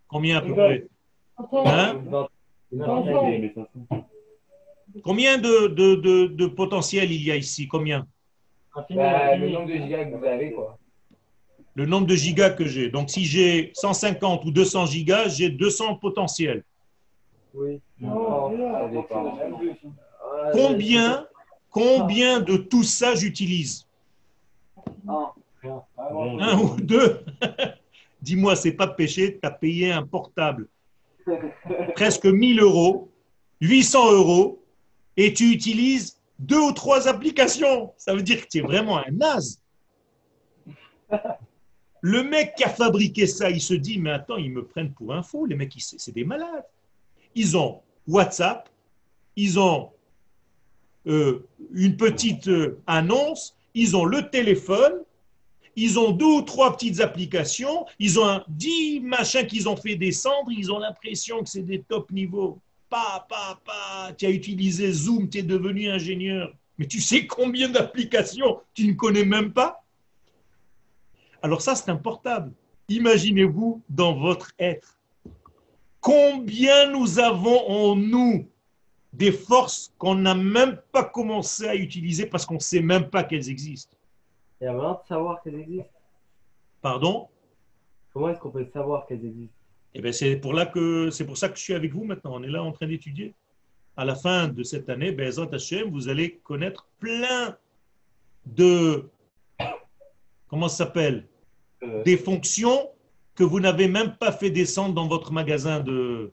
Combien 0.08 0.38
à 0.38 0.40
peu 0.40 0.54
près? 0.54 0.86
Hein? 1.66 2.02
Combien 5.02 5.38
de, 5.38 5.66
de, 5.68 6.46
potentiel 6.46 7.12
il 7.12 7.22
y 7.22 7.30
a 7.30 7.36
ici? 7.36 7.68
Combien? 7.68 8.06
Bah, 8.90 9.36
le 9.36 9.50
nombre 9.50 9.68
de 9.68 9.74
gigas 9.74 10.04
que 10.06 10.16
vous 10.16 10.24
avez, 10.24 10.52
quoi. 10.52 10.78
Le 11.74 11.86
nombre 11.86 12.06
de 12.06 12.14
gigas 12.14 12.50
que 12.50 12.64
j'ai. 12.64 12.88
Donc 12.88 13.10
si 13.10 13.24
j'ai 13.24 13.72
150 13.74 14.44
ou 14.44 14.50
200 14.50 14.86
gigas, 14.86 15.28
j'ai 15.28 15.50
200 15.50 15.96
potentiels. 15.96 16.64
Oui. 17.52 17.80
Non, 18.00 18.56
ça 18.72 18.88
dépend. 18.88 19.38
Combien, 20.52 21.26
combien 21.70 22.40
de 22.40 22.56
tout 22.56 22.84
ça 22.84 23.14
j'utilise. 23.14 23.86
Un 25.06 26.58
ou 26.58 26.76
deux 26.80 27.24
Dis-moi, 28.22 28.56
c'est 28.56 28.72
pas 28.72 28.86
péché, 28.86 29.38
tu 29.40 29.46
as 29.46 29.50
payé 29.50 29.92
un 29.92 30.06
portable 30.06 30.68
presque 31.94 32.26
1000 32.26 32.60
euros, 32.60 33.10
800 33.60 34.12
euros, 34.12 34.62
et 35.16 35.32
tu 35.32 35.52
utilises 35.52 36.18
deux 36.38 36.58
ou 36.58 36.72
trois 36.72 37.08
applications. 37.08 37.92
Ça 37.96 38.14
veut 38.14 38.22
dire 38.22 38.42
que 38.42 38.48
tu 38.48 38.58
es 38.58 38.62
vraiment 38.62 38.98
un 38.98 39.10
naze. 39.10 39.60
Le 42.06 42.22
mec 42.22 42.54
qui 42.54 42.64
a 42.64 42.68
fabriqué 42.68 43.26
ça, 43.26 43.48
il 43.48 43.62
se 43.62 43.72
dit, 43.72 43.98
mais 43.98 44.10
attends, 44.10 44.36
ils 44.36 44.52
me 44.52 44.62
prennent 44.62 44.92
pour 44.92 45.14
un 45.14 45.22
fou. 45.22 45.46
Les 45.46 45.56
mecs, 45.56 45.72
c'est 45.78 46.12
des 46.12 46.24
malades. 46.24 46.66
Ils 47.34 47.56
ont 47.56 47.80
WhatsApp, 48.06 48.68
ils 49.36 49.58
ont 49.58 49.88
euh, 51.06 51.48
une 51.72 51.96
petite 51.96 52.48
euh, 52.48 52.78
annonce, 52.86 53.56
ils 53.72 53.96
ont 53.96 54.04
le 54.04 54.28
téléphone, 54.28 54.92
ils 55.76 55.98
ont 55.98 56.10
deux 56.10 56.26
ou 56.26 56.42
trois 56.42 56.76
petites 56.76 57.00
applications, 57.00 57.86
ils 57.98 58.20
ont 58.20 58.42
dix 58.48 59.00
machins 59.00 59.46
qu'ils 59.46 59.66
ont 59.66 59.76
fait 59.76 59.96
descendre, 59.96 60.50
ils 60.50 60.70
ont 60.70 60.80
l'impression 60.80 61.42
que 61.42 61.48
c'est 61.48 61.62
des 61.62 61.80
top 61.80 62.10
niveaux. 62.10 62.60
Pa, 62.90 63.26
pa, 63.30 63.58
pa, 63.64 64.12
tu 64.12 64.26
as 64.26 64.30
utilisé 64.30 64.92
Zoom, 64.92 65.30
tu 65.30 65.38
es 65.38 65.42
devenu 65.42 65.88
ingénieur. 65.88 66.52
Mais 66.76 66.86
tu 66.86 67.00
sais 67.00 67.26
combien 67.26 67.70
d'applications 67.70 68.60
tu 68.74 68.86
ne 68.88 68.92
connais 68.92 69.24
même 69.24 69.54
pas? 69.54 69.83
Alors 71.44 71.60
ça, 71.60 71.74
c'est 71.74 71.90
un 71.90 71.96
portable. 71.96 72.52
Imaginez-vous 72.88 73.82
dans 73.90 74.14
votre 74.14 74.52
être. 74.58 74.98
Combien 76.00 76.90
nous 76.90 77.18
avons 77.18 77.68
en 77.68 77.94
nous 77.94 78.48
des 79.12 79.30
forces 79.30 79.92
qu'on 79.98 80.14
n'a 80.14 80.34
même 80.34 80.80
pas 80.90 81.04
commencé 81.04 81.68
à 81.68 81.74
utiliser 81.74 82.24
parce 82.24 82.46
qu'on 82.46 82.54
ne 82.54 82.60
sait 82.60 82.80
même 82.80 83.10
pas 83.10 83.24
qu'elles 83.24 83.50
existent. 83.50 83.94
Il 84.58 84.64
y 84.64 84.68
a 84.68 84.72
vraiment 84.72 84.94
de 84.94 85.06
savoir 85.06 85.42
qu'elles 85.42 85.60
existent. 85.60 85.90
Pardon? 86.80 87.28
Comment 88.14 88.30
est-ce 88.30 88.40
qu'on 88.40 88.50
peut 88.50 88.66
savoir 88.72 89.04
qu'elles 89.04 89.26
existent? 89.26 89.54
Eh 89.92 90.00
bien, 90.00 90.12
c'est 90.12 90.36
pour, 90.36 90.54
là 90.54 90.64
que, 90.64 91.10
c'est 91.10 91.26
pour 91.26 91.36
ça 91.36 91.50
que 91.50 91.58
je 91.58 91.62
suis 91.62 91.74
avec 91.74 91.92
vous 91.92 92.04
maintenant. 92.04 92.36
On 92.36 92.42
est 92.42 92.48
là 92.48 92.62
en 92.62 92.72
train 92.72 92.86
d'étudier. 92.86 93.34
À 93.98 94.06
la 94.06 94.14
fin 94.14 94.48
de 94.48 94.62
cette 94.62 94.88
année, 94.88 95.12
Bezat 95.12 95.50
Hashem, 95.52 95.90
vous 95.90 96.08
allez 96.08 96.36
connaître 96.42 96.88
plein 96.98 97.54
de. 98.46 99.10
Comment 100.48 100.68
ça 100.68 100.86
s'appelle? 100.86 101.26
Des 102.04 102.16
fonctions 102.16 102.90
que 103.34 103.44
vous 103.44 103.60
n'avez 103.60 103.88
même 103.88 104.16
pas 104.16 104.32
fait 104.32 104.50
descendre 104.50 104.94
dans 104.94 105.08
votre 105.08 105.32
magasin 105.32 105.80
de 105.80 106.32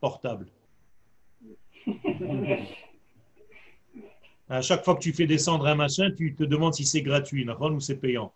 portable. 0.00 0.48
À 4.48 4.60
chaque 4.60 4.84
fois 4.84 4.94
que 4.94 5.00
tu 5.00 5.12
fais 5.12 5.26
descendre 5.26 5.66
un 5.66 5.74
machin, 5.74 6.10
tu 6.10 6.34
te 6.34 6.44
demandes 6.44 6.74
si 6.74 6.84
c'est 6.84 7.02
gratuit, 7.02 7.46
ou 7.48 7.80
c'est 7.80 7.96
payant. 7.96 8.32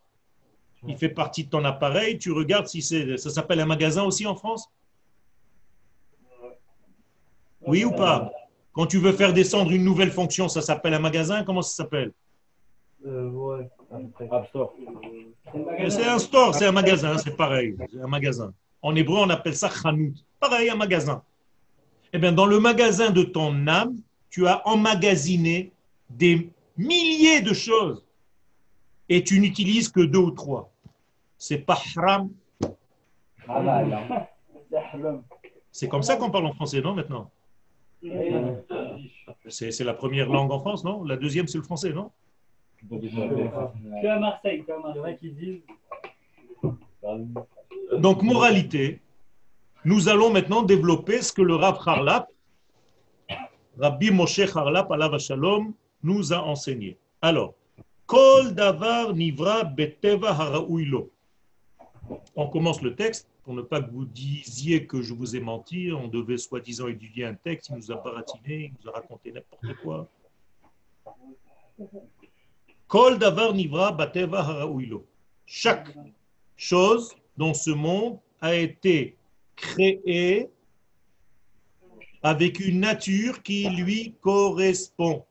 Il 0.87 0.97
fait 0.97 1.09
partie 1.09 1.45
de 1.45 1.51
ton 1.51 1.65
appareil, 1.65 2.19
tu 2.19 2.31
regardes 2.33 2.67
si 2.67 2.83
c'est. 2.83 3.17
Ça 3.17 3.31
s'appelle 3.31 3.61
un 3.61 3.67
magasin 3.67 4.05
aussi 4.05 4.27
en 4.27 4.37
France? 4.37 4.71
Oui 7.63 7.85
ou 7.85 7.91
pas? 7.91 8.31
Quand 8.73 8.87
tu 8.87 8.99
veux 8.99 9.13
faire 9.13 9.33
descendre 9.33 9.73
une 9.73 9.85
nouvelle 9.85 10.13
fonction, 10.13 10.49
ça 10.49 10.63
s'appelle 10.63 10.95
un 10.95 11.01
magasin? 11.01 11.43
Comment 11.45 11.63
ça 11.63 11.75
s'appelle? 11.75 12.13
Euh. 13.05 13.65
App 13.91 14.49
Store. 14.49 14.75
C'est 15.89 16.07
un 16.07 16.19
store, 16.19 16.55
c'est 16.55 16.67
un 16.67 16.73
magasin, 16.73 17.17
c'est 17.19 17.37
pareil. 17.37 17.77
C'est 17.91 18.01
un 18.01 18.07
magasin. 18.07 18.53
En 18.83 18.95
hébreu, 18.95 19.19
on 19.21 19.31
appelle 19.31 19.57
ça 19.57 19.71
chanout. 19.71 20.15
Pareil, 20.39 20.69
un 20.71 20.77
magasin. 20.77 21.23
Eh 22.13 22.19
bien, 22.19 22.33
dans 22.33 22.47
le 22.47 22.61
magasin 22.61 23.11
de 23.11 23.23
ton 23.23 23.67
âme, 23.67 23.97
tu 24.31 24.47
as 24.47 24.67
emmagasiné 24.67 25.73
des 26.11 26.51
milliers 26.77 27.41
de 27.41 27.53
choses 27.53 28.05
et 29.09 29.25
tu 29.25 29.41
n'utilises 29.41 29.89
que 29.89 30.01
deux 30.01 30.19
ou 30.19 30.31
trois. 30.31 30.71
C'est 31.39 31.59
pas 31.59 31.79
haram. 31.97 32.31
C'est 35.73 35.89
comme 35.89 36.03
ça 36.03 36.17
qu'on 36.17 36.31
parle 36.31 36.47
en 36.47 36.53
français, 36.53 36.81
non, 36.81 36.95
maintenant? 36.95 37.31
C'est 39.49 39.85
la 39.85 39.95
première 39.95 40.29
langue 40.29 40.53
en 40.53 40.61
France, 40.61 40.85
non? 40.85 41.05
La 41.05 41.17
deuxième, 41.17 41.49
c'est 41.49 41.59
le 41.59 41.65
français, 41.65 41.93
non? 41.93 42.11
Suis 42.87 44.07
à 44.07 44.19
Marseille, 44.19 44.65
comme 44.65 44.83
Il 44.95 44.97
y 44.97 45.01
en 45.01 45.05
a 45.05 45.13
qui 45.15 45.31
disent. 45.31 45.63
Donc, 47.99 48.23
moralité, 48.23 49.01
nous 49.85 50.09
allons 50.09 50.31
maintenant 50.31 50.63
développer 50.63 51.23
ce 51.23 51.33
que 51.33 51.43
le 51.43 51.55
Rav 51.57 51.79
Harlap, 51.85 52.29
Rabbi 53.79 54.11
Moshe 54.11 54.41
Harlap, 54.55 54.91
alav 54.91 55.19
shalom, 55.19 55.73
nous 56.03 56.33
a 56.33 56.39
enseigné. 56.43 56.97
Alors, 57.21 57.55
Kol 58.07 58.55
davar 58.55 59.13
nivra 59.15 59.65
beteva 59.65 60.31
haraouilo. 60.31 61.11
On 62.35 62.49
commence 62.49 62.81
le 62.81 62.95
texte 62.95 63.29
pour 63.45 63.53
ne 63.53 63.61
pas 63.61 63.83
que 63.83 63.91
vous 63.91 64.07
disiez 64.07 64.87
que 64.87 65.03
je 65.03 65.13
vous 65.13 65.37
ai 65.37 65.41
menti. 65.41 65.93
On 65.93 66.09
devait 66.09 66.39
soi-disant 66.39 66.89
étudier 66.89 67.27
un 67.27 67.35
texte, 67.35 67.69
il 67.69 67.77
nous 67.77 67.93
a 67.93 67.97
baratiné, 67.97 68.73
il 68.73 68.73
nous 68.83 68.91
a 68.91 68.95
raconté 68.95 69.31
n'importe 69.33 69.75
quoi. 69.83 70.09
Kol 72.89 73.19
davar 73.19 73.53
nivra 73.55 73.93
beteva 73.93 74.41
haraouilo. 74.43 75.07
Chaque 75.47 75.95
chose 76.57 77.15
dans 77.37 77.55
ce 77.55 77.71
monde 77.71 78.19
a 78.41 78.55
été 78.55 79.17
créée 79.57 80.49
avec 82.23 82.61
une 82.61 82.81
nature 82.81 83.43
qui 83.43 83.69
lui 83.69 84.15
correspond. 84.21 85.25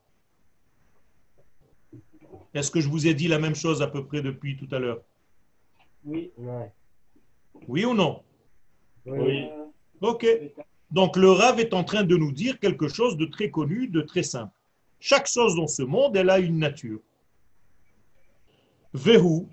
Est-ce 2.53 2.71
que 2.71 2.79
je 2.79 2.89
vous 2.89 3.07
ai 3.07 3.13
dit 3.13 3.27
la 3.27 3.39
même 3.39 3.55
chose 3.55 3.81
à 3.81 3.87
peu 3.87 4.05
près 4.05 4.21
depuis 4.21 4.55
tout 4.55 4.73
à 4.73 4.79
l'heure? 4.79 5.01
Oui. 6.05 6.31
Oui 7.67 7.85
ou 7.85 7.93
non? 7.93 8.21
Oui. 9.05 9.49
Ok. 10.01 10.25
Donc 10.91 11.17
le 11.17 11.31
Rav 11.31 11.59
est 11.59 11.73
en 11.73 11.83
train 11.83 12.03
de 12.03 12.15
nous 12.15 12.31
dire 12.31 12.59
quelque 12.59 12.87
chose 12.87 13.17
de 13.17 13.25
très 13.25 13.49
connu, 13.49 13.87
de 13.87 14.01
très 14.01 14.23
simple. 14.23 14.53
Chaque 14.99 15.27
chose 15.27 15.55
dans 15.55 15.67
ce 15.67 15.83
monde, 15.83 16.15
elle 16.15 16.29
a 16.29 16.39
une 16.39 16.59
nature. 16.59 16.99
Vehu. 18.97 19.47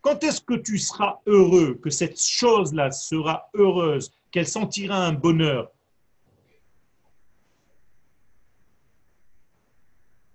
Quand 0.00 0.24
est-ce 0.24 0.40
que 0.40 0.54
tu 0.54 0.78
seras 0.78 1.20
heureux, 1.26 1.74
que 1.74 1.90
cette 1.90 2.20
chose-là 2.20 2.90
sera 2.90 3.48
heureuse, 3.54 4.10
qu'elle 4.30 4.48
sentira 4.48 5.06
un 5.06 5.12
bonheur? 5.12 5.70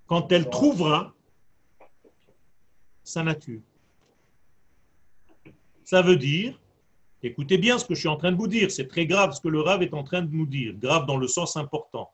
Quand 0.08 0.32
elle 0.32 0.50
trouvera 0.50 1.14
sa 3.04 3.24
nature. 3.24 3.62
Ça 5.84 6.02
veut 6.04 6.16
dire, 6.16 6.60
écoutez 7.24 7.58
bien 7.58 7.80
ce 7.80 7.86
que 7.86 7.96
je 7.96 8.02
suis 8.02 8.08
en 8.08 8.18
train 8.18 8.32
de 8.32 8.38
vous 8.38 8.48
dire, 8.48 8.70
c'est 8.72 8.88
très 8.88 9.08
grave 9.08 9.34
ce 9.34 9.42
que 9.42 9.48
le 9.48 9.62
Rav 9.62 9.82
est 9.82 9.94
en 9.94 10.04
train 10.04 10.22
de 10.22 10.32
nous 10.32 10.46
dire, 10.46 10.74
grave 10.76 11.06
dans 11.08 11.18
le 11.18 11.28
sens 11.28 11.58
important. 11.58 12.12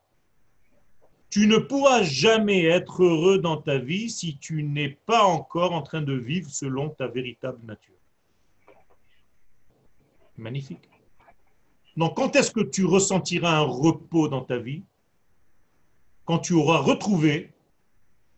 Tu 1.36 1.46
ne 1.46 1.58
pourras 1.58 2.02
jamais 2.02 2.64
être 2.64 3.04
heureux 3.04 3.38
dans 3.38 3.58
ta 3.58 3.76
vie 3.76 4.08
si 4.08 4.38
tu 4.38 4.62
n'es 4.62 4.88
pas 4.88 5.22
encore 5.22 5.72
en 5.72 5.82
train 5.82 6.00
de 6.00 6.14
vivre 6.14 6.48
selon 6.48 6.88
ta 6.88 7.08
véritable 7.08 7.62
nature. 7.66 7.92
Magnifique. 10.38 10.88
Donc 11.94 12.16
quand 12.16 12.34
est-ce 12.36 12.50
que 12.50 12.62
tu 12.62 12.86
ressentiras 12.86 13.58
un 13.58 13.64
repos 13.64 14.28
dans 14.28 14.40
ta 14.40 14.56
vie? 14.56 14.82
Quand 16.24 16.38
tu 16.38 16.54
auras 16.54 16.78
retrouvé 16.78 17.50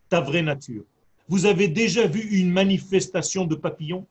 ta 0.09 0.21
vraie 0.21 0.43
nature. 0.43 0.83
Vous 1.29 1.47
avez 1.47 1.69
déjà 1.69 2.05
vu 2.05 2.23
une 2.23 2.51
manifestation 2.51 3.45
de 3.45 3.55
papillons? 3.55 4.09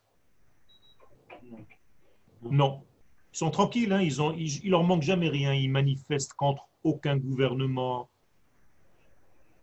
Non. 2.42 2.86
Ils 3.34 3.38
sont 3.38 3.52
tranquilles, 3.52 3.92
hein, 3.92 4.02
ils 4.02 4.22
ont, 4.22 4.32
ils, 4.32 4.64
il 4.64 4.70
leur 4.70 4.86
manque 4.86 5.04
jamais 5.04 5.28
rien. 5.28 5.54
Ils 5.54 5.70
manifestent 5.70 6.36
contre 6.36 6.70
aucun 6.86 7.18
gouvernement. 7.18 8.10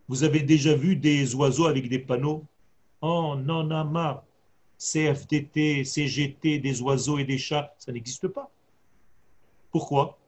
Vous 0.09 0.25
avez 0.25 0.41
déjà 0.41 0.75
vu 0.75 0.97
des 0.97 1.35
oiseaux 1.35 1.67
avec 1.67 1.89
des 1.89 1.99
panneaux? 1.99 2.45
Oh, 3.01 3.35
non, 3.37 3.65
non, 3.65 3.85
marre. 3.85 4.25
CFTT, 4.79 5.85
CGT, 5.85 6.59
des 6.59 6.83
oiseaux 6.83 7.19
et 7.19 7.25
des 7.25 7.39
chats, 7.39 7.75
ça 7.79 7.93
n'existe 7.93 8.29
pas. 8.29 8.51
Pourquoi? 9.71 10.19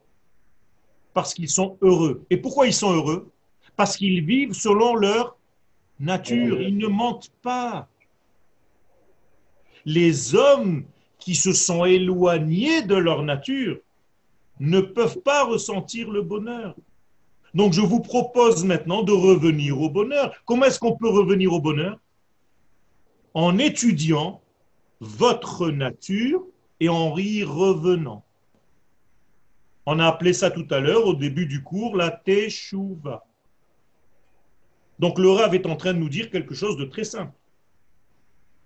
Parce 1.12 1.34
qu'ils 1.34 1.50
sont 1.50 1.76
heureux. 1.82 2.24
Et 2.30 2.36
pourquoi 2.36 2.66
ils 2.66 2.74
sont 2.74 2.92
heureux? 2.92 3.30
Parce 3.76 3.96
qu'ils 3.96 4.24
vivent 4.24 4.54
selon 4.54 4.94
leur 4.94 5.36
nature. 6.00 6.60
Ils 6.60 6.76
ne 6.78 6.86
mentent 6.86 7.32
pas. 7.42 7.88
Les 9.84 10.34
hommes 10.34 10.84
qui 11.18 11.34
se 11.34 11.52
sont 11.52 11.84
éloignés 11.84 12.82
de 12.82 12.94
leur 12.94 13.22
nature, 13.22 13.78
ne 14.60 14.80
peuvent 14.80 15.20
pas 15.20 15.44
ressentir 15.44 16.10
le 16.10 16.22
bonheur. 16.22 16.74
Donc 17.56 17.72
je 17.72 17.80
vous 17.80 18.00
propose 18.00 18.66
maintenant 18.66 19.02
de 19.02 19.12
revenir 19.12 19.80
au 19.80 19.88
bonheur. 19.88 20.30
Comment 20.44 20.66
est-ce 20.66 20.78
qu'on 20.78 20.94
peut 20.94 21.08
revenir 21.08 21.54
au 21.54 21.58
bonheur? 21.58 21.98
En 23.32 23.56
étudiant 23.56 24.42
votre 25.00 25.70
nature 25.70 26.44
et 26.80 26.90
en 26.90 27.16
y 27.16 27.44
revenant. 27.44 28.26
On 29.86 29.98
a 30.00 30.06
appelé 30.06 30.34
ça 30.34 30.50
tout 30.50 30.66
à 30.68 30.80
l'heure, 30.80 31.06
au 31.06 31.14
début 31.14 31.46
du 31.46 31.62
cours, 31.62 31.96
la 31.96 32.10
teshuva. 32.10 33.24
Donc 34.98 35.18
le 35.18 35.30
Rav 35.30 35.54
est 35.54 35.64
en 35.64 35.76
train 35.76 35.94
de 35.94 35.98
nous 35.98 36.10
dire 36.10 36.30
quelque 36.30 36.54
chose 36.54 36.76
de 36.76 36.84
très 36.84 37.04
simple. 37.04 37.32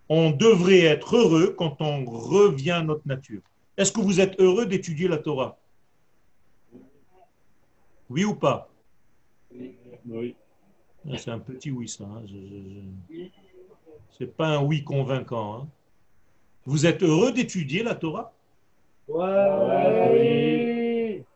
On 0.09 0.32
devrait 0.32 0.80
être 0.80 1.16
heureux 1.16 1.55
quand 1.57 1.80
on 1.80 2.05
revient 2.05 2.72
à 2.72 2.82
notre 2.82 3.07
nature. 3.07 3.43
Est-ce 3.76 3.93
que 3.93 4.01
vous 4.01 4.18
êtes 4.18 4.41
heureux 4.41 4.66
d'étudier 4.66 5.07
la 5.07 5.18
Torah? 5.18 5.61
Oui 8.09 8.24
ou 8.24 8.34
pas? 8.34 8.70
Oui. 9.53 10.35
C'est 11.17 11.31
un 11.31 11.39
petit 11.39 11.71
oui, 11.71 11.89
ça. 11.89 12.05
Hein. 12.05 12.25
C'est 14.19 14.37
pas 14.37 14.49
un 14.49 14.63
oui 14.63 14.85
convaincant. 14.85 15.55
Hein. 15.55 15.69
Vous 16.67 16.85
êtes 16.87 17.03
heureux 17.03 17.33
d'étudier 17.33 17.83
la 17.83 17.95
Torah? 17.95 18.33
Ouais. 19.09 20.45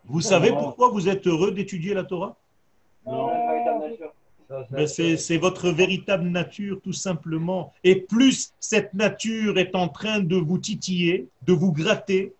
Vous 0.05 0.21
savez 0.21 0.51
pourquoi 0.51 0.91
vous 0.91 1.09
êtes 1.09 1.27
heureux 1.27 1.51
d'étudier 1.51 1.95
la 1.95 2.05
Torah? 2.05 2.37
Ben, 4.71 4.87
c'est 4.87 5.39
votre 5.39 5.71
véritable 5.71 6.29
nature, 6.29 6.81
tout 6.83 6.93
simplement. 6.93 7.73
Et 7.83 7.97
plus 7.97 8.53
cette 8.61 8.93
nature 8.95 9.59
est 9.59 9.75
en 9.75 9.89
train 9.89 10.21
de 10.21 10.37
vous 10.37 10.59
titiller, 10.59 11.27
de 11.47 11.53
vous 11.55 11.73
gratter, 11.73 12.35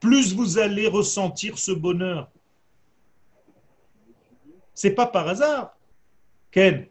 plus 0.00 0.32
vous 0.34 0.58
allez 0.58 0.86
ressentir 0.86 1.58
ce 1.58 1.72
bonheur. 1.72 2.30
C'est 4.74 4.94
pas 4.94 5.06
par 5.06 5.28
hasard. 5.28 5.76
Ken 6.50 6.86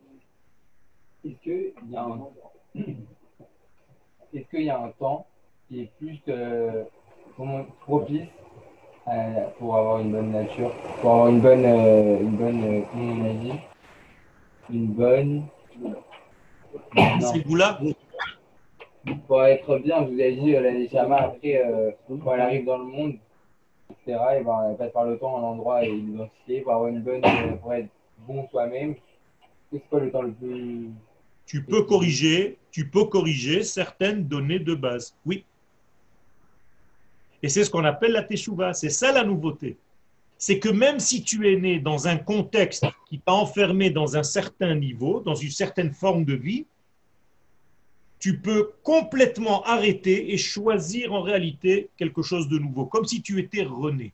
Est-ce 1.26 1.36
qu'il 1.44 1.74
y, 1.90 1.96
a 1.96 2.04
un... 2.04 2.28
Est 4.34 4.48
y 4.54 4.70
a 4.70 4.80
un 4.80 4.90
temps 4.92 5.28
qui 5.68 5.82
est 5.82 5.92
plus 6.00 6.20
euh, 6.30 6.84
propice 7.82 8.28
euh, 9.08 9.48
pour 9.58 9.76
avoir 9.76 10.00
une 10.00 10.12
bonne 10.12 10.32
nature, 10.32 10.72
pour 11.02 11.12
avoir 11.12 11.28
une 11.28 11.42
bonne, 11.42 11.66
euh, 11.66 12.20
une 12.20 12.38
bonne 12.38 12.64
euh, 12.64 12.82
comment 12.92 13.14
on 13.14 13.30
a 13.30 13.34
dit? 13.34 13.54
Une 14.70 14.88
bonne. 14.88 15.46
C'est 17.20 17.46
goût-là 17.46 17.80
Pour 19.28 19.44
être 19.44 19.78
bien, 19.80 20.02
vous 20.02 20.20
ai 20.20 20.36
dit, 20.36 20.52
la 20.52 20.72
Neshama, 20.72 21.18
après, 21.18 21.58
euh, 21.66 21.92
quand 22.08 22.34
elle 22.34 22.42
arrive 22.42 22.66
dans 22.66 22.78
le 22.78 22.86
monde, 22.86 23.16
et 24.08 24.44
ben, 24.44 24.90
par 24.94 25.06
le 25.06 25.18
temps, 25.18 25.38
un 25.38 25.44
endroit 25.44 25.86
et 25.86 25.90
une 25.90 26.14
identité 26.14 26.62
pour 26.62 26.74
avoir 26.74 26.90
une 26.90 27.02
bonne. 27.02 27.24
Euh, 27.24 27.54
pour 27.54 27.74
être 27.74 27.90
bon 28.28 28.48
soi-même. 28.50 28.96
C'est 29.72 29.82
quoi 29.90 30.00
le 30.00 30.12
temps 30.12 30.22
le 30.22 30.34
plus. 30.34 30.90
Tu 31.46 31.64
peux 31.64 31.84
corriger, 31.84 32.58
tu 32.72 32.90
peux 32.90 33.06
corriger 33.06 33.64
certaines 33.64 34.26
données 34.26 34.60
de 34.60 34.76
base. 34.76 35.16
Oui. 35.26 35.46
Et 37.44 37.50
c'est 37.50 37.64
ce 37.64 37.70
qu'on 37.70 37.86
appelle 37.86 38.12
la 38.12 38.24
teshuva. 38.24 38.74
C'est 38.74 38.90
ça 38.90 39.12
la 39.12 39.24
nouveauté 39.24 39.78
c'est 40.42 40.58
que 40.58 40.70
même 40.70 41.00
si 41.00 41.22
tu 41.22 41.54
es 41.54 41.56
né 41.56 41.78
dans 41.78 42.08
un 42.08 42.18
contexte 42.18 42.88
qui 43.08 43.20
t'a 43.20 43.34
enfermé 43.34 43.92
dans 43.92 44.18
un 44.18 44.24
certain 44.24 44.74
niveau, 44.74 45.20
dans 45.20 45.36
une 45.36 45.52
certaine 45.52 45.92
forme 45.92 46.26
de 46.26 46.34
vie, 46.34 46.66
tu 48.22 48.38
peux 48.38 48.72
complètement 48.84 49.64
arrêter 49.64 50.32
et 50.32 50.38
choisir 50.38 51.12
en 51.12 51.24
réalité 51.24 51.90
quelque 51.98 52.22
chose 52.22 52.48
de 52.48 52.60
nouveau, 52.60 52.86
comme 52.86 53.04
si 53.04 53.24
tu 53.24 53.40
étais 53.40 53.64
rené. 53.64 54.14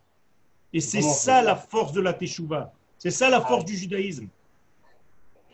Et 0.72 0.80
c'est 0.80 1.02
ça 1.02 1.42
la 1.42 1.58
force 1.58 1.92
de 1.92 2.00
la 2.00 2.14
Teshuvah. 2.14 2.72
C'est 2.98 3.12
ça 3.12 3.30
la 3.30 3.42
force 3.42 3.66
du 3.66 3.76
judaïsme. 3.76 4.28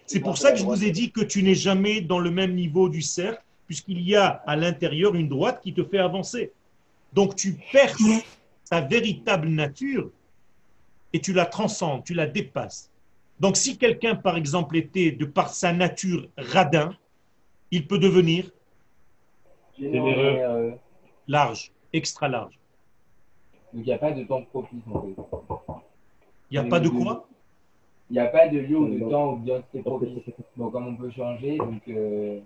C'est 0.06 0.20
pour 0.20 0.38
ça 0.38 0.52
que 0.52 0.60
je 0.60 0.64
vous 0.64 0.84
ai 0.84 0.92
dit 0.92 1.12
que 1.12 1.22
tu 1.22 1.42
n'es 1.42 1.56
jamais 1.56 2.00
dans 2.00 2.20
le 2.20 2.30
même 2.30 2.54
niveau 2.54 2.90
du 2.90 3.02
cercle, 3.02 3.44
puisqu'il 3.66 4.00
y 4.02 4.16
a 4.16 4.28
à 4.46 4.56
l'intérieur 4.56 5.16
une 5.16 5.30
droite 5.30 5.60
qui 5.64 5.74
te 5.74 5.84
fait 5.84 5.98
avancer. 5.98 6.52
Donc 7.14 7.36
tu 7.36 7.58
perds 7.72 7.98
ta 8.70 8.82
véritable 8.82 9.48
nature 9.48 10.12
et 11.12 11.20
tu 11.20 11.34
la 11.34 11.48
transcendes, 11.48 12.04
tu 12.04 12.14
la 12.14 12.28
dépasses. 12.28 12.92
Donc 13.40 13.58
si 13.58 13.80
quelqu'un, 13.80 14.14
par 14.14 14.38
exemple, 14.38 14.78
était 14.78 15.12
de 15.12 15.26
par 15.26 15.50
sa 15.50 15.74
nature 15.74 16.28
radin, 16.38 16.96
il 17.76 17.88
peut 17.88 17.98
devenir 17.98 18.52
euh, 19.82 20.72
large, 21.28 21.72
extra 21.92 22.28
large. 22.28 22.60
Donc 23.74 23.82
il 23.84 23.88
n'y 23.88 23.94
a 23.94 23.98
pas 23.98 24.12
de 24.12 24.24
temps 24.26 24.44
propice 24.44 24.80
Il 26.52 26.60
n'y 26.60 26.60
a 26.60 26.70
pas 26.70 26.80
de 26.80 26.90
quoi? 26.90 27.28
Il 28.12 28.14
n'y 28.14 28.20
a 28.20 28.28
pas 28.28 28.48
de 28.48 28.60
lieu 28.60 28.78
ou 28.78 28.90
de 28.94 29.00
temps 29.10 29.34
où 29.34 29.38
bien 29.38 29.64
c'est 29.72 29.82
propice. 29.82 30.12
Donc 30.56 30.72
comme 30.72 30.88
on 30.88 30.96
peut 30.96 31.10
changer, 31.10 31.58
donc... 31.58 31.82
Euh, 31.88 32.40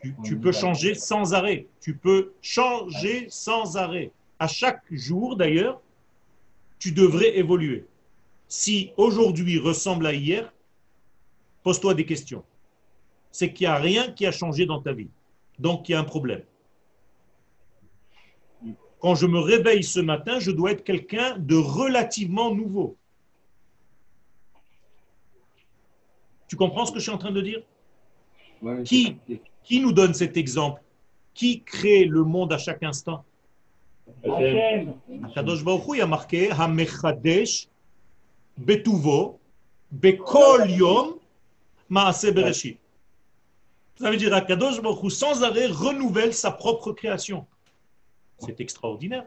tu, 0.00 0.14
tu 0.24 0.38
peux 0.38 0.52
changer 0.52 0.94
sans 0.94 1.34
arrêt. 1.34 1.66
Tu 1.80 1.96
peux 1.96 2.32
changer 2.42 3.26
sans 3.28 3.76
arrêt. 3.76 4.12
À 4.38 4.46
chaque 4.46 4.82
jour, 4.92 5.36
d'ailleurs, 5.36 5.80
tu 6.78 6.92
devrais 6.92 7.36
évoluer. 7.36 7.86
Si 8.46 8.92
aujourd'hui 8.96 9.58
ressemble 9.58 10.06
à 10.06 10.12
hier, 10.12 10.52
pose-toi 11.64 11.94
des 11.94 12.06
questions. 12.06 12.44
C'est 13.32 13.52
qu'il 13.52 13.66
n'y 13.66 13.72
a 13.72 13.76
rien 13.76 14.12
qui 14.12 14.26
a 14.26 14.32
changé 14.32 14.66
dans 14.66 14.80
ta 14.80 14.92
vie. 14.92 15.10
Donc 15.58 15.88
il 15.88 15.92
y 15.92 15.94
a 15.94 16.00
un 16.00 16.04
problème. 16.04 16.42
Quand 19.00 19.16
je 19.16 19.26
me 19.26 19.40
réveille 19.40 19.82
ce 19.82 19.98
matin, 19.98 20.38
je 20.38 20.52
dois 20.52 20.70
être 20.70 20.84
quelqu'un 20.84 21.36
de 21.36 21.56
relativement 21.56 22.54
nouveau. 22.54 22.96
Tu 26.46 26.54
comprends 26.54 26.86
ce 26.86 26.92
que 26.92 26.98
je 26.98 27.04
suis 27.04 27.10
en 27.10 27.18
train 27.18 27.32
de 27.32 27.40
dire? 27.40 27.62
Qui, 28.84 29.16
qui 29.64 29.80
nous 29.80 29.92
donne 29.92 30.14
cet 30.14 30.36
exemple? 30.36 30.82
Qui 31.34 31.62
crée 31.62 32.04
le 32.04 32.22
monde 32.22 32.52
à 32.52 32.58
chaque 32.58 32.82
instant? 32.82 33.24
Kadosh 35.34 35.64
Baruch 35.64 35.88
Hu, 35.88 35.96
il 35.96 36.02
a 36.02 36.06
marqué 36.06 36.50
Hamechadesh 36.50 37.68
Betuvo 38.56 39.40
Bekol 39.90 40.70
Yom 40.70 41.14
Maase 41.88 42.30
Bereshit. 42.32 42.78
Ça 44.02 44.10
veut 44.10 44.16
dire 44.16 44.44
Kadosh 44.44 44.82
Baruch 44.82 45.04
Hu, 45.04 45.10
sans 45.10 45.44
arrêt, 45.44 45.68
renouvelle 45.68 46.34
sa 46.34 46.50
propre 46.50 46.90
création. 46.90 47.46
C'est 48.40 48.60
extraordinaire. 48.60 49.26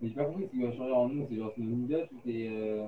Mais 0.00 0.08
je 0.08 0.14
pas 0.14 0.24
pourquoi 0.24 0.46
ce 0.46 0.50
qui 0.50 0.62
va 0.62 0.72
changer 0.74 0.92
en 0.92 1.08
nous, 1.10 1.26
c'est 1.28 1.36
genre 1.36 1.52
nos 1.58 1.76
midot 1.76 2.04
ou 2.10 2.20
c'est. 2.24 2.48
Euh... 2.48 2.86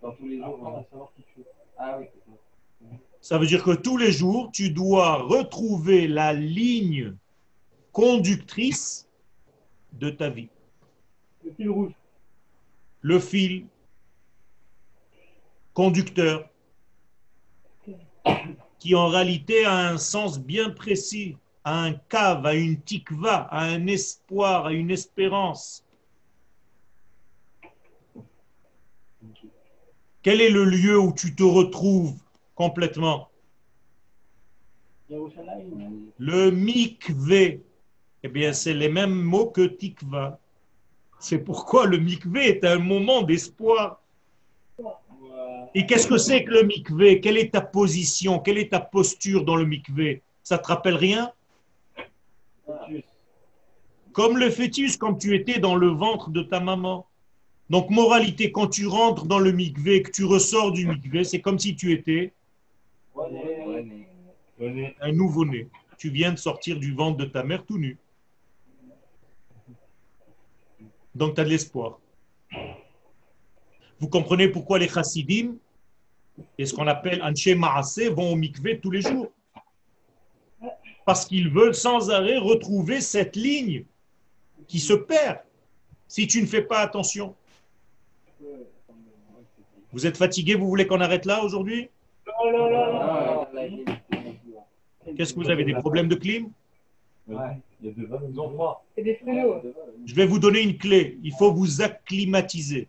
Dans 0.00 0.12
tous 0.12 0.28
les 0.28 0.38
jours, 0.38 0.58
on 0.62 0.70
va 0.70 0.84
savoir 0.90 1.12
quelque 1.14 1.28
chose. 1.36 1.44
Ah 1.76 1.98
oui, 1.98 2.06
c'est 2.14 2.88
ça. 2.88 2.96
Ça 3.20 3.36
veut 3.36 3.46
dire 3.46 3.62
que 3.62 3.72
tous 3.72 3.98
les 3.98 4.12
jours, 4.12 4.50
tu 4.50 4.70
dois 4.70 5.16
retrouver 5.16 6.08
la 6.08 6.32
ligne 6.32 7.14
conductrice 7.92 9.10
de 9.92 10.08
ta 10.08 10.30
vie. 10.30 10.48
Le 11.44 11.52
fil 11.52 11.68
rouge. 11.68 11.92
Le 13.02 13.20
fil 13.20 13.66
conducteur 15.74 16.48
qui 18.78 18.94
en 18.94 19.08
réalité 19.08 19.64
a 19.64 19.88
un 19.88 19.98
sens 19.98 20.38
bien 20.38 20.70
précis, 20.70 21.36
a 21.64 21.82
un 21.84 21.94
cave, 21.94 22.46
a 22.46 22.54
une 22.54 22.80
tikva, 22.80 23.48
a 23.50 23.64
un 23.64 23.86
espoir, 23.86 24.66
a 24.66 24.72
une 24.72 24.90
espérance. 24.90 25.84
Quel 30.22 30.40
est 30.40 30.50
le 30.50 30.64
lieu 30.64 30.98
où 30.98 31.12
tu 31.12 31.34
te 31.34 31.42
retrouves 31.42 32.16
complètement? 32.54 33.28
Le 35.08 36.50
mikvé, 36.50 37.62
eh 38.22 38.28
bien, 38.28 38.52
c'est 38.52 38.74
les 38.74 38.88
mêmes 38.88 39.14
mots 39.14 39.46
que 39.46 39.66
tikva. 39.66 40.40
C'est 41.20 41.38
pourquoi 41.38 41.86
le 41.86 41.98
mikvé 41.98 42.48
est 42.48 42.64
un 42.64 42.78
moment 42.78 43.22
d'espoir. 43.22 44.02
Et 45.78 45.84
qu'est-ce 45.84 46.06
que 46.06 46.16
c'est 46.16 46.42
que 46.42 46.52
le 46.52 46.62
mikvé? 46.62 47.20
Quelle 47.20 47.36
est 47.36 47.52
ta 47.52 47.60
position? 47.60 48.38
Quelle 48.38 48.56
est 48.56 48.70
ta 48.70 48.80
posture 48.80 49.44
dans 49.44 49.56
le 49.56 49.66
mikvé? 49.66 50.22
Ça 50.42 50.56
te 50.56 50.68
rappelle 50.68 50.94
rien? 50.94 51.30
Comme 54.14 54.38
le 54.38 54.48
fœtus, 54.48 54.96
quand 54.96 55.16
tu 55.16 55.34
étais 55.34 55.58
dans 55.58 55.74
le 55.76 55.88
ventre 55.88 56.30
de 56.30 56.40
ta 56.40 56.60
maman. 56.60 57.06
Donc, 57.68 57.90
moralité, 57.90 58.50
quand 58.50 58.68
tu 58.68 58.86
rentres 58.86 59.26
dans 59.26 59.38
le 59.38 59.52
mikvé, 59.52 60.02
que 60.02 60.10
tu 60.10 60.24
ressors 60.24 60.72
du 60.72 60.86
mikvé, 60.86 61.24
c'est 61.24 61.42
comme 61.42 61.58
si 61.58 61.76
tu 61.76 61.92
étais 61.92 62.32
un 65.02 65.12
nouveau-né. 65.12 65.68
Tu 65.98 66.08
viens 66.08 66.32
de 66.32 66.38
sortir 66.38 66.78
du 66.78 66.94
ventre 66.94 67.18
de 67.18 67.26
ta 67.26 67.42
mère 67.42 67.66
tout 67.66 67.76
nu. 67.76 67.98
Donc 71.14 71.34
tu 71.34 71.40
as 71.42 71.44
de 71.44 71.50
l'espoir. 71.50 71.98
Vous 74.00 74.08
comprenez 74.08 74.48
pourquoi 74.48 74.78
les 74.78 74.88
chassidim 74.88 75.58
et 76.58 76.66
ce 76.66 76.74
qu'on 76.74 76.86
appelle 76.86 77.22
Anche 77.22 77.48
Maase 77.48 78.10
vont 78.10 78.32
au 78.32 78.36
mikvé 78.36 78.78
tous 78.80 78.90
les 78.90 79.02
jours. 79.02 79.30
Parce 81.04 81.24
qu'ils 81.24 81.50
veulent 81.50 81.74
sans 81.74 82.10
arrêt 82.10 82.38
retrouver 82.38 83.00
cette 83.00 83.36
ligne 83.36 83.84
qui 84.66 84.80
se 84.80 84.92
perd. 84.92 85.38
Si 86.08 86.26
tu 86.26 86.40
ne 86.40 86.46
fais 86.46 86.62
pas 86.62 86.80
attention. 86.80 87.34
Vous 89.92 90.06
êtes 90.06 90.16
fatigué, 90.16 90.54
vous 90.54 90.66
voulez 90.68 90.86
qu'on 90.86 91.00
arrête 91.00 91.24
là 91.24 91.42
aujourd'hui? 91.42 91.88
Qu'est-ce 95.16 95.32
que 95.32 95.40
vous 95.40 95.50
avez 95.50 95.64
Des 95.64 95.74
problèmes 95.74 96.08
de 96.08 96.16
clim? 96.16 96.50
Je 100.06 100.14
vais 100.14 100.26
vous 100.26 100.38
donner 100.38 100.60
une 100.60 100.76
clé. 100.76 101.18
Il 101.22 101.32
faut 101.32 101.52
vous 101.52 101.82
acclimatiser 101.82 102.88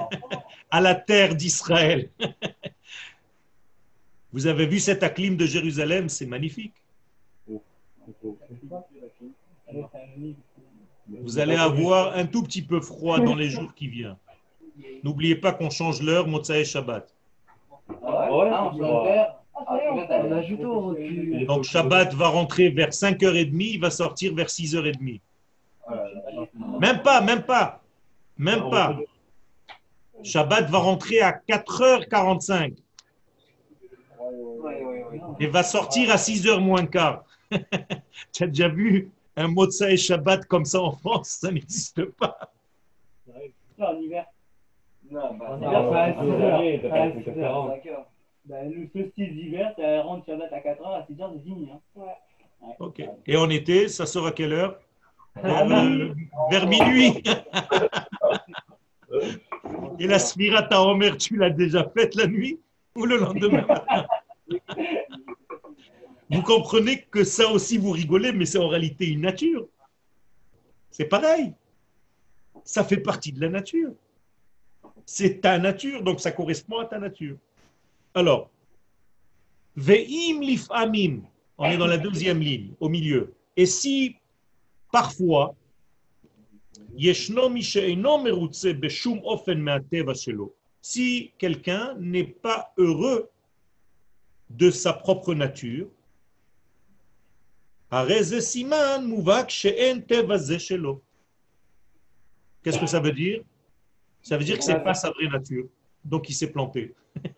à 0.70 0.80
la 0.80 0.94
terre 0.94 1.34
d'Israël. 1.34 2.10
Vous 4.32 4.46
avez 4.46 4.66
vu 4.66 4.80
cet 4.80 5.02
acclim 5.02 5.36
de 5.36 5.46
Jérusalem, 5.46 6.08
c'est 6.08 6.26
magnifique. 6.26 6.74
Vous 11.08 11.38
allez 11.38 11.56
avoir 11.56 12.16
un 12.16 12.26
tout 12.26 12.42
petit 12.42 12.62
peu 12.62 12.80
froid 12.80 13.20
dans 13.20 13.34
les 13.34 13.48
jours 13.48 13.72
qui 13.74 13.88
viennent. 13.88 14.16
N'oubliez 15.02 15.36
pas 15.36 15.52
qu'on 15.52 15.70
change 15.70 16.02
l'heure, 16.02 16.26
Motsa 16.26 16.58
et 16.58 16.64
Shabbat. 16.64 17.14
Donc 21.46 21.64
Shabbat 21.64 22.14
va 22.14 22.28
rentrer 22.28 22.68
vers 22.70 22.90
5h30, 22.90 23.56
il 23.58 23.80
va 23.80 23.90
sortir 23.90 24.34
vers 24.34 24.48
6h30. 24.48 25.20
Même 26.80 27.02
pas, 27.02 27.20
même 27.20 27.42
pas. 27.42 27.80
Même 28.36 28.68
pas. 28.68 28.98
Shabbat 30.26 30.68
va 30.70 30.78
rentrer 30.78 31.20
à 31.20 31.32
4h45 31.48 32.74
et 35.38 35.46
va 35.46 35.62
sortir 35.62 36.10
à 36.10 36.16
6h 36.16 36.58
moins 36.58 36.84
quart. 36.86 37.24
tu 38.32 38.42
as 38.42 38.46
déjà 38.48 38.68
vu 38.68 39.08
un 39.36 39.46
Motsa 39.48 39.90
et 39.90 39.96
Shabbat 39.96 40.46
comme 40.46 40.64
ça 40.64 40.82
en 40.82 40.90
France? 40.92 41.28
Ça 41.40 41.52
n'existe 41.52 42.04
pas. 42.06 42.36
Non, 43.78 43.86
en 43.86 44.00
hiver. 44.00 44.24
Non, 45.10 45.34
bah, 45.34 45.46
En 45.50 45.56
non, 45.58 45.70
d'accord. 45.70 45.92
reste- 46.58 46.82
Ben, 48.46 48.70
le 48.70 48.88
solstice 48.92 49.32
d'hiver, 49.32 49.72
ça 49.78 50.02
rentre 50.02 50.26
Shabbat 50.26 50.52
à 50.52 50.58
4h, 50.60 50.94
à 50.94 51.06
6h, 51.08 51.30
c'est 51.34 51.42
fini. 51.44 51.68
Hein. 51.72 51.80
Ouais. 51.94 52.74
Ok. 52.80 53.02
Et 53.26 53.36
en 53.36 53.48
été, 53.50 53.86
ça 53.88 54.06
sort 54.06 54.26
à 54.26 54.32
quelle 54.32 54.52
heure? 54.52 54.78
Vers, 55.36 55.70
euh, 55.70 56.14
vers 56.50 56.66
minuit. 56.66 57.22
Et 59.98 60.06
la 60.06 60.18
Smirata 60.18 60.82
Omer, 60.82 61.16
tu 61.16 61.36
l'as 61.36 61.50
déjà 61.50 61.88
faite 61.96 62.14
la 62.14 62.26
nuit 62.26 62.60
ou 62.94 63.06
le 63.06 63.16
lendemain 63.18 63.66
Vous 66.30 66.42
comprenez 66.42 67.02
que 67.02 67.24
ça 67.24 67.48
aussi 67.50 67.78
vous 67.78 67.92
rigolez, 67.92 68.32
mais 68.32 68.44
c'est 68.46 68.58
en 68.58 68.68
réalité 68.68 69.06
une 69.06 69.22
nature. 69.22 69.66
C'est 70.90 71.06
pareil. 71.06 71.52
Ça 72.64 72.84
fait 72.84 72.96
partie 72.98 73.32
de 73.32 73.40
la 73.40 73.48
nature. 73.48 73.92
C'est 75.04 75.40
ta 75.40 75.58
nature, 75.58 76.02
donc 76.02 76.20
ça 76.20 76.32
correspond 76.32 76.78
à 76.78 76.86
ta 76.86 76.98
nature. 76.98 77.36
Alors, 78.14 78.50
Ve'im 79.76 80.40
lif'amim, 80.40 81.20
on 81.58 81.66
est 81.66 81.76
dans 81.76 81.86
la 81.86 81.98
deuxième 81.98 82.40
ligne, 82.40 82.72
au 82.80 82.88
milieu. 82.88 83.34
Et 83.56 83.66
si 83.66 84.16
parfois, 84.90 85.54
si 90.80 91.32
quelqu'un 91.38 91.94
n'est 91.98 92.24
pas 92.24 92.72
heureux 92.78 93.28
de 94.50 94.70
sa 94.70 94.92
propre 94.92 95.34
nature, 95.34 95.88
Qu'est-ce 102.62 102.78
que 102.78 102.86
ça 102.86 103.00
veut 103.00 103.12
dire? 103.12 103.42
Ça 104.22 104.36
veut 104.36 104.44
dire 104.44 104.58
que 104.58 104.64
ce 104.64 104.72
n'est 104.72 104.82
pas 104.82 104.94
sa 104.94 105.10
vraie 105.10 105.28
nature. 105.28 105.66
Donc 106.04 106.28
il 106.28 106.34
s'est 106.34 106.50
planté. 106.50 106.94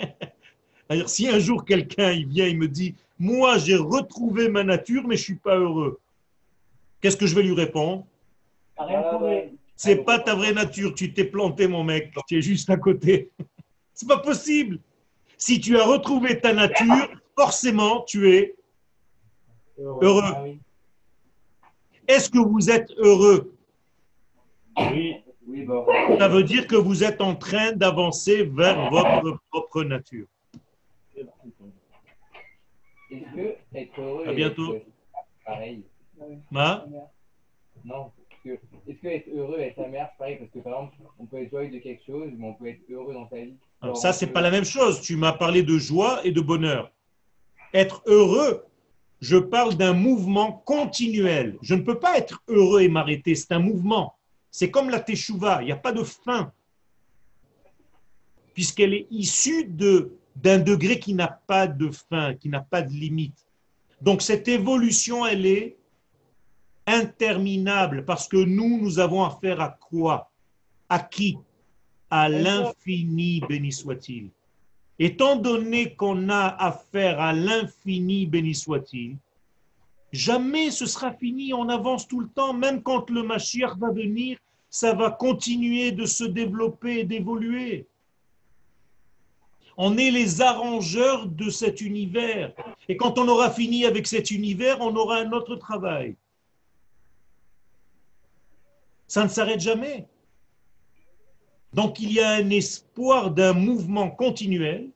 Si 1.06 1.28
un 1.28 1.38
jour 1.38 1.66
quelqu'un 1.66 2.12
vient 2.26 2.46
et 2.46 2.54
me 2.54 2.66
dit 2.66 2.94
Moi, 3.18 3.59
j'ai 3.59 3.76
retrouvé 3.76 4.48
ma 4.48 4.64
nature, 4.64 5.06
mais 5.06 5.16
je 5.16 5.20
ne 5.20 5.24
suis 5.24 5.34
pas 5.34 5.59
heureux, 5.59 6.00
qu'est-ce 7.02 7.18
que 7.18 7.26
je 7.26 7.34
vais 7.34 7.42
lui 7.42 7.52
répondre? 7.52 8.06
C'est 9.76 10.05
pas 10.05 10.18
ta 10.18 10.35
vraie 10.35 10.53
nature, 10.53 10.95
tu 10.95 11.12
t'es 11.12 11.24
planté, 11.24 11.68
mon 11.68 11.85
mec, 11.85 12.12
tu 12.26 12.39
es 12.39 12.43
juste 12.43 12.68
à 12.70 12.76
côté. 12.76 13.31
C'est 13.95 14.09
pas 14.09 14.18
possible. 14.18 14.81
Si 15.37 15.61
tu 15.61 15.76
as 15.79 15.85
retrouvé 15.85 16.41
ta 16.41 16.53
nature, 16.53 17.09
forcément 17.37 18.03
tu 18.03 18.31
es 18.33 18.57
heureux. 19.79 20.22
Ah. 20.24 20.45
Est-ce 22.09 22.31
que 22.31 22.39
vous 22.39 22.70
êtes 22.70 22.91
heureux? 22.99 23.55
Oui. 24.76 25.16
Ça 26.18 26.29
veut 26.29 26.43
dire 26.43 26.66
que 26.66 26.76
vous 26.76 27.05
êtes 27.05 27.20
en 27.20 27.35
train 27.35 27.72
d'avancer 27.72 28.45
vers 28.45 28.91
votre 28.91 29.41
propre 29.51 29.83
nature. 29.83 30.26
Est-ce 33.11 33.35
que 33.35 33.57
être 33.74 34.01
heureux 34.01 34.29
À 34.29 34.33
bientôt. 34.33 34.76
pareil? 35.45 35.85
Ma? 36.51 36.85
Non. 37.85 38.11
Parce 38.45 38.59
que- 38.59 38.91
Est-ce 38.91 38.99
que 39.01 39.09
être 39.09 39.28
heureux 39.34 39.59
et 39.59 39.64
être 39.64 39.78
amer, 39.80 40.09
c'est 40.12 40.18
pareil 40.18 40.36
Parce 40.39 40.51
que 40.51 40.59
par 40.61 40.72
exemple, 40.74 40.97
on 41.18 41.26
peut 41.26 41.43
être 41.43 41.51
joyeux 41.51 41.70
de 41.70 41.78
quelque 41.78 42.05
chose, 42.05 42.30
mais 42.36 42.47
on 42.49 42.55
peut 42.55 42.68
être 42.68 42.80
heureux 42.91 43.14
dans 43.14 43.28
sa 43.28 43.36
vie. 43.36 43.55
Alors 43.80 43.97
ça, 43.97 44.12
c'est 44.12 44.28
pas 44.28 44.41
la 44.41 44.51
même 44.51 44.64
chose. 44.64 45.01
Tu 45.01 45.16
m'as 45.16 45.32
parlé 45.32 45.62
de 45.62 45.78
joie 45.78 46.20
et 46.24 46.32
de 46.32 46.41
bonheur. 46.41 46.91
Être 47.74 48.03
heureux, 48.07 48.64
je 49.20 49.36
parle 49.36 49.74
d'un 49.74 49.93
mouvement 49.93 50.53
continuel. 50.53 51.59
Je 51.62 51.74
ne 51.74 51.82
peux 51.82 51.99
pas 51.99 52.16
être 52.18 52.43
heureux 52.49 52.80
et 52.82 52.89
m'arrêter. 52.89 53.34
C'est 53.34 53.53
un 53.53 53.59
mouvement. 53.59 54.14
C'est 54.51 54.70
comme 54.70 54.91
la 54.91 55.01
teshuva. 55.01 55.62
Il 55.62 55.66
n'y 55.66 55.72
a 55.72 55.76
pas 55.76 55.93
de 55.93 56.03
fin. 56.03 56.53
Puisqu'elle 58.55 58.95
est 58.95 59.07
issue 59.11 59.64
de, 59.64 60.16
d'un 60.36 60.59
degré 60.59 60.99
qui 60.99 61.14
n'a 61.14 61.28
pas 61.28 61.66
de 61.66 61.91
fin, 61.91 62.34
qui 62.34 62.49
n'a 62.49 62.61
pas 62.61 62.82
de 62.82 62.93
limite. 62.93 63.47
Donc 64.01 64.22
cette 64.22 64.49
évolution, 64.49 65.26
elle 65.26 65.47
est 65.47 65.78
interminable 66.89 68.05
parce 68.05 68.26
que 68.26 68.36
nous, 68.36 68.80
nous 68.80 68.99
avons 68.99 69.22
affaire 69.22 69.61
à 69.61 69.68
quoi? 69.68 70.30
À 70.89 70.99
qui? 70.99 71.39
À 72.11 72.28
l'infini, 72.28 73.41
béni 73.49 73.70
soit-il. 73.70 74.30
Étant 74.99 75.36
donné 75.36 75.95
qu'on 75.95 76.28
a 76.30 76.47
affaire 76.59 77.20
à 77.20 77.32
l'infini, 77.32 78.26
béni 78.26 78.55
soit-il, 78.55 79.16
jamais 80.12 80.70
ce 80.70 80.86
sera 80.86 81.12
fini, 81.12 81.53
on 81.53 81.68
avance 81.68 82.09
tout 82.09 82.20
le 82.20 82.28
temps, 82.28 82.55
même 82.55 82.82
quand 82.82 83.11
le 83.11 83.22
Mashiach 83.22 83.76
va 83.76 83.93
venir, 83.93 84.39
ça 84.70 84.95
va 84.95 85.11
continuer 85.11 85.93
de 85.93 86.07
se 86.07 86.24
développer 86.24 87.01
et 87.01 87.05
d'évoluer. 87.05 87.86
On 89.76 89.97
est 89.97 90.11
les 90.11 90.43
arrangeurs 90.43 91.26
de 91.26 91.51
cet 91.51 91.80
univers. 91.80 92.53
Et 92.89 92.97
quand 92.97 93.18
on 93.18 93.28
aura 93.28 93.51
fini 93.51 93.84
avec 93.84 94.09
cet 94.09 94.32
univers, 94.32 94.80
on 94.80 94.97
aura 94.97 95.18
un 95.18 95.30
autre 95.30 95.55
travail. 95.55 96.16
Ça 99.09 99.24
ne 99.24 99.28
s'arrête 99.28 99.61
jamais. 99.61 100.06
Donc 101.72 101.98
il 101.98 102.12
y 102.12 102.20
a 102.20 102.30
un 102.30 102.50
espoir 102.50 103.30
d'un 103.30 103.54
mouvement 103.54 104.11
continuel 104.11 104.90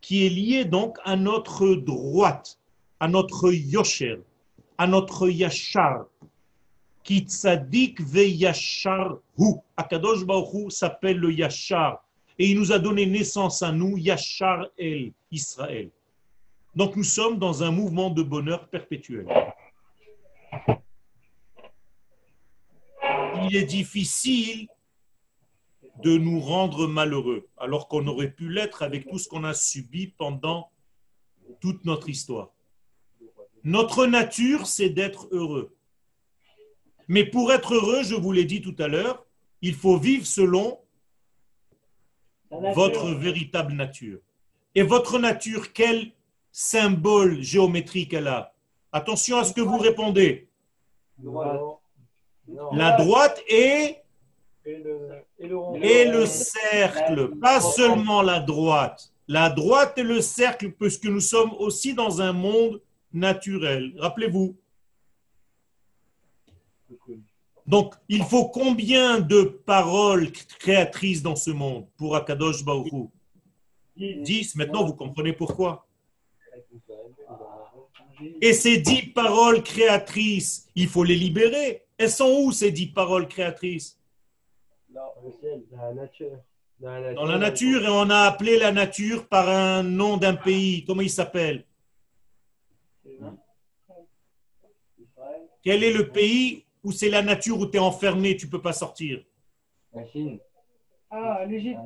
qui 0.00 0.26
est 0.26 0.30
lié 0.30 0.64
donc 0.64 0.98
à 1.04 1.16
notre 1.16 1.74
droite, 1.74 2.58
à 3.00 3.08
notre 3.08 3.50
yosher, 3.52 4.20
à 4.78 4.86
notre 4.86 5.28
yachar. 5.28 6.06
Qui 7.02 7.20
tzadik 7.20 8.00
ve 8.00 8.28
yachar 8.28 9.18
hu. 9.38 9.54
Akadosh 9.76 10.24
Baruch 10.24 10.72
s'appelle 10.72 11.18
le 11.18 11.32
yachar. 11.32 12.04
Et 12.38 12.50
il 12.50 12.58
nous 12.58 12.72
a 12.72 12.78
donné 12.78 13.06
naissance 13.06 13.62
à 13.62 13.72
nous, 13.72 13.96
yachar 13.96 14.66
el, 14.78 15.12
Israël. 15.30 15.88
Donc 16.74 16.96
nous 16.96 17.04
sommes 17.04 17.38
dans 17.38 17.62
un 17.62 17.70
mouvement 17.70 18.10
de 18.10 18.22
bonheur 18.22 18.68
perpétuel. 18.68 19.26
Il 23.48 23.56
est 23.56 23.64
difficile 23.64 24.68
de 26.02 26.18
nous 26.18 26.40
rendre 26.40 26.86
malheureux, 26.86 27.48
alors 27.56 27.88
qu'on 27.88 28.06
aurait 28.06 28.30
pu 28.30 28.48
l'être 28.48 28.82
avec 28.82 29.08
tout 29.08 29.18
ce 29.18 29.28
qu'on 29.28 29.44
a 29.44 29.54
subi 29.54 30.08
pendant 30.08 30.70
toute 31.60 31.84
notre 31.84 32.08
histoire. 32.08 32.50
Notre 33.64 34.06
nature, 34.06 34.66
c'est 34.66 34.90
d'être 34.90 35.28
heureux. 35.30 35.74
Mais 37.08 37.24
pour 37.24 37.52
être 37.52 37.74
heureux, 37.74 38.02
je 38.02 38.14
vous 38.14 38.32
l'ai 38.32 38.44
dit 38.44 38.60
tout 38.60 38.74
à 38.78 38.88
l'heure, 38.88 39.24
il 39.62 39.74
faut 39.74 39.96
vivre 39.96 40.26
selon 40.26 40.80
votre 42.50 43.10
véritable 43.12 43.72
nature. 43.72 44.18
Et 44.74 44.82
votre 44.82 45.18
nature, 45.18 45.72
quel 45.72 46.12
symbole 46.52 47.42
géométrique 47.42 48.12
elle 48.12 48.28
a? 48.28 48.54
Attention 48.92 49.38
à 49.38 49.44
ce 49.44 49.52
que 49.52 49.60
vous 49.60 49.78
répondez. 49.78 50.48
Non. 52.48 52.72
La 52.74 52.92
droite 52.96 53.40
et, 53.48 53.96
Et 54.64 54.76
le, 54.78 55.08
et 55.38 55.46
le 55.48 55.56
rond. 55.56 55.74
et 55.82 56.04
le 56.06 56.26
cercle, 56.26 57.36
pas 57.40 57.60
seulement 57.60 58.22
la 58.22 58.40
droite. 58.40 59.12
La 59.28 59.50
droite 59.50 59.98
et 59.98 60.02
le 60.04 60.20
cercle, 60.20 60.70
puisque 60.72 61.06
nous 61.06 61.20
sommes 61.20 61.52
aussi 61.58 61.94
dans 61.94 62.20
un 62.22 62.32
monde 62.32 62.80
naturel. 63.12 63.92
Rappelez-vous, 63.98 64.56
Donc, 67.66 67.94
il 68.08 68.22
faut 68.22 68.48
combien 68.48 69.18
de 69.18 69.42
paroles 69.42 70.30
créatrices 70.60 71.20
dans 71.22 71.34
ce 71.34 71.50
monde 71.50 71.86
pour 71.96 72.14
Akadosh 72.14 72.64
Baruch 72.64 72.92
10. 73.96 74.54
Maintenant, 74.54 74.84
vous 74.84 74.94
comprenez 74.94 75.32
pourquoi? 75.32 75.84
Et 78.40 78.52
ces 78.52 78.78
dix 78.78 79.02
paroles 79.08 79.62
créatrices, 79.64 80.68
il 80.76 80.86
faut 80.88 81.02
les 81.02 81.16
libérer. 81.16 81.82
Elles 81.98 82.10
sont 82.10 82.42
où 82.42 82.52
ces 82.52 82.70
dix 82.70 82.88
paroles 82.88 83.26
créatrices? 83.28 83.98
Dans 84.90 85.12
la 85.72 85.94
nature. 85.94 86.38
Dans 86.78 87.24
la 87.24 87.38
nature, 87.38 87.84
et 87.84 87.88
on 87.88 88.10
a 88.10 88.24
appelé 88.24 88.58
la 88.58 88.70
nature 88.70 89.26
par 89.28 89.48
un 89.48 89.82
nom 89.82 90.18
d'un 90.18 90.34
pays. 90.34 90.84
Comment 90.84 91.00
il 91.00 91.10
s'appelle? 91.10 91.64
Quel 95.62 95.82
est 95.82 95.92
le 95.92 96.10
pays 96.10 96.64
où 96.84 96.92
c'est 96.92 97.08
la 97.08 97.22
nature 97.22 97.58
où 97.58 97.66
tu 97.66 97.76
es 97.76 97.80
enfermé, 97.80 98.36
tu 98.36 98.46
ne 98.46 98.50
peux 98.50 98.60
pas 98.60 98.74
sortir? 98.74 99.24
La 99.92 100.06
Chine. 100.06 100.38
Ah, 101.10 101.44
l'Égypte. 101.46 101.80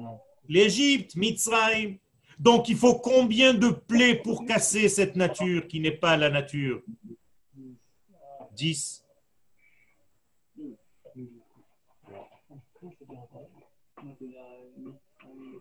L'Égypte, 0.48 1.14
Mitzrayim. 1.14 1.96
Donc 2.38 2.68
il 2.68 2.76
faut 2.76 2.94
combien 2.94 3.54
de 3.54 3.68
plaies 3.68 4.16
pour 4.16 4.44
casser 4.44 4.88
cette 4.88 5.14
nature 5.14 5.68
qui 5.68 5.78
n'est 5.78 5.92
pas 5.92 6.16
la 6.16 6.30
nature? 6.30 6.82
10. 8.56 9.04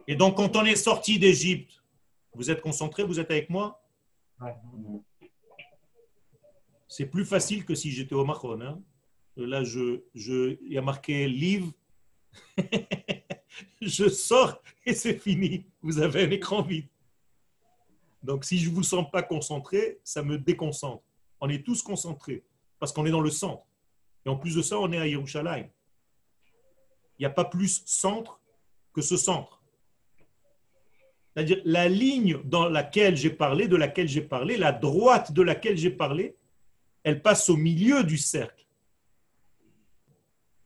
Et 0.07 0.15
donc 0.15 0.37
quand 0.37 0.55
on 0.55 0.65
est 0.65 0.75
sorti 0.75 1.19
d'Égypte, 1.19 1.83
vous 2.33 2.49
êtes 2.49 2.61
concentré, 2.61 3.03
vous 3.03 3.19
êtes 3.19 3.31
avec 3.31 3.49
moi 3.49 3.83
C'est 6.87 7.05
plus 7.05 7.25
facile 7.25 7.65
que 7.65 7.75
si 7.75 7.91
j'étais 7.91 8.15
au 8.15 8.25
Macron. 8.25 8.59
Hein. 8.61 8.81
Là, 9.35 9.63
je, 9.63 10.01
je, 10.15 10.57
il 10.61 10.73
y 10.73 10.77
a 10.77 10.81
marqué 10.81 11.27
livre. 11.27 11.71
je 13.81 14.09
sors 14.09 14.61
et 14.85 14.93
c'est 14.93 15.17
fini. 15.17 15.65
Vous 15.81 15.99
avez 15.99 16.23
un 16.23 16.31
écran 16.31 16.61
vide. 16.61 16.87
Donc, 18.21 18.43
si 18.43 18.57
je 18.57 18.69
ne 18.69 18.75
vous 18.75 18.83
sens 18.83 19.09
pas 19.09 19.23
concentré, 19.23 19.99
ça 20.03 20.23
me 20.23 20.37
déconcentre. 20.37 21.03
On 21.39 21.49
est 21.49 21.65
tous 21.65 21.81
concentrés 21.81 22.43
parce 22.79 22.91
qu'on 22.91 23.05
est 23.05 23.11
dans 23.11 23.21
le 23.21 23.29
centre. 23.29 23.65
Et 24.25 24.29
en 24.29 24.35
plus 24.35 24.55
de 24.55 24.61
ça, 24.61 24.77
on 24.79 24.91
est 24.91 24.97
à 24.97 25.07
Yerushalayim. 25.07 25.67
Il 27.19 27.23
n'y 27.23 27.25
a 27.27 27.31
pas 27.31 27.45
plus 27.45 27.83
centre 27.85 28.39
que 28.93 29.01
ce 29.01 29.17
centre. 29.17 29.61
C'est-à-dire 31.33 31.61
la 31.65 31.87
ligne 31.87 32.41
dans 32.45 32.67
laquelle 32.69 33.15
j'ai 33.15 33.29
parlé, 33.29 33.67
de 33.67 33.75
laquelle 33.75 34.07
j'ai 34.07 34.21
parlé, 34.21 34.57
la 34.57 34.71
droite 34.71 35.31
de 35.33 35.41
laquelle 35.41 35.77
j'ai 35.77 35.91
parlé, 35.91 36.35
elle 37.03 37.21
passe 37.21 37.49
au 37.49 37.57
milieu 37.57 38.03
du 38.03 38.17
cercle. 38.17 38.65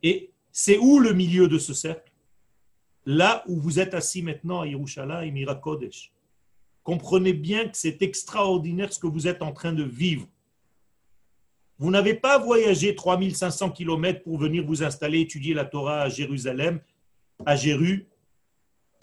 Et 0.04 0.32
c'est 0.52 0.78
où 0.78 1.00
le 1.00 1.14
milieu 1.14 1.48
de 1.48 1.58
ce 1.58 1.74
cercle? 1.74 2.12
Là 3.06 3.44
où 3.48 3.60
vous 3.60 3.80
êtes 3.80 3.94
assis 3.94 4.22
maintenant 4.22 4.62
à 4.62 4.68
Yerushalayim, 4.68 5.46
Kodesh. 5.56 6.14
Comprenez 6.84 7.34
bien 7.34 7.68
que 7.68 7.78
c'est 7.78 8.02
extraordinaire 8.02 8.94
ce 8.94 9.00
que 9.00 9.08
vous 9.08 9.28
êtes 9.28 9.42
en 9.42 9.54
train 9.54 9.74
de 9.74 9.84
vivre. 9.84 10.28
Vous 11.80 11.92
n'avez 11.92 12.14
pas 12.14 12.38
voyagé 12.38 12.96
3500 12.96 13.72
km 13.72 14.24
pour 14.24 14.38
venir 14.38 14.66
vous 14.66 14.84
installer, 14.84 15.22
étudier 15.22 15.54
la 15.54 15.66
Torah 15.66 16.02
à 16.02 16.10
Jérusalem, 16.10 16.80
à 17.46 17.56
Jéru, 17.56 18.08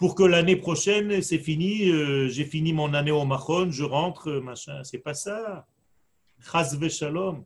pour 0.01 0.15
que 0.15 0.23
l'année 0.23 0.55
prochaine, 0.55 1.21
c'est 1.21 1.37
fini, 1.37 1.87
euh, 1.91 2.27
j'ai 2.27 2.45
fini 2.45 2.73
mon 2.73 2.95
année 2.95 3.11
au 3.11 3.23
Mahon, 3.23 3.69
je 3.69 3.83
rentre, 3.83 4.31
machin. 4.31 4.83
C'est 4.83 4.97
pas 4.97 5.13
ça. 5.13 5.67
Chazve 6.39 6.89
shalom. 6.89 7.43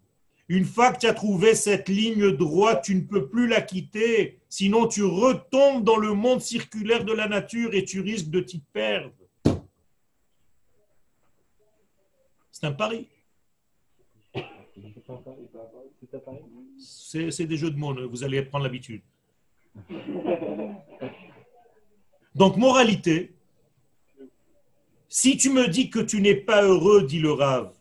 Une 0.47 0.63
fois 0.63 0.93
que 0.93 0.99
tu 0.99 1.07
as 1.07 1.13
trouvé 1.13 1.53
cette 1.53 1.89
ligne 1.89 2.31
droite, 2.31 2.83
tu 2.85 2.95
ne 2.95 3.01
peux 3.01 3.27
plus 3.27 3.47
la 3.47 3.61
quitter. 3.61 4.39
Sinon, 4.47 4.87
tu 4.87 5.03
retombes 5.03 5.83
dans 5.83 5.97
le 5.97 6.13
monde 6.13 6.39
circulaire 6.39 7.03
de 7.03 7.11
la 7.11 7.27
nature 7.27 7.73
et 7.73 7.83
tu 7.83 7.99
risques 7.99 8.29
de 8.29 8.39
t'y 8.39 8.59
perdre. 8.71 9.11
C'est 12.51 12.67
un 12.67 12.71
pari. 12.71 13.09
C'est 16.77 17.45
des 17.45 17.57
jeux 17.57 17.71
de 17.71 17.77
mots, 17.77 17.95
vous 18.09 18.23
allez 18.23 18.41
prendre 18.43 18.63
l'habitude. 18.63 19.01
Donc, 22.35 22.57
moralité, 22.57 23.33
si 25.07 25.37
tu 25.37 25.49
me 25.49 25.67
dis 25.67 25.89
que 25.89 25.99
tu 25.99 26.21
n'es 26.21 26.35
pas 26.35 26.63
heureux, 26.63 27.03
dit 27.03 27.19
le 27.19 27.31
Rave, 27.31 27.73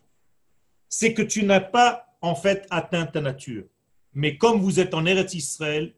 c'est 0.88 1.14
que 1.14 1.22
tu 1.22 1.44
n'as 1.44 1.60
pas 1.60 2.16
en 2.20 2.34
fait 2.36 2.66
atteint 2.70 3.06
ta 3.06 3.20
nature. 3.20 3.64
Mais 4.12 4.36
comme 4.36 4.60
vous 4.60 4.78
êtes 4.78 4.94
en 4.94 5.04
Eretz 5.04 5.34
Israël, 5.34 5.92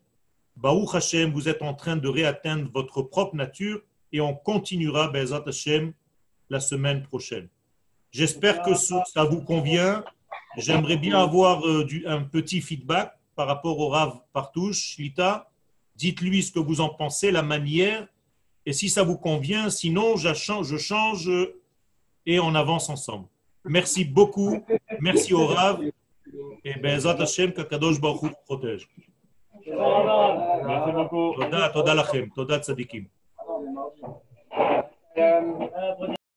Baruch 0.57 0.95
Hashem, 0.95 1.33
vous 1.33 1.49
êtes 1.49 1.61
en 1.61 1.75
train 1.75 1.97
de 1.97 2.09
réatteindre 2.09 2.71
votre 2.73 3.03
propre 3.03 3.37
nature 3.37 3.83
et 4.13 4.21
on 4.23 4.35
continuera, 4.35 5.09
Bezat 5.09 5.45
Hashem, 5.47 5.93
la 6.49 6.61
semaine 6.61 7.03
prochaine. 7.03 7.49
J'espère 8.11 8.63
que 8.63 8.75
ça 8.75 9.25
vous 9.25 9.43
convient. 9.43 10.03
J'aimerais 10.57 10.97
bien 10.97 11.19
avoir 11.19 11.67
euh, 11.67 11.87
un 12.07 12.23
petit 12.23 12.61
feedback 12.61 13.13
par 13.35 13.47
rapport 13.47 13.79
au 13.79 13.89
Rav 13.89 14.21
Partouche, 14.33 14.95
Shlita. 14.95 15.51
Dites-lui 15.95 16.43
ce 16.43 16.53
que 16.53 16.59
vous 16.59 16.81
en 16.81 16.89
pensez, 16.89 17.31
la 17.31 17.43
manière, 17.43 18.07
et 18.65 18.73
si 18.73 18.89
ça 18.89 19.03
vous 19.03 19.17
convient. 19.17 19.71
Sinon, 19.71 20.17
je 20.17 20.35
change 20.35 21.31
et 22.27 22.41
on 22.41 22.55
avance 22.55 22.89
ensemble. 22.89 23.29
Merci 23.65 24.05
beaucoup. 24.05 24.63
Merci 25.01 25.35
au 25.35 25.47
Rav. 25.47 25.81
Et 26.65 26.75
Bezat 26.75 27.21
Hashem, 27.21 27.53
qu'Akadosh 27.53 28.01
Baruch 28.01 28.35
protège. 28.45 28.89
Merci 29.67 30.93
beaucoup. 30.93 31.35
Toda, 31.35 31.69
toda 31.71 31.95
lachem. 31.95 32.31
Toda 32.31 32.59
tzadikim. 32.59 33.07
Euh, 35.19 36.15